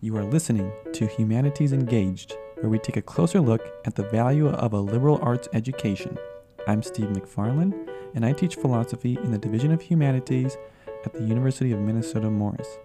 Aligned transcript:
You 0.00 0.16
are 0.16 0.24
listening 0.24 0.70
to 0.92 1.08
Humanities 1.08 1.72
Engaged, 1.72 2.36
where 2.60 2.70
we 2.70 2.78
take 2.78 2.96
a 2.96 3.02
closer 3.02 3.40
look 3.40 3.66
at 3.84 3.96
the 3.96 4.08
value 4.10 4.46
of 4.46 4.72
a 4.72 4.78
liberal 4.78 5.18
arts 5.20 5.48
education. 5.54 6.16
I'm 6.68 6.84
Steve 6.84 7.08
McFarland, 7.08 7.74
and 8.14 8.24
I 8.24 8.30
teach 8.30 8.54
philosophy 8.54 9.18
in 9.24 9.32
the 9.32 9.38
Division 9.38 9.72
of 9.72 9.82
Humanities 9.82 10.56
at 11.04 11.12
the 11.12 11.24
University 11.24 11.72
of 11.72 11.80
Minnesota 11.80 12.30
Morris. 12.30 12.78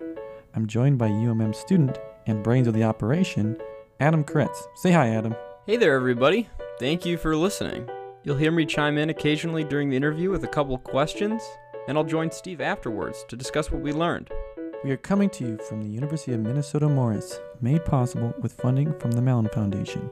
I'm 0.55 0.65
joined 0.65 0.97
by 0.97 1.09
UMM 1.09 1.53
student 1.53 1.99
and 2.25 2.41
brains 2.41 2.67
of 2.67 2.73
the 2.73 2.83
operation, 2.83 3.57
Adam 3.99 4.23
Kretz. 4.23 4.63
Say 4.73 4.91
hi, 4.91 5.09
Adam. 5.09 5.35
Hey 5.67 5.77
there, 5.77 5.93
everybody. 5.93 6.49
Thank 6.79 7.05
you 7.05 7.17
for 7.19 7.35
listening. 7.35 7.87
You'll 8.23 8.37
hear 8.37 8.51
me 8.51 8.65
chime 8.65 8.97
in 8.97 9.11
occasionally 9.11 9.63
during 9.63 9.91
the 9.91 9.97
interview 9.97 10.31
with 10.31 10.45
a 10.45 10.47
couple 10.47 10.79
questions, 10.79 11.43
and 11.87 11.95
I'll 11.95 12.03
join 12.03 12.31
Steve 12.31 12.59
afterwards 12.59 13.23
to 13.27 13.35
discuss 13.35 13.69
what 13.69 13.83
we 13.83 13.93
learned. 13.93 14.31
We 14.83 14.91
are 14.91 14.97
coming 14.97 15.29
to 15.29 15.45
you 15.45 15.57
from 15.69 15.81
the 15.81 15.87
University 15.87 16.33
of 16.33 16.41
Minnesota 16.41 16.89
Morris, 16.89 17.39
made 17.61 17.85
possible 17.85 18.33
with 18.41 18.51
funding 18.51 18.93
from 18.99 19.11
the 19.11 19.21
Mellon 19.21 19.47
Foundation. 19.47 20.11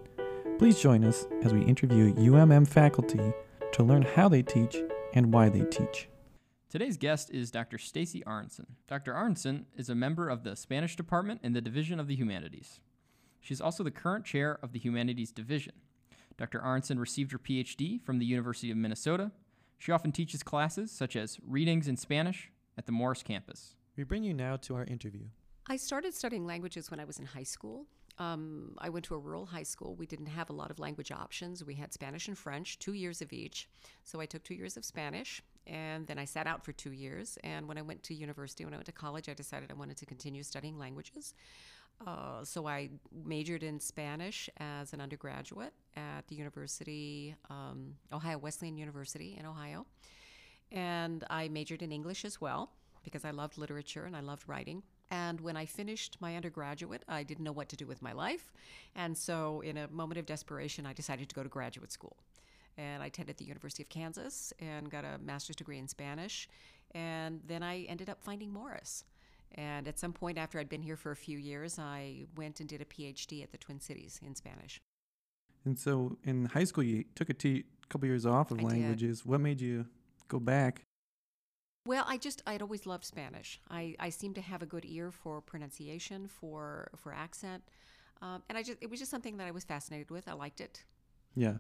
Please 0.60 0.80
join 0.80 1.04
us 1.04 1.28
as 1.44 1.54
we 1.54 1.62
interview 1.66 2.14
UMM 2.14 2.66
faculty 2.66 3.34
to 3.74 3.84
learn 3.84 4.04
how 4.04 4.30
they 4.30 4.42
teach 4.42 4.78
and 5.14 5.34
why 5.34 5.50
they 5.50 5.66
teach. 5.66 6.08
Today's 6.70 6.96
guest 6.96 7.30
is 7.32 7.52
Dr. 7.52 7.78
Stacey 7.78 8.24
Aronson. 8.26 8.78
Dr. 8.88 9.14
Aronson 9.14 9.66
is 9.76 9.90
a 9.90 9.96
member 9.96 10.30
of 10.30 10.46
the 10.46 10.56
Spanish 10.56 10.96
Department 10.96 11.42
in 11.44 11.52
the 11.52 11.60
Division 11.60 12.00
of 12.00 12.08
the 12.08 12.16
Humanities. 12.16 12.80
She 13.42 13.54
is 13.54 13.60
also 13.60 13.84
the 13.84 13.92
current 13.92 14.24
chair 14.24 14.58
of 14.64 14.72
the 14.72 14.80
Humanities 14.80 15.34
Division. 15.34 15.74
Dr. 16.38 16.62
Aronson 16.64 16.98
received 16.98 17.34
her 17.34 17.40
PhD 17.40 18.02
from 18.02 18.20
the 18.20 18.26
University 18.26 18.72
of 18.72 18.78
Minnesota. 18.78 19.32
She 19.78 19.92
often 19.92 20.14
teaches 20.14 20.44
classes 20.44 20.94
such 20.94 21.18
as 21.18 21.40
readings 21.46 21.90
in 21.90 21.98
Spanish 21.98 22.52
at 22.78 22.86
the 22.86 22.94
Morris 22.94 23.22
campus. 23.22 23.76
We 23.98 24.04
bring 24.04 24.24
you 24.24 24.34
now 24.34 24.56
to 24.58 24.76
our 24.76 24.86
interview. 24.86 25.26
I 25.68 25.76
started 25.76 26.14
studying 26.14 26.46
languages 26.46 26.90
when 26.90 27.00
I 27.00 27.06
was 27.06 27.20
in 27.20 27.26
high 27.26 27.44
school. 27.44 27.86
Um, 28.18 28.76
I 28.78 28.90
went 28.90 29.06
to 29.06 29.16
a 29.16 29.18
rural 29.18 29.46
high 29.46 29.64
school. 29.64 29.96
We 29.96 30.06
didn't 30.06 30.28
have 30.28 30.50
a 30.50 30.54
lot 30.54 30.72
of 30.72 30.80
language 30.80 31.12
options. 31.12 31.64
We 31.64 31.76
had 31.76 31.94
Spanish 31.94 32.28
and 32.28 32.38
French, 32.38 32.80
two 32.80 32.94
years 32.94 33.22
of 33.22 33.34
each. 33.34 33.68
So 34.04 34.20
I 34.20 34.26
took 34.26 34.44
two 34.44 34.54
years 34.54 34.78
of 34.78 34.86
Spanish, 34.86 35.42
and 35.68 36.08
then 36.08 36.18
I 36.18 36.26
sat 36.26 36.48
out 36.48 36.64
for 36.64 36.72
two 36.72 36.92
years. 36.92 37.38
And 37.44 37.68
when 37.68 37.78
I 37.78 37.82
went 37.82 38.04
to 38.04 38.14
university, 38.14 38.64
when 38.64 38.74
I 38.74 38.78
went 38.78 38.86
to 38.88 38.92
college, 38.92 39.28
I 39.28 39.34
decided 39.34 39.72
I 39.72 39.76
wanted 39.76 39.98
to 39.98 40.06
continue 40.06 40.44
studying 40.44 40.78
languages. 40.78 41.34
Uh, 42.06 42.44
so 42.44 42.68
I 42.68 42.90
majored 43.26 43.64
in 43.64 43.80
Spanish 43.80 44.50
as 44.58 44.94
an 44.94 45.02
undergraduate 45.02 45.74
at 45.96 46.28
the 46.28 46.36
University, 46.36 47.36
um, 47.50 47.96
Ohio 48.12 48.38
Wesleyan 48.38 48.78
University 48.78 49.36
in 49.40 49.46
Ohio. 49.46 49.86
And 50.72 51.24
I 51.30 51.50
majored 51.50 51.82
in 51.82 51.92
English 51.92 52.24
as 52.26 52.40
well 52.40 52.72
because 53.04 53.26
I 53.26 53.32
loved 53.32 53.58
literature 53.58 54.06
and 54.06 54.16
I 54.16 54.22
loved 54.22 54.48
writing. 54.48 54.84
And 55.10 55.42
when 55.42 55.58
I 55.58 55.66
finished 55.66 56.18
my 56.20 56.36
undergraduate, 56.36 57.04
I 57.08 57.24
didn't 57.24 57.44
know 57.44 57.52
what 57.52 57.70
to 57.70 57.76
do 57.76 57.86
with 57.86 58.02
my 58.02 58.14
life. 58.14 58.52
And 58.96 59.18
so, 59.18 59.62
in 59.62 59.78
a 59.78 59.88
moment 59.90 60.20
of 60.20 60.26
desperation, 60.26 60.86
I 60.86 60.94
decided 60.94 61.28
to 61.30 61.36
go 61.36 61.44
to 61.44 61.50
graduate 61.50 61.92
school. 61.92 62.16
And 62.78 63.04
I 63.04 63.08
attended 63.08 63.38
the 63.38 63.46
University 63.46 63.84
of 63.84 63.90
Kansas 63.90 64.54
and 64.60 64.90
got 64.90 65.04
a 65.04 65.18
master's 65.22 65.58
degree 65.58 65.78
in 65.78 65.88
Spanish. 65.88 66.48
And 66.96 67.42
then 67.46 67.64
I 67.64 67.84
ended 67.84 68.10
up 68.10 68.22
finding 68.22 68.52
Morris. 68.52 69.04
And 69.56 69.88
at 69.88 70.00
some 70.00 70.14
point 70.14 70.38
after 70.38 70.60
I'd 70.60 70.70
been 70.70 70.82
here 70.82 70.96
for 70.96 71.12
a 71.12 71.16
few 71.16 71.38
years, 71.38 71.78
I 71.78 72.26
went 72.38 72.62
and 72.62 72.70
did 72.70 72.82
a 72.82 72.86
PhD 72.86 73.44
at 73.44 73.52
the 73.52 73.58
Twin 73.58 73.82
Cities 73.82 74.20
in 74.26 74.36
Spanish. 74.36 74.80
And 75.66 75.78
so 75.78 76.18
in 76.24 76.46
high 76.46 76.64
school, 76.64 76.84
you 76.84 77.04
took 77.16 77.30
a 77.30 77.34
t- 77.34 77.66
couple 77.90 78.08
years 78.08 78.26
off 78.26 78.52
of 78.52 78.60
I 78.60 78.62
did. 78.62 78.70
languages. 78.72 79.26
What 79.26 79.42
made 79.42 79.60
you 79.60 79.86
go 80.30 80.40
back? 80.40 80.84
Well, 81.86 82.06
I 82.08 82.18
just 82.18 82.42
I'd 82.46 82.62
always 82.62 82.86
loved 82.86 83.06
Spanish. 83.06 83.60
I, 83.70 83.96
I 84.00 84.10
seem 84.10 84.34
to 84.36 84.42
have 84.42 84.62
a 84.62 84.66
good 84.68 84.86
ear 84.86 85.12
for 85.12 85.42
pronunciation, 85.42 86.28
for 86.28 86.90
for 86.96 87.12
accent, 87.14 87.64
um, 88.22 88.44
and 88.50 88.58
I 88.58 88.62
just 88.64 88.78
it 88.82 88.90
was 88.90 89.00
just 89.00 89.10
something 89.10 89.38
that 89.38 89.48
I 89.48 89.52
was 89.52 89.64
fascinated 89.64 90.12
with. 90.12 90.28
I 90.28 90.34
liked 90.34 90.62
it. 90.62 90.84
Yeah. 91.36 91.56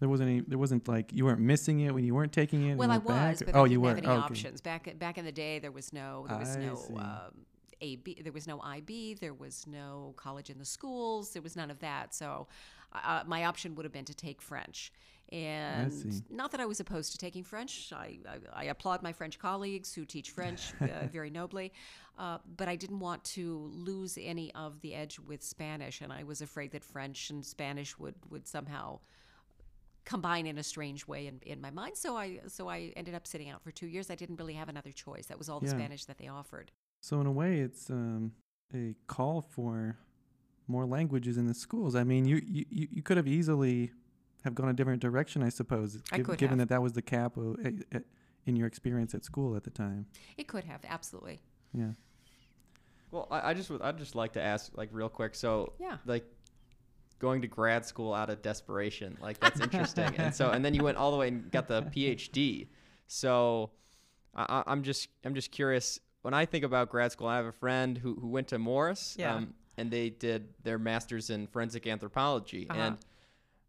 There 0.00 0.08
wasn't 0.08 0.30
any. 0.30 0.40
There 0.40 0.58
wasn't 0.58 0.88
like 0.88 1.12
you 1.12 1.24
weren't 1.24 1.40
missing 1.40 1.80
it 1.80 1.92
when 1.94 2.04
you 2.04 2.14
weren't 2.14 2.32
taking 2.32 2.66
it. 2.68 2.76
Well, 2.76 2.90
I 2.90 2.98
went 2.98 3.06
back, 3.08 3.30
was, 3.32 3.42
but 3.42 3.54
oh, 3.54 3.60
I 3.60 3.62
didn't 3.64 3.72
you 3.72 3.80
were. 3.80 3.88
have 3.88 3.98
any 3.98 4.06
Oh, 4.06 4.12
okay. 4.12 4.22
options. 4.22 4.60
Back 4.60 4.98
back 4.98 5.18
in 5.18 5.24
the 5.24 5.32
day, 5.32 5.58
there 5.58 5.72
was 5.72 5.92
no 5.92 6.26
there 6.28 6.38
was 6.38 6.56
I 6.56 6.60
no 6.60 6.84
um, 6.98 7.46
AP. 7.82 8.22
There 8.22 8.32
was 8.32 8.46
no 8.46 8.60
IB. 8.60 9.14
There 9.20 9.34
was 9.34 9.66
no 9.66 10.14
college 10.16 10.48
in 10.50 10.58
the 10.58 10.64
schools. 10.66 11.30
There 11.30 11.42
was 11.42 11.56
none 11.56 11.70
of 11.70 11.78
that. 11.80 12.14
So, 12.14 12.46
uh, 12.92 13.22
my 13.26 13.44
option 13.44 13.74
would 13.74 13.84
have 13.84 13.92
been 13.92 14.04
to 14.06 14.14
take 14.14 14.40
French. 14.42 14.92
And 15.32 16.22
not 16.30 16.52
that 16.52 16.60
I 16.60 16.66
was 16.66 16.78
opposed 16.78 17.12
to 17.12 17.18
taking 17.18 17.42
French. 17.42 17.92
I, 17.92 18.18
I, 18.28 18.62
I 18.62 18.64
applaud 18.64 19.02
my 19.02 19.12
French 19.12 19.38
colleagues 19.38 19.92
who 19.92 20.04
teach 20.04 20.30
French 20.30 20.72
uh, 20.80 21.06
very 21.12 21.30
nobly. 21.30 21.72
Uh, 22.18 22.38
but 22.56 22.68
I 22.68 22.76
didn't 22.76 23.00
want 23.00 23.22
to 23.24 23.70
lose 23.74 24.18
any 24.20 24.54
of 24.54 24.80
the 24.80 24.94
edge 24.94 25.18
with 25.18 25.42
Spanish, 25.42 26.00
and 26.00 26.12
I 26.12 26.22
was 26.22 26.40
afraid 26.40 26.70
that 26.72 26.82
French 26.82 27.28
and 27.30 27.44
Spanish 27.44 27.98
would, 27.98 28.14
would 28.30 28.46
somehow 28.46 29.00
combine 30.06 30.46
in 30.46 30.56
a 30.56 30.62
strange 30.62 31.06
way 31.06 31.26
in, 31.26 31.40
in 31.44 31.60
my 31.60 31.70
mind. 31.70 31.96
So 31.96 32.16
I 32.16 32.40
so 32.46 32.68
I 32.68 32.92
ended 32.96 33.14
up 33.14 33.26
sitting 33.26 33.50
out 33.50 33.62
for 33.62 33.72
two 33.72 33.88
years. 33.88 34.08
I 34.10 34.14
didn't 34.14 34.36
really 34.36 34.54
have 34.54 34.68
another 34.68 34.92
choice. 34.92 35.26
That 35.26 35.36
was 35.36 35.48
all 35.48 35.60
the 35.60 35.66
Yeah. 35.66 35.72
Spanish 35.72 36.04
that 36.06 36.16
they 36.18 36.28
offered. 36.28 36.70
So 37.02 37.20
in 37.20 37.26
a 37.26 37.32
way, 37.32 37.58
it's 37.58 37.90
um, 37.90 38.32
a 38.72 38.94
call 39.08 39.40
for 39.42 39.98
more 40.68 40.86
languages 40.86 41.36
in 41.36 41.46
the 41.46 41.54
schools. 41.54 41.94
I 41.96 42.04
mean, 42.04 42.24
you 42.24 42.40
you, 42.46 42.64
you 42.70 42.88
you 42.92 43.02
could 43.02 43.16
have 43.16 43.26
easily 43.28 43.90
have 44.46 44.54
gone 44.54 44.68
a 44.68 44.72
different 44.72 45.02
direction, 45.02 45.42
I 45.42 45.50
suppose, 45.50 45.98
I 46.10 46.20
could 46.20 46.38
given 46.38 46.58
have. 46.58 46.68
that 46.68 46.74
that 46.74 46.82
was 46.82 46.94
the 46.94 47.02
cap 47.02 47.36
of, 47.36 47.56
eh, 47.64 47.72
eh, 47.92 47.98
in 48.46 48.56
your 48.56 48.66
experience 48.66 49.14
at 49.14 49.24
school 49.24 49.54
at 49.56 49.64
the 49.64 49.70
time. 49.70 50.06
It 50.38 50.48
could 50.48 50.64
have 50.64 50.80
absolutely. 50.88 51.40
Yeah. 51.74 51.90
Well, 53.10 53.28
I, 53.30 53.50
I 53.50 53.54
just 53.54 53.70
would 53.70 53.82
I'd 53.82 53.98
just 53.98 54.14
like 54.14 54.32
to 54.34 54.42
ask 54.42 54.72
like 54.76 54.88
real 54.92 55.08
quick. 55.08 55.34
So 55.34 55.72
Yeah. 55.78 55.98
like 56.06 56.24
going 57.18 57.42
to 57.42 57.48
grad 57.48 57.84
school 57.86 58.12
out 58.14 58.30
of 58.30 58.42
desperation, 58.42 59.16
like 59.20 59.38
that's 59.40 59.60
interesting. 59.60 60.14
and 60.16 60.34
so 60.34 60.50
and 60.50 60.64
then 60.64 60.74
you 60.74 60.82
went 60.82 60.96
all 60.96 61.10
the 61.10 61.16
way 61.16 61.28
and 61.28 61.50
got 61.50 61.68
the 61.68 61.82
PhD. 61.82 62.68
So 63.06 63.70
I, 64.34 64.42
I- 64.48 64.72
I'm 64.72 64.82
just 64.82 65.08
I'm 65.24 65.34
just 65.34 65.50
curious. 65.50 65.98
When 66.22 66.34
I 66.34 66.44
think 66.44 66.64
about 66.64 66.90
grad 66.90 67.12
school, 67.12 67.28
I 67.28 67.36
have 67.36 67.46
a 67.46 67.52
friend 67.52 67.96
who 67.98 68.14
who 68.16 68.28
went 68.28 68.48
to 68.48 68.58
Morris. 68.58 69.16
Yeah. 69.18 69.44
and 69.78 69.90
they 69.90 70.08
did 70.08 70.48
their 70.64 70.78
masters 70.78 71.28
in 71.30 71.46
forensic 71.48 71.86
anthropology, 71.86 72.66
Uh-huh. 72.70 72.80
and 72.80 72.96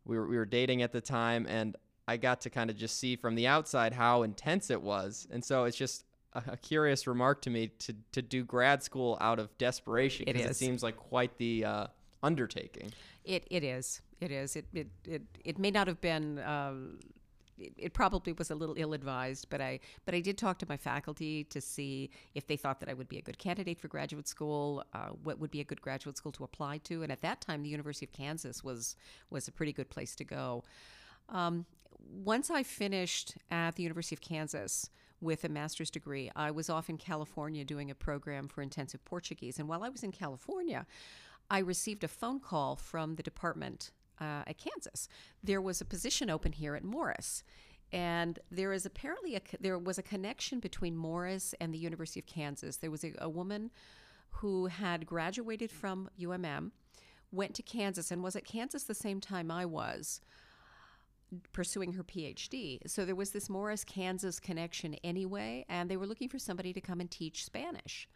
we 0.08 0.18
were 0.18 0.28
we 0.28 0.38
were 0.38 0.46
dating 0.46 0.82
at 0.82 0.92
the 0.92 1.02
time, 1.02 1.46
and 1.48 1.76
I 2.08 2.18
got 2.18 2.42
to 2.42 2.50
kind 2.50 2.70
of 2.70 2.78
just 2.78 2.98
see 3.00 3.16
from 3.16 3.36
the 3.36 3.48
outside 3.48 3.94
how 3.94 4.24
intense 4.24 4.70
it 4.70 4.82
was, 4.82 5.28
and 5.32 5.44
so 5.44 5.66
it's 5.66 5.78
just. 5.78 6.04
A, 6.34 6.44
a 6.52 6.58
curious 6.58 7.08
remark 7.08 7.42
to 7.44 7.50
me 7.50 7.70
to, 7.80 7.96
to 8.12 8.22
do 8.22 8.44
grad 8.44 8.84
school 8.84 9.18
out 9.22 9.40
of 9.40 9.58
desperation 9.58 10.28
It 10.28 10.34
because 10.34 10.48
it 10.48 10.52
is. 10.52 10.58
seems 10.58 10.84
like 10.84 10.98
quite 10.98 11.38
the 11.38 11.64
uh, 11.64 11.88
undertaking. 12.22 12.92
It 13.24 13.48
it 13.50 13.64
is. 13.64 14.02
It 14.20 14.32
is. 14.32 14.58
It 14.58 14.66
it 14.74 14.88
it, 15.06 15.22
it 15.46 15.58
may 15.58 15.72
not 15.72 15.88
have 15.88 16.02
been. 16.02 16.40
Um, 16.40 17.00
it, 17.60 17.94
probably 17.94 18.34
was 18.34 18.52
a 18.52 18.56
little 18.56 18.76
ill-advised, 18.78 19.48
but 19.50 19.62
I 19.62 19.80
but 20.06 20.14
I 20.14 20.20
did 20.20 20.38
talk 20.38 20.60
to 20.60 20.66
my 20.70 20.78
faculty 20.78 21.44
to 21.46 21.62
see 21.62 22.10
if 22.36 22.48
they 22.48 22.58
thought 22.58 22.80
that 22.80 22.90
I 22.90 22.94
would 22.94 23.10
be 23.10 23.18
a 23.18 23.22
good 23.22 23.38
candidate 23.38 23.80
for 23.80 23.88
graduate 23.88 24.28
school. 24.28 24.84
Uh, 24.94 25.10
what 25.24 25.40
would 25.40 25.52
be 25.52 25.62
a 25.62 25.64
good 25.64 25.82
graduate 25.82 26.18
school 26.18 26.32
to 26.34 26.44
apply 26.44 26.80
to? 26.80 27.04
And 27.04 27.12
at 27.12 27.22
that 27.22 27.42
time, 27.42 27.64
the 27.64 27.70
University 27.70 28.06
of 28.06 28.12
Kansas 28.12 28.64
was 28.64 28.96
was 29.30 29.48
a 29.48 29.52
pretty 29.52 29.74
good 29.74 29.90
place 29.90 30.16
to 30.16 30.24
go. 30.24 30.64
Um, 31.30 31.66
once 32.24 32.50
I 32.50 32.64
finished 32.64 33.36
at 33.52 33.76
the 33.76 33.84
University 33.84 34.16
of 34.16 34.22
Kansas 34.22 34.90
with 35.20 35.44
a 35.44 35.50
master's 35.50 35.90
degree, 35.90 36.32
I 36.36 36.52
was 36.52 36.70
off 36.70 36.90
in 36.90 36.98
California 36.98 37.66
doing 37.66 37.90
a 37.90 37.96
program 37.96 38.48
for 38.48 38.62
intensive 38.62 39.04
Portuguese. 39.04 39.60
And 39.60 39.68
while 39.68 39.84
I 39.84 39.90
was 39.90 40.04
in 40.04 40.12
California, 40.12 40.86
I 41.50 41.60
received 41.60 42.04
a 42.04 42.08
phone 42.08 42.40
call 42.40 42.76
from 42.76 43.16
the 43.16 43.24
department 43.24 43.92
uh, 44.20 44.44
at 44.48 44.58
Kansas. 44.58 45.08
There 45.44 45.62
was 45.62 45.82
a 45.82 45.86
position 45.86 46.30
open 46.30 46.52
here 46.52 46.76
at 46.76 46.84
Morris. 46.84 47.44
And 47.92 48.40
there 48.52 48.74
is 48.74 48.86
apparently 48.86 49.36
a 49.36 49.42
there 49.62 49.78
was 49.78 49.98
a 49.98 50.04
connection 50.04 50.60
between 50.60 50.98
Morris 50.98 51.56
and 51.62 51.74
the 51.74 51.78
University 51.78 52.20
of 52.20 52.26
Kansas. 52.26 52.78
There 52.78 52.92
was 52.92 53.06
a, 53.06 53.14
a 53.20 53.30
woman 53.30 53.72
who 54.30 54.68
had 54.68 55.06
graduated 55.06 55.72
from 55.72 56.10
UMM, 56.20 56.72
went 57.32 57.56
to 57.56 57.64
Kansas, 57.64 58.12
and 58.12 58.22
was 58.22 58.36
at 58.36 58.46
Kansas 58.46 58.84
the 58.84 58.94
same 58.94 59.22
time 59.22 59.50
I 59.50 59.66
was 59.66 60.22
pursuing 61.52 61.94
her 61.94 62.04
PhD. 62.04 62.80
So 62.88 63.04
there 63.04 63.16
was 63.16 63.32
this 63.32 63.50
Morris, 63.50 63.84
Kansas 63.84 64.40
connection 64.40 64.96
anyway, 65.04 65.66
and 65.68 65.90
they 65.90 65.98
were 65.98 66.08
looking 66.08 66.30
for 66.30 66.40
somebody 66.40 66.74
to 66.74 66.82
come 66.82 67.00
and 67.00 67.10
teach 67.10 67.44
Spanish. 67.44 68.08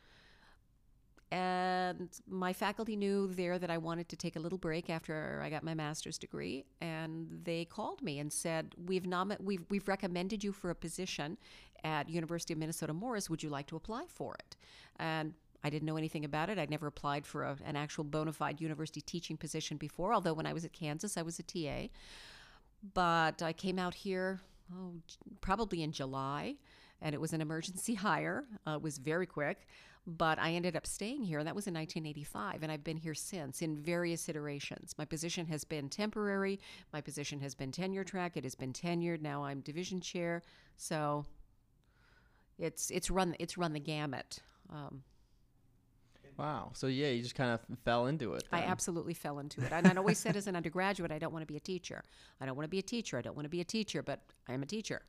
And 1.31 2.09
my 2.27 2.51
faculty 2.51 2.97
knew 2.97 3.27
there 3.27 3.57
that 3.57 3.69
I 3.69 3.77
wanted 3.77 4.09
to 4.09 4.17
take 4.17 4.35
a 4.35 4.39
little 4.39 4.57
break 4.57 4.89
after 4.89 5.41
I 5.41 5.49
got 5.49 5.63
my 5.63 5.73
master's 5.73 6.17
degree, 6.17 6.65
and 6.81 7.41
they 7.45 7.63
called 7.63 8.01
me 8.01 8.19
and 8.19 8.31
said, 8.31 8.75
"We've 8.85 9.07
nom- 9.07 9.37
we've 9.39 9.63
we've 9.69 9.87
recommended 9.87 10.43
you 10.43 10.51
for 10.51 10.69
a 10.69 10.75
position 10.75 11.37
at 11.83 12.09
University 12.09 12.53
of 12.53 12.59
Minnesota 12.59 12.93
Morris. 12.93 13.29
Would 13.29 13.43
you 13.43 13.49
like 13.49 13.67
to 13.67 13.77
apply 13.77 14.05
for 14.07 14.35
it?" 14.35 14.57
And 14.97 15.33
I 15.63 15.69
didn't 15.69 15.85
know 15.85 15.95
anything 15.95 16.25
about 16.25 16.49
it. 16.49 16.59
I'd 16.59 16.69
never 16.69 16.87
applied 16.87 17.25
for 17.25 17.43
a, 17.43 17.57
an 17.65 17.77
actual 17.77 18.03
bona 18.03 18.33
fide 18.33 18.59
university 18.59 18.99
teaching 18.99 19.37
position 19.37 19.77
before. 19.77 20.13
Although 20.13 20.33
when 20.33 20.45
I 20.45 20.53
was 20.53 20.65
at 20.65 20.73
Kansas, 20.73 21.15
I 21.15 21.21
was 21.21 21.39
a 21.39 21.43
TA 21.43 21.87
but 22.93 23.41
I 23.41 23.53
came 23.53 23.77
out 23.79 23.93
here 23.93 24.41
oh, 24.73 24.93
probably 25.39 25.83
in 25.83 25.91
July 25.91 26.55
and 27.01 27.15
it 27.15 27.21
was 27.21 27.33
an 27.33 27.41
emergency 27.41 27.95
hire. 27.95 28.45
Uh, 28.67 28.71
it 28.71 28.81
was 28.81 28.97
very 28.97 29.25
quick, 29.25 29.67
but 30.05 30.39
I 30.39 30.51
ended 30.51 30.75
up 30.75 30.85
staying 30.87 31.23
here, 31.23 31.39
and 31.39 31.47
that 31.47 31.55
was 31.55 31.67
in 31.67 31.73
1985, 31.73 32.63
and 32.63 32.71
I've 32.71 32.83
been 32.83 32.97
here 32.97 33.13
since 33.13 33.61
in 33.61 33.77
various 33.77 34.27
iterations. 34.29 34.95
My 34.97 35.05
position 35.05 35.45
has 35.47 35.63
been 35.63 35.89
temporary. 35.89 36.59
My 36.93 37.01
position 37.01 37.39
has 37.41 37.55
been 37.55 37.71
tenure 37.71 38.03
track. 38.03 38.37
It 38.37 38.43
has 38.43 38.55
been 38.55 38.73
tenured. 38.73 39.21
Now 39.21 39.43
I'm 39.43 39.61
division 39.61 40.01
chair. 40.01 40.41
So 40.77 41.25
it's 42.57 42.91
it's 42.91 43.09
run 43.09 43.35
it's 43.39 43.57
run 43.57 43.73
the 43.73 43.79
gamut. 43.79 44.39
Um, 44.69 45.03
Wow. 46.37 46.71
So 46.73 46.87
yeah, 46.87 47.09
you 47.09 47.21
just 47.21 47.35
kind 47.35 47.51
of 47.51 47.59
fell 47.83 48.07
into 48.07 48.33
it. 48.33 48.43
I 48.51 48.61
absolutely 48.61 49.13
fell 49.13 49.37
into 49.37 49.61
it. 49.61 49.71
And 49.71 49.85
I'd 49.85 49.97
always 49.97 50.17
said 50.17 50.35
as 50.35 50.47
an 50.47 50.55
undergraduate, 50.55 51.11
I 51.11 51.19
don't 51.19 51.31
want 51.31 51.43
to 51.43 51.47
be 51.47 51.57
a 51.57 51.59
teacher. 51.59 52.03
I 52.39 52.45
don't 52.45 52.55
want 52.55 52.65
to 52.65 52.69
be 52.69 52.79
a 52.79 52.83
teacher. 52.83 53.17
I 53.17 53.21
don't 53.21 53.35
want 53.35 53.45
to 53.45 53.49
be 53.49 53.61
a 53.61 53.65
teacher, 53.65 54.01
but 54.01 54.21
I 54.47 54.53
am 54.53 54.63
a 54.63 54.65
teacher. 54.65 55.03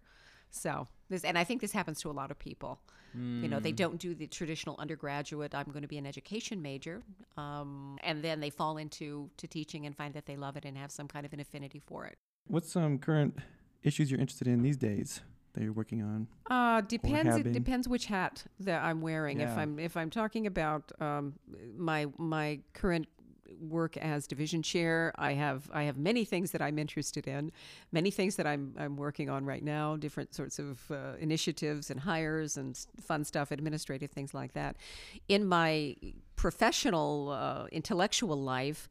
So 0.52 0.86
this, 1.08 1.24
and 1.24 1.36
I 1.36 1.44
think 1.44 1.60
this 1.60 1.72
happens 1.72 2.00
to 2.02 2.10
a 2.10 2.12
lot 2.12 2.30
of 2.30 2.38
people. 2.38 2.78
You 3.14 3.48
know, 3.48 3.60
they 3.60 3.72
don't 3.72 3.98
do 3.98 4.14
the 4.14 4.26
traditional 4.26 4.74
undergraduate. 4.78 5.54
I'm 5.54 5.66
going 5.66 5.82
to 5.82 5.88
be 5.88 5.98
an 5.98 6.06
education 6.06 6.62
major, 6.62 7.02
um, 7.36 7.98
and 8.02 8.22
then 8.22 8.40
they 8.40 8.48
fall 8.48 8.78
into 8.78 9.28
to 9.36 9.46
teaching 9.46 9.84
and 9.84 9.94
find 9.94 10.14
that 10.14 10.24
they 10.24 10.34
love 10.36 10.56
it 10.56 10.64
and 10.64 10.78
have 10.78 10.90
some 10.90 11.08
kind 11.08 11.26
of 11.26 11.34
an 11.34 11.40
affinity 11.40 11.78
for 11.78 12.06
it. 12.06 12.16
What's 12.46 12.72
some 12.72 12.96
current 12.98 13.38
issues 13.82 14.10
you're 14.10 14.18
interested 14.18 14.48
in 14.48 14.62
these 14.62 14.78
days 14.78 15.20
that 15.52 15.62
you're 15.62 15.74
working 15.74 16.02
on? 16.02 16.26
Uh, 16.50 16.80
depends. 16.80 17.36
It 17.36 17.52
depends 17.52 17.86
which 17.86 18.06
hat 18.06 18.44
that 18.60 18.82
I'm 18.82 19.02
wearing. 19.02 19.40
If 19.40 19.58
I'm 19.58 19.78
if 19.78 19.94
I'm 19.94 20.08
talking 20.08 20.46
about 20.46 20.90
um, 20.98 21.34
my 21.76 22.06
my 22.16 22.60
current 22.72 23.08
work 23.60 23.96
as 23.96 24.26
division 24.26 24.62
chair, 24.62 25.12
I 25.16 25.32
have 25.32 25.70
I 25.72 25.84
have 25.84 25.96
many 25.96 26.24
things 26.24 26.50
that 26.52 26.62
I'm 26.62 26.78
interested 26.78 27.26
in, 27.26 27.52
many 27.92 28.10
things 28.10 28.36
that 28.36 28.46
I'm 28.46 28.74
I'm 28.78 28.96
working 28.96 29.28
on 29.30 29.44
right 29.44 29.62
now, 29.62 29.96
different 29.96 30.34
sorts 30.34 30.58
of 30.58 30.90
uh, 30.90 31.14
initiatives 31.18 31.90
and 31.90 32.00
hires 32.00 32.56
and 32.56 32.78
fun 33.00 33.24
stuff, 33.24 33.50
administrative 33.50 34.10
things 34.10 34.34
like 34.34 34.52
that. 34.52 34.76
In 35.28 35.46
my 35.46 35.96
professional 36.36 37.30
uh, 37.30 37.66
intellectual 37.72 38.36
life. 38.36 38.88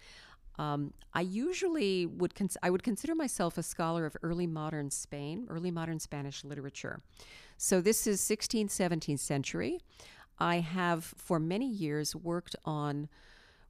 Um, 0.59 0.93
I 1.13 1.21
usually 1.21 2.05
would 2.05 2.35
cons- 2.35 2.57
I 2.61 2.69
would 2.69 2.83
consider 2.83 3.15
myself 3.15 3.57
a 3.57 3.63
scholar 3.63 4.05
of 4.05 4.15
early 4.21 4.45
modern 4.45 4.91
Spain, 4.91 5.47
early 5.49 5.71
modern 5.71 5.99
Spanish 5.99 6.43
literature. 6.43 6.99
So 7.57 7.79
this 7.79 8.05
is 8.05 8.19
16th, 8.21 8.69
17th 8.69 9.19
century. 9.19 9.79
I 10.39 10.57
have 10.59 11.13
for 11.17 11.39
many 11.39 11.67
years 11.67 12.15
worked 12.15 12.55
on 12.65 13.07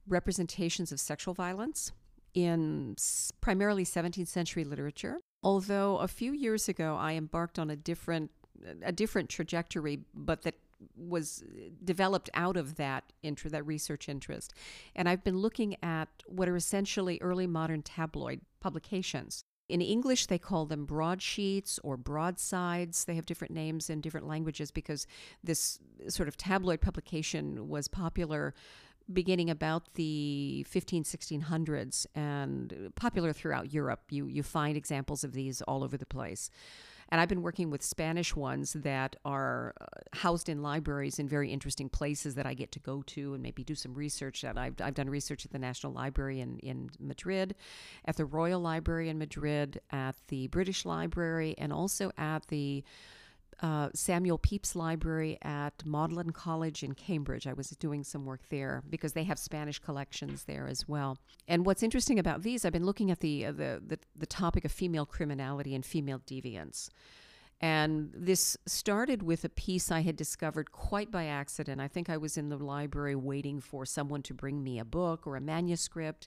representations 0.06 0.92
of 0.92 1.00
sexual 1.00 1.34
violence 1.34 1.92
in 2.34 2.96
primarily 3.40 3.84
17th 3.84 4.28
century 4.28 4.64
literature. 4.64 5.18
Although 5.42 5.98
a 5.98 6.08
few 6.08 6.32
years 6.32 6.68
ago 6.68 6.96
I 6.98 7.12
embarked 7.14 7.58
on 7.58 7.70
a 7.70 7.76
different 7.76 8.30
a 8.82 8.92
different 8.92 9.28
trajectory, 9.28 10.00
but 10.14 10.42
that 10.42 10.54
was 10.96 11.42
developed 11.84 12.30
out 12.34 12.56
of 12.56 12.76
that 12.76 13.12
inter- 13.22 13.48
that 13.48 13.66
research 13.66 14.08
interest. 14.08 14.52
And 14.94 15.08
I've 15.08 15.24
been 15.24 15.38
looking 15.38 15.76
at 15.82 16.08
what 16.26 16.48
are 16.48 16.56
essentially 16.56 17.18
early 17.20 17.46
modern 17.46 17.82
tabloid 17.82 18.40
publications. 18.60 19.44
In 19.68 19.80
English, 19.80 20.26
they 20.26 20.38
call 20.38 20.66
them 20.66 20.84
broadsheets 20.84 21.78
or 21.82 21.96
broadsides. 21.96 23.04
They 23.04 23.14
have 23.14 23.26
different 23.26 23.54
names 23.54 23.88
in 23.88 24.00
different 24.00 24.26
languages 24.26 24.70
because 24.70 25.06
this 25.42 25.78
sort 26.08 26.28
of 26.28 26.36
tabloid 26.36 26.80
publication 26.80 27.68
was 27.68 27.88
popular 27.88 28.54
beginning 29.12 29.50
about 29.50 29.94
the 29.94 30.64
15 30.68 31.04
1600s 31.04 32.06
and 32.14 32.90
popular 32.94 33.32
throughout 33.32 33.72
Europe. 33.72 34.02
You 34.10 34.26
you 34.26 34.42
find 34.42 34.76
examples 34.76 35.24
of 35.24 35.32
these 35.32 35.62
all 35.62 35.84
over 35.84 35.96
the 35.96 36.06
place. 36.06 36.50
And 37.12 37.20
I've 37.20 37.28
been 37.28 37.42
working 37.42 37.68
with 37.68 37.82
Spanish 37.82 38.34
ones 38.34 38.72
that 38.72 39.16
are 39.22 39.74
uh, 39.78 39.84
housed 40.14 40.48
in 40.48 40.62
libraries 40.62 41.18
in 41.18 41.28
very 41.28 41.52
interesting 41.52 41.90
places 41.90 42.36
that 42.36 42.46
I 42.46 42.54
get 42.54 42.72
to 42.72 42.78
go 42.78 43.02
to 43.08 43.34
and 43.34 43.42
maybe 43.42 43.62
do 43.62 43.74
some 43.74 43.92
research. 43.92 44.40
That 44.40 44.56
I've, 44.56 44.76
I've 44.80 44.94
done 44.94 45.10
research 45.10 45.44
at 45.44 45.52
the 45.52 45.58
National 45.58 45.92
Library 45.92 46.40
in, 46.40 46.58
in 46.60 46.88
Madrid, 46.98 47.54
at 48.06 48.16
the 48.16 48.24
Royal 48.24 48.60
Library 48.60 49.10
in 49.10 49.18
Madrid, 49.18 49.78
at 49.90 50.16
the 50.28 50.46
British 50.46 50.86
Library, 50.86 51.54
and 51.58 51.70
also 51.70 52.12
at 52.16 52.46
the 52.46 52.82
uh, 53.60 53.88
Samuel 53.94 54.38
Pepys 54.38 54.74
Library 54.74 55.38
at 55.42 55.84
Magdalene 55.84 56.30
College 56.30 56.82
in 56.82 56.94
Cambridge. 56.94 57.46
I 57.46 57.52
was 57.52 57.70
doing 57.70 58.04
some 58.04 58.24
work 58.24 58.48
there 58.48 58.82
because 58.88 59.12
they 59.12 59.24
have 59.24 59.38
Spanish 59.38 59.78
collections 59.78 60.44
there 60.44 60.66
as 60.66 60.88
well. 60.88 61.18
And 61.46 61.64
what's 61.66 61.82
interesting 61.82 62.18
about 62.18 62.42
these, 62.42 62.64
I've 62.64 62.72
been 62.72 62.86
looking 62.86 63.10
at 63.10 63.20
the 63.20 63.46
uh, 63.46 63.52
the, 63.52 63.82
the 63.86 63.98
the 64.16 64.26
topic 64.26 64.64
of 64.64 64.72
female 64.72 65.06
criminality 65.06 65.74
and 65.74 65.84
female 65.84 66.20
deviance. 66.20 66.88
And 67.60 68.10
this 68.12 68.56
started 68.66 69.22
with 69.22 69.44
a 69.44 69.48
piece 69.48 69.92
I 69.92 70.00
had 70.00 70.16
discovered 70.16 70.72
quite 70.72 71.12
by 71.12 71.26
accident. 71.26 71.80
I 71.80 71.86
think 71.86 72.10
I 72.10 72.16
was 72.16 72.36
in 72.36 72.48
the 72.48 72.56
library 72.56 73.14
waiting 73.14 73.60
for 73.60 73.86
someone 73.86 74.22
to 74.22 74.34
bring 74.34 74.64
me 74.64 74.80
a 74.80 74.84
book 74.84 75.28
or 75.28 75.36
a 75.36 75.40
manuscript, 75.40 76.26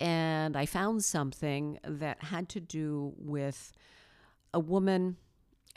and 0.00 0.56
I 0.56 0.64
found 0.64 1.04
something 1.04 1.78
that 1.86 2.24
had 2.24 2.48
to 2.50 2.60
do 2.60 3.12
with 3.18 3.72
a 4.54 4.60
woman 4.60 5.18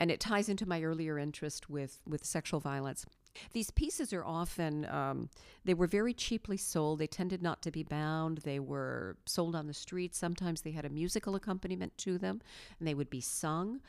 and 0.00 0.10
it 0.10 0.20
ties 0.20 0.48
into 0.48 0.66
my 0.66 0.82
earlier 0.82 1.18
interest 1.18 1.68
with 1.68 2.00
with 2.06 2.24
sexual 2.24 2.60
violence. 2.60 3.06
These 3.52 3.70
pieces 3.70 4.12
are 4.12 4.24
often 4.24 4.84
um, 4.86 5.28
they 5.64 5.74
were 5.74 5.86
very 5.86 6.14
cheaply 6.14 6.56
sold. 6.56 6.98
They 6.98 7.06
tended 7.06 7.42
not 7.42 7.62
to 7.62 7.70
be 7.70 7.82
bound. 7.82 8.38
They 8.38 8.58
were 8.58 9.16
sold 9.26 9.54
on 9.54 9.66
the 9.66 9.74
street. 9.74 10.14
Sometimes 10.14 10.62
they 10.62 10.72
had 10.72 10.84
a 10.84 10.88
musical 10.88 11.34
accompaniment 11.34 11.96
to 11.98 12.18
them, 12.18 12.40
and 12.78 12.88
they 12.88 12.94
would 12.94 13.10
be 13.10 13.20
sung. 13.20 13.80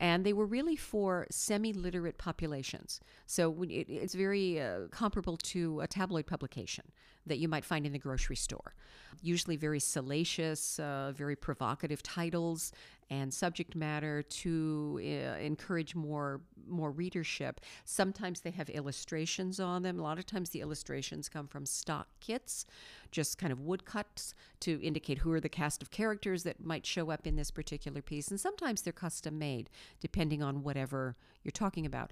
And 0.00 0.24
they 0.26 0.32
were 0.32 0.46
really 0.46 0.74
for 0.74 1.26
semi-literate 1.30 2.18
populations. 2.18 3.00
So 3.26 3.62
it, 3.62 3.88
it's 3.88 4.14
very 4.14 4.60
uh, 4.60 4.88
comparable 4.90 5.36
to 5.36 5.80
a 5.80 5.86
tabloid 5.86 6.26
publication 6.26 6.90
that 7.26 7.38
you 7.38 7.48
might 7.48 7.64
find 7.64 7.86
in 7.86 7.92
the 7.92 7.98
grocery 7.98 8.36
store. 8.36 8.74
Usually 9.22 9.56
very 9.56 9.78
salacious, 9.78 10.80
uh, 10.80 11.12
very 11.14 11.36
provocative 11.36 12.02
titles 12.02 12.72
and 13.20 13.32
subject 13.32 13.76
matter 13.76 14.22
to 14.22 15.00
uh, 15.00 15.38
encourage 15.38 15.94
more 15.94 16.40
more 16.66 16.90
readership. 16.90 17.60
Sometimes 17.84 18.40
they 18.40 18.50
have 18.50 18.70
illustrations 18.70 19.60
on 19.60 19.82
them. 19.82 19.98
A 19.98 20.02
lot 20.02 20.18
of 20.18 20.24
times 20.24 20.50
the 20.50 20.62
illustrations 20.62 21.28
come 21.28 21.46
from 21.46 21.66
stock 21.66 22.08
kits, 22.20 22.64
just 23.10 23.36
kind 23.36 23.52
of 23.52 23.60
woodcuts 23.60 24.34
to 24.60 24.82
indicate 24.82 25.18
who 25.18 25.30
are 25.32 25.40
the 25.40 25.48
cast 25.48 25.82
of 25.82 25.90
characters 25.90 26.42
that 26.44 26.64
might 26.64 26.86
show 26.86 27.10
up 27.10 27.26
in 27.26 27.36
this 27.36 27.50
particular 27.50 28.00
piece. 28.00 28.28
And 28.28 28.40
sometimes 28.40 28.82
they're 28.82 28.94
custom 28.94 29.38
made, 29.38 29.68
depending 30.00 30.42
on 30.42 30.62
whatever 30.62 31.16
you're 31.42 31.52
talking 31.52 31.84
about. 31.84 32.10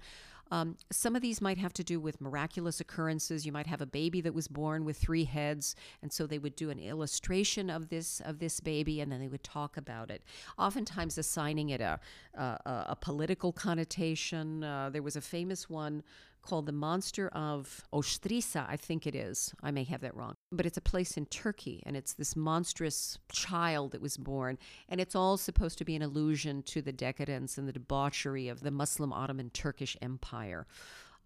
Um, 0.51 0.77
some 0.91 1.15
of 1.15 1.21
these 1.21 1.41
might 1.41 1.57
have 1.57 1.73
to 1.73 1.83
do 1.83 1.99
with 1.99 2.21
miraculous 2.21 2.79
occurrences. 2.79 3.45
You 3.45 3.51
might 3.51 3.67
have 3.67 3.81
a 3.81 3.85
baby 3.85 4.21
that 4.21 4.33
was 4.33 4.47
born 4.47 4.85
with 4.85 4.97
three 4.97 5.23
heads, 5.23 5.75
and 6.01 6.11
so 6.11 6.27
they 6.27 6.39
would 6.39 6.55
do 6.55 6.69
an 6.69 6.79
illustration 6.79 7.69
of 7.69 7.89
this 7.89 8.21
of 8.21 8.39
this 8.39 8.59
baby, 8.59 9.01
and 9.01 9.11
then 9.11 9.19
they 9.19 9.27
would 9.27 9.43
talk 9.43 9.77
about 9.77 10.11
it. 10.11 10.23
Oftentimes, 10.57 11.17
assigning 11.17 11.69
it 11.69 11.81
a 11.81 11.99
a, 12.35 12.85
a 12.89 12.97
political 12.99 13.51
connotation. 13.51 14.63
Uh, 14.63 14.89
there 14.89 15.03
was 15.03 15.15
a 15.15 15.21
famous 15.21 15.69
one 15.69 16.03
called 16.43 16.65
the 16.65 16.71
Monster 16.71 17.29
of 17.29 17.83
Ostrisa, 17.91 18.65
I 18.69 18.77
think 18.77 19.07
it 19.07 19.15
is. 19.15 19.53
I 19.63 19.71
may 19.71 19.83
have 19.85 20.01
that 20.01 20.15
wrong. 20.15 20.35
But 20.51 20.65
it's 20.65 20.77
a 20.77 20.81
place 20.81 21.17
in 21.17 21.25
Turkey, 21.25 21.81
and 21.85 21.97
it's 21.97 22.13
this 22.13 22.35
monstrous 22.35 23.17
child 23.31 23.91
that 23.91 24.01
was 24.01 24.17
born. 24.17 24.57
And 24.87 25.01
it's 25.01 25.15
all 25.15 25.37
supposed 25.37 25.77
to 25.79 25.85
be 25.85 25.95
an 25.95 26.01
allusion 26.01 26.61
to 26.63 26.81
the 26.81 26.91
decadence 26.91 27.57
and 27.57 27.67
the 27.67 27.73
debauchery 27.73 28.47
of 28.47 28.61
the 28.61 28.71
Muslim 28.71 29.11
Ottoman 29.11 29.49
Turkish 29.49 29.97
Empire. 30.01 30.67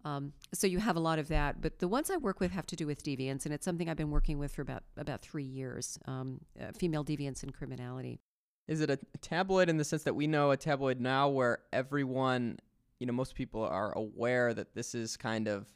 Um, 0.04 0.32
so 0.54 0.66
you 0.66 0.78
have 0.78 0.96
a 0.96 1.00
lot 1.00 1.18
of 1.18 1.28
that, 1.28 1.60
but 1.60 1.80
the 1.80 1.88
ones 1.88 2.10
I 2.10 2.16
work 2.16 2.40
with 2.40 2.52
have 2.52 2.66
to 2.68 2.76
do 2.76 2.86
with 2.86 3.02
deviance, 3.02 3.44
and 3.44 3.52
it's 3.52 3.64
something 3.64 3.88
I've 3.88 3.96
been 3.96 4.10
working 4.10 4.38
with 4.38 4.52
for 4.52 4.62
about 4.62 4.84
about 4.96 5.22
three 5.22 5.44
years. 5.44 5.98
Um, 6.06 6.40
uh, 6.60 6.70
female 6.72 7.04
deviance 7.04 7.42
and 7.42 7.52
criminality. 7.52 8.20
Is 8.68 8.80
it 8.80 8.90
a 8.90 8.98
tabloid 9.20 9.68
in 9.68 9.78
the 9.78 9.84
sense 9.84 10.02
that 10.04 10.14
we 10.14 10.26
know 10.26 10.50
a 10.50 10.56
tabloid 10.56 11.00
now 11.00 11.28
where 11.28 11.60
everyone, 11.72 12.58
you 13.00 13.06
know, 13.06 13.12
most 13.12 13.34
people 13.34 13.62
are 13.62 13.92
aware 13.96 14.54
that 14.54 14.74
this 14.74 14.94
is 14.94 15.16
kind 15.16 15.48
of 15.48 15.66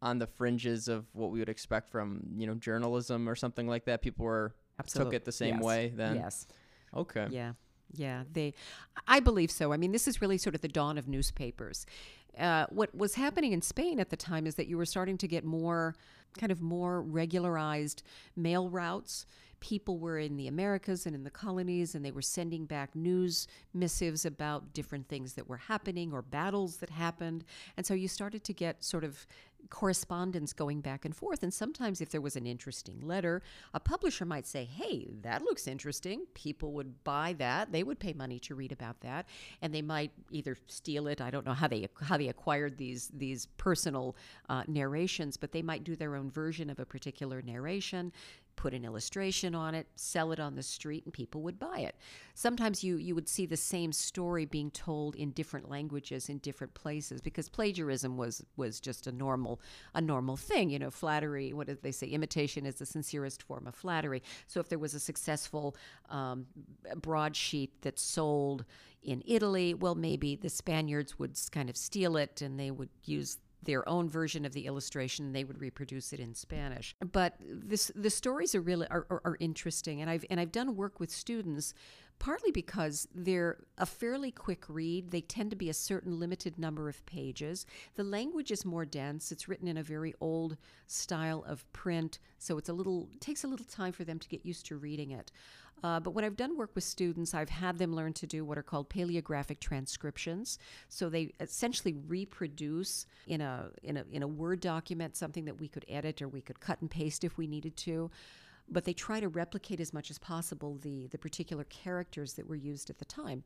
on 0.00 0.18
the 0.18 0.26
fringes 0.26 0.88
of 0.88 1.06
what 1.12 1.30
we 1.30 1.40
would 1.40 1.48
expect 1.48 1.90
from, 1.90 2.22
you 2.36 2.46
know, 2.46 2.54
journalism 2.54 3.28
or 3.28 3.34
something 3.34 3.66
like 3.66 3.84
that? 3.86 4.00
People 4.02 4.24
were 4.24 4.54
Absolutely. 4.78 5.10
took 5.10 5.22
it 5.22 5.24
the 5.24 5.32
same 5.32 5.56
Yes. 5.56 5.64
way 5.64 5.92
then? 5.94 6.16
Yes. 6.16 6.46
Okay. 6.94 7.26
Yeah, 7.30 7.52
yeah. 7.92 8.22
They, 8.32 8.54
I 9.06 9.20
believe 9.20 9.50
so. 9.50 9.72
I 9.72 9.76
mean, 9.76 9.92
this 9.92 10.06
is 10.06 10.22
really 10.22 10.38
sort 10.38 10.54
of 10.54 10.60
the 10.60 10.68
dawn 10.68 10.98
of 10.98 11.08
newspapers. 11.08 11.84
Uh, 12.38 12.66
what 12.70 12.94
was 12.94 13.14
happening 13.16 13.52
in 13.52 13.60
Spain 13.60 13.98
at 13.98 14.10
the 14.10 14.16
time 14.16 14.46
is 14.46 14.54
that 14.54 14.68
you 14.68 14.76
were 14.76 14.86
starting 14.86 15.18
to 15.18 15.26
get 15.26 15.44
more, 15.44 15.96
kind 16.36 16.52
of 16.52 16.60
more 16.60 17.00
regularized 17.02 18.02
mail 18.36 18.68
routes. 18.68 19.26
People 19.60 19.98
were 19.98 20.18
in 20.18 20.36
the 20.36 20.46
Americas 20.46 21.04
and 21.04 21.16
in 21.16 21.24
the 21.24 21.30
colonies, 21.30 21.94
and 21.94 22.04
they 22.04 22.12
were 22.12 22.22
sending 22.22 22.64
back 22.64 22.94
news 22.94 23.48
missives 23.74 24.24
about 24.24 24.72
different 24.72 25.08
things 25.08 25.32
that 25.34 25.48
were 25.48 25.56
happening 25.56 26.12
or 26.12 26.22
battles 26.22 26.76
that 26.76 26.90
happened. 26.90 27.44
And 27.76 27.84
so 27.84 27.94
you 27.94 28.06
started 28.06 28.44
to 28.44 28.52
get 28.52 28.84
sort 28.84 29.02
of 29.02 29.26
correspondence 29.70 30.52
going 30.52 30.80
back 30.80 31.04
and 31.04 31.14
forth. 31.14 31.42
And 31.42 31.52
sometimes, 31.52 32.00
if 32.00 32.10
there 32.10 32.20
was 32.20 32.36
an 32.36 32.46
interesting 32.46 33.00
letter, 33.00 33.42
a 33.74 33.80
publisher 33.80 34.24
might 34.24 34.46
say, 34.46 34.64
Hey, 34.64 35.08
that 35.22 35.42
looks 35.42 35.66
interesting. 35.66 36.26
People 36.34 36.72
would 36.72 37.04
buy 37.04 37.34
that. 37.38 37.72
They 37.72 37.82
would 37.82 37.98
pay 37.98 38.12
money 38.12 38.38
to 38.40 38.54
read 38.54 38.72
about 38.72 39.00
that. 39.00 39.26
And 39.62 39.74
they 39.74 39.82
might 39.82 40.12
either 40.30 40.56
steal 40.66 41.06
it. 41.06 41.20
I 41.20 41.30
don't 41.30 41.46
know 41.46 41.52
how 41.52 41.68
they, 41.68 41.88
how 42.00 42.16
they 42.16 42.28
acquired 42.28 42.78
these, 42.78 43.10
these 43.14 43.46
personal 43.56 44.16
uh, 44.48 44.64
narrations, 44.66 45.36
but 45.36 45.52
they 45.52 45.62
might 45.62 45.84
do 45.84 45.96
their 45.96 46.16
own 46.16 46.30
version 46.30 46.70
of 46.70 46.78
a 46.78 46.86
particular 46.86 47.42
narration 47.42 48.12
put 48.58 48.74
an 48.74 48.84
illustration 48.84 49.54
on 49.54 49.72
it, 49.72 49.86
sell 49.94 50.32
it 50.32 50.40
on 50.40 50.56
the 50.56 50.64
street, 50.64 51.04
and 51.04 51.12
people 51.14 51.42
would 51.42 51.60
buy 51.60 51.78
it. 51.78 51.94
Sometimes 52.34 52.82
you, 52.82 52.96
you 52.96 53.14
would 53.14 53.28
see 53.28 53.46
the 53.46 53.56
same 53.56 53.92
story 53.92 54.46
being 54.46 54.72
told 54.72 55.14
in 55.14 55.30
different 55.30 55.70
languages 55.70 56.28
in 56.28 56.38
different 56.38 56.74
places 56.74 57.20
because 57.20 57.48
plagiarism 57.48 58.16
was 58.16 58.44
was 58.56 58.80
just 58.80 59.06
a 59.06 59.12
normal 59.12 59.60
a 59.94 60.00
normal 60.00 60.36
thing. 60.36 60.70
You 60.70 60.80
know, 60.80 60.90
flattery. 60.90 61.52
What 61.52 61.68
did 61.68 61.82
they 61.82 61.92
say? 61.92 62.08
Imitation 62.08 62.66
is 62.66 62.74
the 62.74 62.86
sincerest 62.86 63.44
form 63.44 63.68
of 63.68 63.76
flattery. 63.76 64.24
So 64.48 64.58
if 64.58 64.68
there 64.68 64.78
was 64.80 64.92
a 64.92 65.00
successful 65.00 65.76
um, 66.10 66.46
broadsheet 66.96 67.82
that 67.82 67.96
sold 67.96 68.64
in 69.04 69.22
Italy, 69.24 69.72
well, 69.72 69.94
maybe 69.94 70.34
the 70.34 70.50
Spaniards 70.50 71.16
would 71.16 71.38
kind 71.52 71.70
of 71.70 71.76
steal 71.76 72.16
it 72.16 72.42
and 72.42 72.58
they 72.58 72.72
would 72.72 72.90
use 73.04 73.38
their 73.62 73.88
own 73.88 74.08
version 74.08 74.44
of 74.44 74.52
the 74.52 74.66
illustration 74.66 75.32
they 75.32 75.44
would 75.44 75.60
reproduce 75.60 76.12
it 76.12 76.20
in 76.20 76.34
Spanish. 76.34 76.94
But 77.12 77.34
this 77.40 77.90
the 77.94 78.10
stories 78.10 78.54
are 78.54 78.60
really 78.60 78.86
are, 78.88 79.06
are, 79.10 79.20
are, 79.24 79.36
interesting 79.40 80.00
and 80.00 80.10
I've 80.10 80.24
and 80.30 80.40
I've 80.40 80.52
done 80.52 80.76
work 80.76 81.00
with 81.00 81.10
students 81.10 81.74
partly 82.18 82.50
because 82.50 83.06
they're 83.14 83.58
a 83.76 83.86
fairly 83.86 84.30
quick 84.30 84.64
read. 84.68 85.10
They 85.10 85.20
tend 85.20 85.50
to 85.50 85.56
be 85.56 85.70
a 85.70 85.74
certain 85.74 86.18
limited 86.18 86.58
number 86.58 86.88
of 86.88 87.04
pages. 87.06 87.66
The 87.94 88.04
language 88.04 88.50
is 88.50 88.64
more 88.64 88.84
dense. 88.84 89.30
It's 89.30 89.48
written 89.48 89.68
in 89.68 89.76
a 89.76 89.82
very 89.82 90.14
old 90.20 90.56
style 90.86 91.44
of 91.46 91.70
print, 91.72 92.18
so 92.38 92.58
it's 92.58 92.68
a 92.68 92.72
little 92.72 93.08
it 93.12 93.20
takes 93.20 93.44
a 93.44 93.48
little 93.48 93.66
time 93.66 93.92
for 93.92 94.04
them 94.04 94.18
to 94.18 94.28
get 94.28 94.44
used 94.44 94.66
to 94.66 94.76
reading 94.76 95.10
it. 95.12 95.30
Uh, 95.82 96.00
but 96.00 96.10
when 96.10 96.24
I've 96.24 96.36
done 96.36 96.56
work 96.56 96.70
with 96.74 96.84
students, 96.84 97.34
I've 97.34 97.50
had 97.50 97.78
them 97.78 97.94
learn 97.94 98.12
to 98.14 98.26
do 98.26 98.44
what 98.44 98.58
are 98.58 98.62
called 98.62 98.90
paleographic 98.90 99.60
transcriptions. 99.60 100.58
So 100.88 101.08
they 101.08 101.34
essentially 101.38 101.94
reproduce 102.06 103.06
in 103.26 103.40
a 103.40 103.70
in 103.82 103.96
a 103.96 104.04
in 104.10 104.22
a 104.22 104.28
Word 104.28 104.60
document 104.60 105.16
something 105.16 105.44
that 105.44 105.60
we 105.60 105.68
could 105.68 105.84
edit 105.88 106.20
or 106.20 106.28
we 106.28 106.40
could 106.40 106.60
cut 106.60 106.80
and 106.80 106.90
paste 106.90 107.24
if 107.24 107.38
we 107.38 107.46
needed 107.46 107.76
to 107.78 108.10
but 108.70 108.84
they 108.84 108.92
try 108.92 109.20
to 109.20 109.28
replicate 109.28 109.80
as 109.80 109.92
much 109.92 110.10
as 110.10 110.18
possible 110.18 110.78
the, 110.82 111.06
the 111.08 111.18
particular 111.18 111.64
characters 111.64 112.34
that 112.34 112.48
were 112.48 112.56
used 112.56 112.90
at 112.90 112.98
the 112.98 113.04
time. 113.04 113.44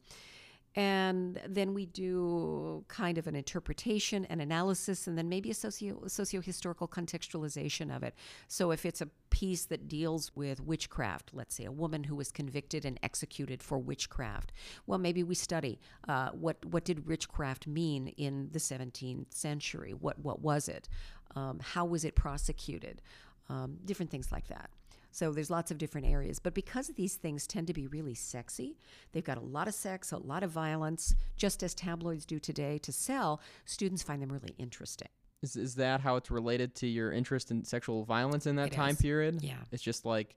And 0.75 1.39
then 1.47 1.75
we 1.75 1.85
do 1.85 2.85
kind 2.89 3.19
of 3.19 3.27
an 3.27 3.37
interpretation 3.37 4.25
and 4.25 4.41
analysis, 4.41 5.07
and 5.07 5.19
then 5.19 5.29
maybe 5.29 5.51
a 5.51 5.55
socio 5.55 6.41
historical 6.41 6.89
contextualization 6.89 7.95
of 7.95 8.03
it. 8.03 8.15
So, 8.49 8.71
if 8.71 8.87
it's 8.87 9.03
a 9.03 9.09
piece 9.29 9.67
that 9.67 9.87
deals 9.87 10.33
with 10.35 10.61
witchcraft, 10.61 11.33
let's 11.35 11.55
say 11.55 11.65
a 11.65 11.73
woman 11.73 12.05
who 12.05 12.17
was 12.17 12.33
convicted 12.33 12.87
and 12.87 12.99
executed 13.03 13.63
for 13.63 13.77
witchcraft, 13.77 14.53
well, 14.87 14.99
maybe 14.99 15.23
we 15.23 15.35
study 15.35 15.79
uh, 16.09 16.31
what 16.31 16.65
what 16.65 16.87
did 16.87 17.07
witchcraft 17.07 17.67
mean 17.67 18.09
in 18.17 18.49
the 18.53 18.59
17th 18.59 19.35
century? 19.35 19.93
What 19.93 20.21
what 20.21 20.41
was 20.41 20.69
it? 20.69 20.89
Um, 21.37 21.61
how 21.61 21.85
was 21.85 22.03
it 22.03 22.15
prosecuted? 22.15 23.03
Um, 23.51 23.77
different 23.85 24.11
things 24.11 24.33
like 24.33 24.49
that. 24.49 24.71
So 25.13 25.31
there's 25.33 25.51
lots 25.51 25.71
of 25.71 25.79
different 25.79 26.09
areas. 26.09 26.39
But 26.39 26.55
because 26.55 26.89
these 26.89 27.15
things 27.15 27.47
tend 27.47 27.69
to 27.69 27.73
be 27.73 27.87
really 27.87 28.15
sexy, 28.15 28.77
they've 29.13 29.23
got 29.23 29.39
a 29.39 29.43
lot 29.43 29.69
of 29.69 29.75
sex, 29.75 30.11
a 30.11 30.19
lot 30.19 30.43
of 30.43 30.51
violence, 30.51 31.15
just 31.37 31.63
as 31.63 31.75
tabloids 31.75 32.25
do 32.25 32.39
today 32.41 32.79
to 32.79 32.91
sell, 32.93 33.41
students 33.65 34.03
find 34.03 34.21
them 34.23 34.33
really 34.33 34.55
interesting. 34.59 35.09
Is, 35.43 35.57
is 35.57 35.75
that 35.77 36.01
how 36.01 36.17
it's 36.17 36.31
related 36.31 36.75
to 36.77 36.87
your 36.87 37.13
interest 37.13 37.51
in 37.51 37.65
sexual 37.65 38.05
violence 38.05 38.47
in 38.47 38.57
that 38.57 38.69
it 38.69 38.73
time 38.73 38.93
is. 38.93 39.03
period? 39.03 39.43
Yeah. 39.43 39.57
It's 39.71 39.83
just 39.83 40.05
like 40.07 40.35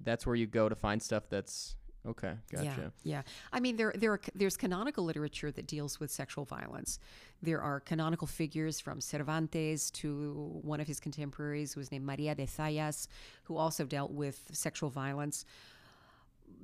that's 0.00 0.26
where 0.26 0.36
you 0.36 0.46
go 0.46 0.68
to 0.68 0.74
find 0.74 1.02
stuff 1.02 1.24
that's 1.28 1.76
Okay, 2.06 2.32
gotcha. 2.50 2.92
Yeah, 3.02 3.16
yeah. 3.16 3.22
I 3.52 3.60
mean, 3.60 3.76
there 3.76 3.92
there 3.96 4.12
are, 4.12 4.20
there's 4.34 4.56
canonical 4.56 5.04
literature 5.04 5.50
that 5.50 5.66
deals 5.66 6.00
with 6.00 6.10
sexual 6.10 6.44
violence. 6.44 6.98
There 7.42 7.60
are 7.60 7.80
canonical 7.80 8.26
figures 8.26 8.80
from 8.80 9.00
Cervantes 9.00 9.90
to 9.92 10.60
one 10.62 10.80
of 10.80 10.86
his 10.86 11.00
contemporaries, 11.00 11.74
who 11.74 11.80
was 11.80 11.90
named 11.90 12.06
Maria 12.06 12.34
de 12.34 12.46
Zayas, 12.46 13.08
who 13.44 13.56
also 13.56 13.84
dealt 13.84 14.12
with 14.12 14.48
sexual 14.52 14.90
violence. 14.90 15.44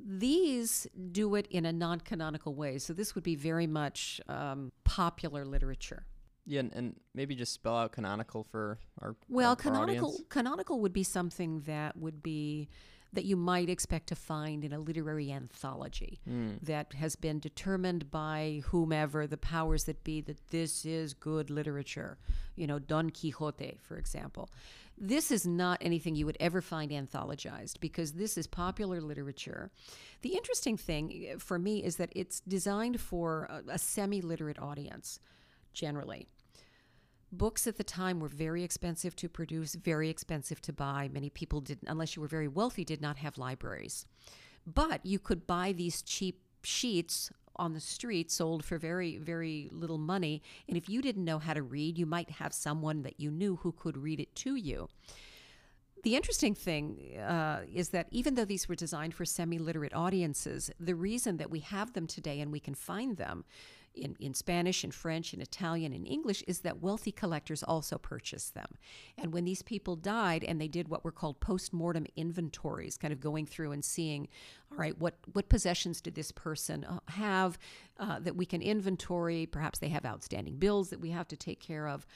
These 0.07 0.87
do 1.13 1.35
it 1.35 1.47
in 1.51 1.67
a 1.67 1.73
non-canonical 1.73 2.55
way, 2.55 2.79
so 2.79 2.93
this 2.93 3.15
would 3.15 3.25
be 3.25 3.37
very 3.37 3.67
much 3.67 4.21
um, 4.29 4.73
popular 4.85 5.45
literature. 5.45 6.05
Yeah, 6.47 6.61
and, 6.61 6.73
and, 6.75 6.97
maybe 7.15 7.35
just 7.35 7.53
spell 7.53 7.77
out 7.77 7.93
canonical 7.93 8.45
for 8.45 8.79
our 9.01 9.17
well, 9.31 9.51
our, 9.51 9.57
canonical 9.57 10.11
our 10.11 10.25
canonical 10.29 10.81
would 10.81 10.93
be 10.93 11.03
something 11.03 11.61
that 11.61 11.97
would 11.97 12.23
be 12.23 12.69
that 13.15 13.25
you 13.25 13.37
might 13.37 13.69
expect 13.69 14.09
to 14.09 14.15
find 14.15 14.65
in 14.65 14.73
a 14.73 14.79
literary 14.79 15.31
anthology 15.31 16.21
mm. 16.29 16.61
that 16.63 16.93
has 16.95 17.17
been 17.17 17.39
determined 17.39 18.11
by 18.11 18.63
whomever, 18.67 19.27
the 19.27 19.37
powers 19.37 19.85
that 19.85 20.03
be, 20.05 20.21
that 20.21 20.49
this 20.51 20.85
is 20.85 21.15
good 21.15 21.51
literature. 21.51 22.19
You 22.57 22.67
know, 22.67 22.79
Don 22.79 23.11
Quixote, 23.11 23.79
for 23.83 23.97
example. 23.97 24.49
This 24.97 25.31
is 25.33 25.47
not 25.47 25.79
anything 25.81 26.15
you 26.15 26.27
would 26.27 26.37
ever 26.39 26.61
find 26.61 26.93
anthologized 26.93 27.81
because 27.81 28.13
this 28.13 28.39
is 28.39 28.47
popular 28.47 29.01
literature. 29.01 29.71
The 30.23 30.37
interesting 30.37 30.77
thing 30.77 31.27
eh, 31.29 31.35
for 31.39 31.59
me 31.59 31.83
is 31.83 31.97
that 31.97 32.13
it's 32.15 32.41
designed 32.41 33.01
for 33.01 33.49
a, 33.51 33.73
a 33.73 33.79
semi 33.79 34.21
literate 34.21 34.59
audience 34.61 35.19
generally. 35.73 36.29
Books 37.37 37.67
at 37.67 37.77
the 37.77 37.85
time 37.85 38.21
were 38.21 38.29
very 38.29 38.63
expensive 38.63 39.17
to 39.17 39.29
produce, 39.29 39.75
very 39.75 40.09
expensive 40.09 40.61
to 40.63 40.73
buy. 40.73 41.11
Many 41.13 41.31
people 41.31 41.61
didn't, 41.61 41.89
unless 41.89 42.15
you 42.15 42.23
were 42.23 42.29
very 42.29 42.49
wealthy, 42.49 42.85
did 42.85 43.01
not 43.01 43.17
have 43.17 43.39
libraries. 43.39 44.07
But 44.67 45.05
you 45.05 45.19
could 45.19 45.47
buy 45.47 45.73
these 45.73 46.01
cheap 46.03 46.41
sheets 46.63 47.33
on 47.57 47.73
the 47.73 47.81
street 47.81 48.31
sold 48.31 48.65
for 48.65 48.79
very, 48.79 49.19
very 49.19 49.69
little 49.73 49.99
money. 49.99 50.43
And 50.69 50.77
if 50.77 50.89
you 50.89 51.03
didn't 51.03 51.25
know 51.25 51.39
how 51.39 51.55
to 51.55 51.63
read, 51.63 51.99
you 51.99 52.07
might 52.07 52.31
have 52.31 52.53
someone 52.53 53.03
that 53.03 53.19
you 53.19 53.31
knew 53.31 53.57
who 53.57 53.73
could 53.73 53.97
read 53.97 54.21
it 54.21 54.35
to 54.37 54.55
you. 54.55 54.89
The 56.05 56.17
interesting 56.17 56.55
thing 56.55 57.17
uh, 57.19 57.63
is 57.73 57.89
that 57.91 58.09
even 58.11 58.35
though 58.35 58.45
these 58.45 58.69
were 58.69 58.75
designed 58.75 59.15
for 59.15 59.25
semi 59.25 59.59
literate 59.59 59.95
audiences, 59.95 60.71
the 60.79 60.95
reason 60.95 61.39
that 61.39 61.51
we 61.51 61.61
have 61.61 61.95
them 61.95 62.07
today 62.07 62.41
and 62.41 62.53
we 62.53 62.61
can 62.61 62.75
find 62.75 63.17
them 63.17 63.45
in, 63.95 64.17
in 64.21 64.35
Spanish 64.35 64.85
and 64.85 64.95
French 64.95 65.33
and 65.33 65.43
Italian 65.43 65.93
and 65.93 66.07
English 66.07 66.43
is 66.47 66.61
that 66.61 66.83
wealthy 66.83 67.13
collectors 67.13 67.63
also 67.63 67.99
purchased 67.99 68.55
them. 68.55 68.79
And 69.17 69.33
when 69.33 69.45
these 69.45 69.63
people 69.63 69.97
died 69.97 70.45
and 70.45 70.61
they 70.61 70.69
did 70.69 70.89
what 70.89 71.05
were 71.05 71.13
called 71.13 71.41
post-mortem 71.41 72.07
inventories, 72.17 72.97
kind 72.97 73.13
of 73.13 73.21
going 73.21 73.47
through 73.47 73.73
and 73.73 73.85
seeing, 73.85 74.29
all 74.71 74.79
right, 74.79 74.99
what, 74.99 75.15
what 75.33 75.49
possessions 75.49 76.01
did 76.01 76.15
this 76.15 76.33
person 76.33 76.85
uh, 76.85 76.99
have 77.09 77.59
uh, 77.99 78.19
that 78.21 78.37
we 78.37 78.47
can 78.47 78.63
inventory? 78.63 79.47
Perhaps 79.47 79.79
they 79.79 79.89
have 79.89 80.05
outstanding 80.05 80.57
bills 80.57 80.91
that 80.91 81.01
we 81.01 81.11
have 81.11 81.29
to 81.29 81.37
take 81.37 81.61
care 81.61 81.89
of. 81.89 82.07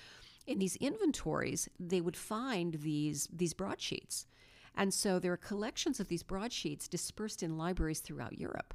In 0.47 0.59
these 0.59 0.77
inventories, 0.77 1.69
they 1.79 2.01
would 2.01 2.17
find 2.17 2.75
these, 2.75 3.29
these 3.33 3.55
broadsheets. 3.55 4.27
And 4.75 4.95
so 4.95 5.19
there 5.19 5.33
are 5.33 5.37
collections 5.37 6.01
of 6.01 6.09
these 6.09 6.23
broadsheets 6.23 6.89
dispersed 6.89 7.43
in 7.43 7.59
libraries 7.59 8.01
throughout 8.01 8.39
Europe 8.39 8.75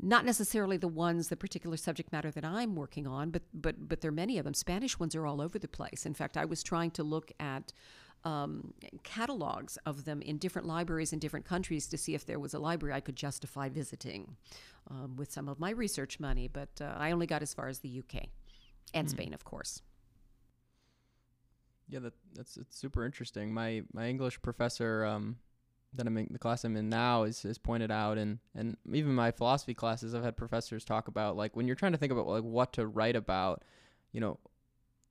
not 0.00 0.24
necessarily 0.24 0.76
the 0.76 0.88
ones 0.88 1.28
the 1.28 1.36
particular 1.36 1.76
subject 1.76 2.12
matter 2.12 2.30
that 2.30 2.44
I'm 2.44 2.74
working 2.74 3.06
on, 3.06 3.30
but 3.30 3.42
but 3.52 3.88
but 3.88 4.00
there 4.00 4.10
are 4.10 4.12
many 4.12 4.38
of 4.38 4.44
them. 4.44 4.54
Spanish 4.54 4.98
ones 4.98 5.14
are 5.14 5.26
all 5.26 5.40
over 5.40 5.58
the 5.58 5.68
place. 5.68 6.06
In 6.06 6.14
fact, 6.14 6.36
I 6.36 6.44
was 6.44 6.62
trying 6.62 6.90
to 6.92 7.02
look 7.02 7.32
at 7.40 7.72
um, 8.24 8.74
catalogs 9.04 9.76
of 9.86 10.04
them 10.04 10.22
in 10.22 10.38
different 10.38 10.66
libraries 10.66 11.12
in 11.12 11.18
different 11.18 11.46
countries 11.46 11.86
to 11.88 11.98
see 11.98 12.14
if 12.14 12.26
there 12.26 12.38
was 12.38 12.54
a 12.54 12.58
library 12.58 12.94
I 12.94 13.00
could 13.00 13.16
justify 13.16 13.68
visiting 13.68 14.36
um, 14.90 15.16
with 15.16 15.32
some 15.32 15.48
of 15.48 15.58
my 15.58 15.70
research 15.70 16.18
money. 16.20 16.48
But 16.48 16.80
uh, 16.80 16.94
I 16.96 17.12
only 17.12 17.26
got 17.26 17.42
as 17.42 17.54
far 17.54 17.68
as 17.68 17.80
the 17.80 17.98
UK 18.00 18.26
and 18.94 19.06
mm. 19.06 19.10
Spain, 19.10 19.34
of 19.34 19.44
course. 19.44 19.82
Yeah, 21.88 22.00
that, 22.00 22.14
that's 22.34 22.56
it's 22.56 22.76
super 22.76 23.04
interesting. 23.04 23.52
My 23.52 23.82
my 23.92 24.08
English 24.08 24.42
professor 24.42 25.04
um, 25.04 25.38
that 25.94 26.06
I'm 26.06 26.16
in 26.16 26.28
the 26.30 26.38
class 26.38 26.64
I'm 26.64 26.76
in 26.76 26.88
now 26.88 27.24
is, 27.24 27.44
is 27.44 27.58
pointed 27.58 27.90
out 27.90 28.18
and 28.18 28.38
and 28.54 28.76
even 28.92 29.14
my 29.14 29.30
philosophy 29.30 29.74
classes 29.74 30.14
I've 30.14 30.24
had 30.24 30.36
professors 30.36 30.84
talk 30.84 31.08
about 31.08 31.36
like 31.36 31.56
when 31.56 31.66
you're 31.66 31.76
trying 31.76 31.92
to 31.92 31.98
think 31.98 32.12
about 32.12 32.26
like 32.26 32.44
what 32.44 32.72
to 32.74 32.86
write 32.86 33.16
about, 33.16 33.62
you 34.12 34.20
know, 34.20 34.38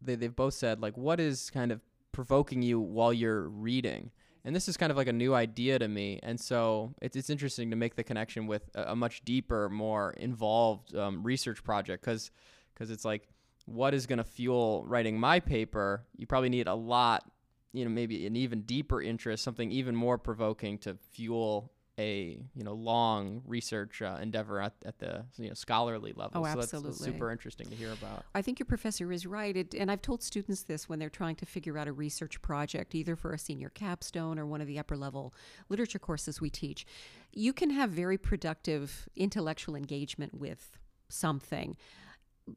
they 0.01 0.15
they've 0.15 0.35
both 0.35 0.53
said 0.53 0.81
like 0.81 0.97
what 0.97 1.19
is 1.19 1.49
kind 1.49 1.71
of 1.71 1.81
provoking 2.11 2.61
you 2.61 2.79
while 2.79 3.13
you're 3.13 3.47
reading. 3.47 4.11
And 4.45 4.55
this 4.55 4.69
is 4.69 4.77
kind 4.77 4.91
of 4.91 4.97
like 4.97 5.09
a 5.09 5.13
new 5.13 5.33
idea 5.33 5.77
to 5.77 5.89
me, 5.89 6.21
and 6.23 6.39
so 6.39 6.93
it's 7.01 7.17
it's 7.17 7.29
interesting 7.29 7.69
to 7.71 7.75
make 7.75 7.95
the 7.95 8.03
connection 8.03 8.47
with 8.47 8.69
a, 8.75 8.93
a 8.93 8.95
much 8.95 9.25
deeper, 9.25 9.67
more 9.67 10.11
involved 10.11 10.95
um, 10.95 11.21
research 11.21 11.61
project 11.65 12.05
because 12.05 12.31
because 12.73 12.89
it's 12.89 13.03
like 13.03 13.27
what 13.65 13.93
is 13.93 14.07
going 14.07 14.17
to 14.17 14.23
fuel 14.23 14.85
writing 14.87 15.19
my 15.19 15.41
paper? 15.41 16.05
You 16.15 16.25
probably 16.25 16.49
need 16.49 16.67
a 16.67 16.73
lot 16.73 17.29
you 17.77 17.85
know 17.85 17.91
maybe 17.91 18.25
an 18.25 18.35
even 18.35 18.61
deeper 18.61 19.01
interest, 19.01 19.43
something 19.43 19.71
even 19.71 19.95
more 19.95 20.17
provoking 20.17 20.77
to 20.79 20.97
fuel 21.11 21.71
a 21.99 22.37
you 22.55 22.63
know 22.63 22.73
long 22.73 23.41
research 23.45 24.01
uh, 24.01 24.17
endeavor 24.21 24.61
at, 24.61 24.73
at 24.85 24.99
the 24.99 25.25
you 25.37 25.47
know 25.47 25.53
scholarly 25.53 26.13
level. 26.15 26.41
Oh, 26.41 26.43
so 26.43 26.47
that's, 26.47 26.71
that's 26.71 26.73
absolutely. 26.85 27.13
super 27.13 27.31
interesting 27.31 27.67
to 27.67 27.75
hear 27.75 27.91
about. 27.91 28.23
I 28.35 28.41
think 28.41 28.59
your 28.59 28.65
professor 28.65 29.11
is 29.11 29.25
right. 29.25 29.55
It, 29.55 29.73
and 29.73 29.89
I've 29.89 30.01
told 30.01 30.21
students 30.21 30.63
this 30.63 30.87
when 30.87 30.99
they're 30.99 31.09
trying 31.09 31.35
to 31.37 31.45
figure 31.45 31.77
out 31.77 31.87
a 31.87 31.93
research 31.93 32.41
project, 32.41 32.93
either 32.93 33.15
for 33.15 33.33
a 33.33 33.39
senior 33.39 33.69
capstone 33.69 34.37
or 34.37 34.45
one 34.45 34.61
of 34.61 34.67
the 34.67 34.77
upper 34.77 34.95
level 34.95 35.33
literature 35.69 35.99
courses 35.99 36.39
we 36.39 36.49
teach. 36.49 36.85
You 37.33 37.53
can 37.53 37.71
have 37.71 37.89
very 37.89 38.17
productive 38.17 39.09
intellectual 39.15 39.75
engagement 39.75 40.35
with 40.35 40.77
something. 41.09 41.77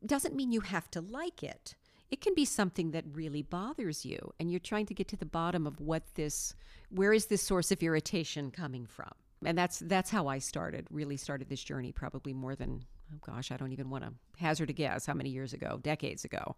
Doesn't 0.05 0.35
mean 0.35 0.53
you 0.53 0.61
have 0.61 0.91
to 0.93 1.01
like 1.01 1.43
it. 1.43 1.75
It 2.11 2.21
can 2.21 2.35
be 2.35 2.45
something 2.45 2.91
that 2.91 3.05
really 3.13 3.43
bothers 3.43 4.05
you, 4.05 4.33
and 4.41 4.51
you're 4.51 4.61
trying 4.61 4.87
to 4.87 4.95
get 4.95 5.09
to 5.09 5.17
the 5.17 5.27
bottom 5.27 5.67
of 5.67 5.81
what 5.81 6.03
this, 6.15 6.55
where 6.91 7.13
is 7.13 7.27
this 7.27 7.43
source 7.43 7.71
of 7.71 7.83
irritation 7.83 8.51
coming 8.51 8.87
from? 8.87 9.13
And 9.45 9.57
that's 9.57 9.79
that's 9.79 10.11
how 10.11 10.27
I 10.27 10.39
started. 10.39 10.87
Really 10.91 11.17
started 11.17 11.49
this 11.49 11.63
journey, 11.63 11.93
probably 11.93 12.35
more 12.35 12.55
than 12.55 12.85
oh 13.13 13.19
gosh, 13.25 13.51
I 13.51 13.57
don't 13.57 13.73
even 13.73 13.91
want 13.91 14.05
to 14.05 14.13
hazard 14.39 14.71
a 14.71 14.73
guess 14.73 15.07
how 15.07 15.15
many 15.15 15.31
years 15.31 15.53
ago, 15.53 15.79
decades 15.83 16.25
ago. 16.25 16.57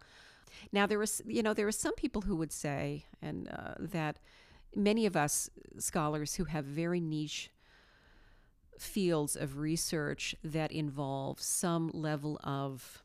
Now 0.72 0.86
there 0.86 0.98
was, 0.98 1.22
you 1.26 1.42
know, 1.42 1.54
there 1.54 1.66
are 1.66 1.72
some 1.72 1.94
people 1.94 2.22
who 2.22 2.36
would 2.36 2.52
say, 2.52 3.04
and 3.20 3.48
uh, 3.48 3.74
that 3.78 4.18
many 4.74 5.06
of 5.06 5.16
us 5.16 5.50
scholars 5.78 6.34
who 6.34 6.44
have 6.44 6.64
very 6.64 7.00
niche 7.00 7.50
fields 8.78 9.36
of 9.36 9.58
research 9.58 10.34
that 10.42 10.72
involve 10.72 11.40
some 11.40 11.90
level 11.94 12.40
of 12.42 13.02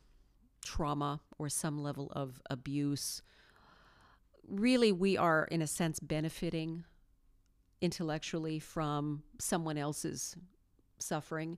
trauma 0.68 1.22
or 1.38 1.50
some 1.50 1.82
level 1.82 2.12
of 2.16 2.42
abuse, 2.50 3.22
really 4.48 4.92
we 4.92 5.18
are 5.18 5.46
in 5.46 5.62
a 5.62 5.68
sense 5.68 6.00
benefiting 6.00 6.84
intellectually 7.82 8.60
from 8.60 9.24
someone 9.40 9.78
else's 9.78 10.36
suffering 11.00 11.58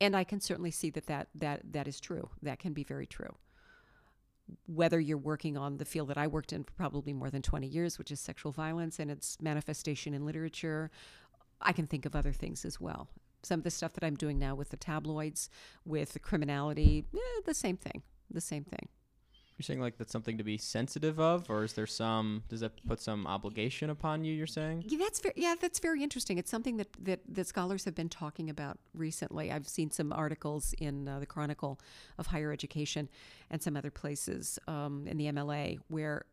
and 0.00 0.16
I 0.16 0.24
can 0.24 0.40
certainly 0.40 0.70
see 0.70 0.90
that 0.90 1.06
that 1.06 1.28
that 1.34 1.72
that 1.72 1.88
is 1.88 2.00
true. 2.00 2.28
That 2.42 2.58
can 2.58 2.72
be 2.72 2.84
very 2.84 3.06
true. 3.06 3.34
Whether 4.66 5.00
you're 5.00 5.18
working 5.18 5.56
on 5.56 5.78
the 5.78 5.84
field 5.84 6.08
that 6.08 6.18
I 6.18 6.26
worked 6.26 6.52
in 6.52 6.62
for 6.62 6.72
probably 6.72 7.12
more 7.12 7.30
than 7.30 7.42
20 7.42 7.66
years, 7.66 7.98
which 7.98 8.12
is 8.12 8.20
sexual 8.20 8.52
violence 8.52 9.00
and 9.00 9.10
its 9.10 9.38
manifestation 9.40 10.14
in 10.14 10.24
literature, 10.24 10.90
I 11.60 11.72
can 11.72 11.86
think 11.86 12.06
of 12.06 12.14
other 12.14 12.32
things 12.32 12.64
as 12.64 12.80
well. 12.80 13.08
Some 13.42 13.60
of 13.60 13.64
the 13.64 13.70
stuff 13.70 13.94
that 13.94 14.04
I'm 14.04 14.14
doing 14.14 14.38
now 14.38 14.54
with 14.54 14.68
the 14.68 14.76
tabloids, 14.76 15.50
with 15.84 16.12
the 16.12 16.20
criminality, 16.20 17.04
eh, 17.12 17.40
the 17.44 17.54
same 17.54 17.76
thing. 17.76 18.02
The 18.30 18.40
same 18.40 18.64
thing. 18.64 18.88
You're 19.56 19.64
saying 19.64 19.80
like 19.80 19.96
that's 19.96 20.12
something 20.12 20.36
to 20.36 20.44
be 20.44 20.58
sensitive 20.58 21.18
of, 21.18 21.48
or 21.48 21.64
is 21.64 21.72
there 21.72 21.86
some? 21.86 22.42
Does 22.50 22.60
that 22.60 22.72
put 22.86 23.00
some 23.00 23.26
obligation 23.26 23.88
upon 23.88 24.22
you? 24.22 24.34
You're 24.34 24.46
saying? 24.46 24.84
Yeah, 24.86 24.98
that's 25.00 25.20
very, 25.20 25.34
yeah, 25.34 25.54
that's 25.58 25.78
very 25.78 26.02
interesting. 26.02 26.36
It's 26.36 26.50
something 26.50 26.76
that, 26.76 26.88
that, 27.00 27.20
that 27.26 27.46
scholars 27.46 27.86
have 27.86 27.94
been 27.94 28.10
talking 28.10 28.50
about 28.50 28.78
recently. 28.92 29.50
I've 29.50 29.66
seen 29.66 29.90
some 29.90 30.12
articles 30.12 30.74
in 30.78 31.08
uh, 31.08 31.20
the 31.20 31.26
Chronicle 31.26 31.80
of 32.18 32.26
Higher 32.26 32.52
Education 32.52 33.08
and 33.50 33.62
some 33.62 33.78
other 33.78 33.90
places 33.90 34.58
um, 34.68 35.06
in 35.06 35.16
the 35.16 35.24
MLA 35.24 35.78
where 35.88 36.26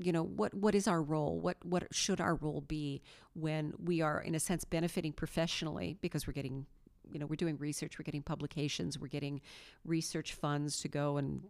you 0.00 0.12
know 0.12 0.22
what 0.22 0.52
what 0.54 0.74
is 0.74 0.86
our 0.86 1.02
role 1.02 1.40
what 1.40 1.56
what 1.64 1.86
should 1.90 2.20
our 2.20 2.34
role 2.34 2.60
be 2.60 3.00
when 3.32 3.72
we 3.82 4.02
are 4.02 4.20
in 4.20 4.34
a 4.34 4.40
sense 4.40 4.64
benefiting 4.64 5.12
professionally 5.12 5.96
because 6.02 6.26
we're 6.26 6.32
getting 6.34 6.66
you 7.12 7.18
know 7.18 7.26
we're 7.26 7.36
doing 7.36 7.56
research 7.58 7.98
we're 7.98 8.04
getting 8.04 8.22
publications 8.22 8.98
we're 8.98 9.06
getting 9.06 9.40
research 9.84 10.34
funds 10.34 10.80
to 10.80 10.88
go 10.88 11.16
and 11.16 11.42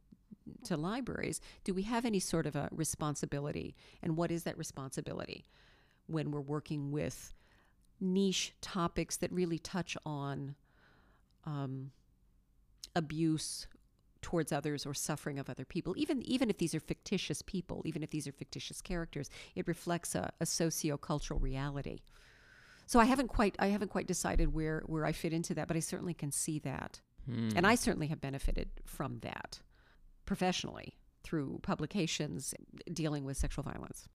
to 0.64 0.76
libraries, 0.76 1.40
do 1.64 1.74
we 1.74 1.82
have 1.82 2.04
any 2.04 2.20
sort 2.20 2.46
of 2.46 2.56
a 2.56 2.68
responsibility? 2.72 3.76
And 4.02 4.16
what 4.16 4.30
is 4.30 4.44
that 4.44 4.56
responsibility 4.58 5.44
when 6.06 6.30
we're 6.30 6.40
working 6.40 6.90
with 6.90 7.34
niche 8.00 8.54
topics 8.60 9.16
that 9.18 9.32
really 9.32 9.58
touch 9.58 9.96
on 10.06 10.54
um, 11.44 11.90
abuse 12.94 13.66
towards 14.20 14.52
others 14.52 14.84
or 14.86 14.94
suffering 14.94 15.38
of 15.38 15.48
other 15.48 15.64
people? 15.64 15.94
Even 15.96 16.22
even 16.22 16.50
if 16.50 16.58
these 16.58 16.74
are 16.74 16.80
fictitious 16.80 17.42
people 17.42 17.82
even 17.84 18.02
if 18.02 18.10
these 18.10 18.26
are 18.26 18.32
fictitious 18.32 18.80
characters 18.80 19.30
it 19.54 19.66
reflects 19.68 20.14
a, 20.14 20.30
a 20.40 20.46
socio-cultural 20.46 21.40
reality 21.40 22.00
so 22.90 22.98
i 22.98 23.04
haven't 23.04 23.28
quite 23.28 23.54
i 23.58 23.68
haven't 23.68 23.90
quite 23.96 24.06
decided 24.14 24.52
where 24.58 24.82
where 24.86 25.04
i 25.06 25.12
fit 25.12 25.32
into 25.32 25.52
that 25.54 25.68
but 25.68 25.76
i 25.76 25.80
certainly 25.80 26.14
can 26.14 26.30
see 26.32 26.58
that 26.70 27.00
Hmm. 27.28 27.50
and 27.56 27.66
i 27.66 27.74
certainly 27.74 28.06
have 28.12 28.20
benefited 28.28 28.68
from 28.86 29.18
that 29.20 29.60
professionally 30.24 30.94
through 31.24 31.58
publications 31.62 32.54
dealing 32.92 33.24
with 33.24 33.36
sexual 33.36 33.62
violence. 33.64 34.08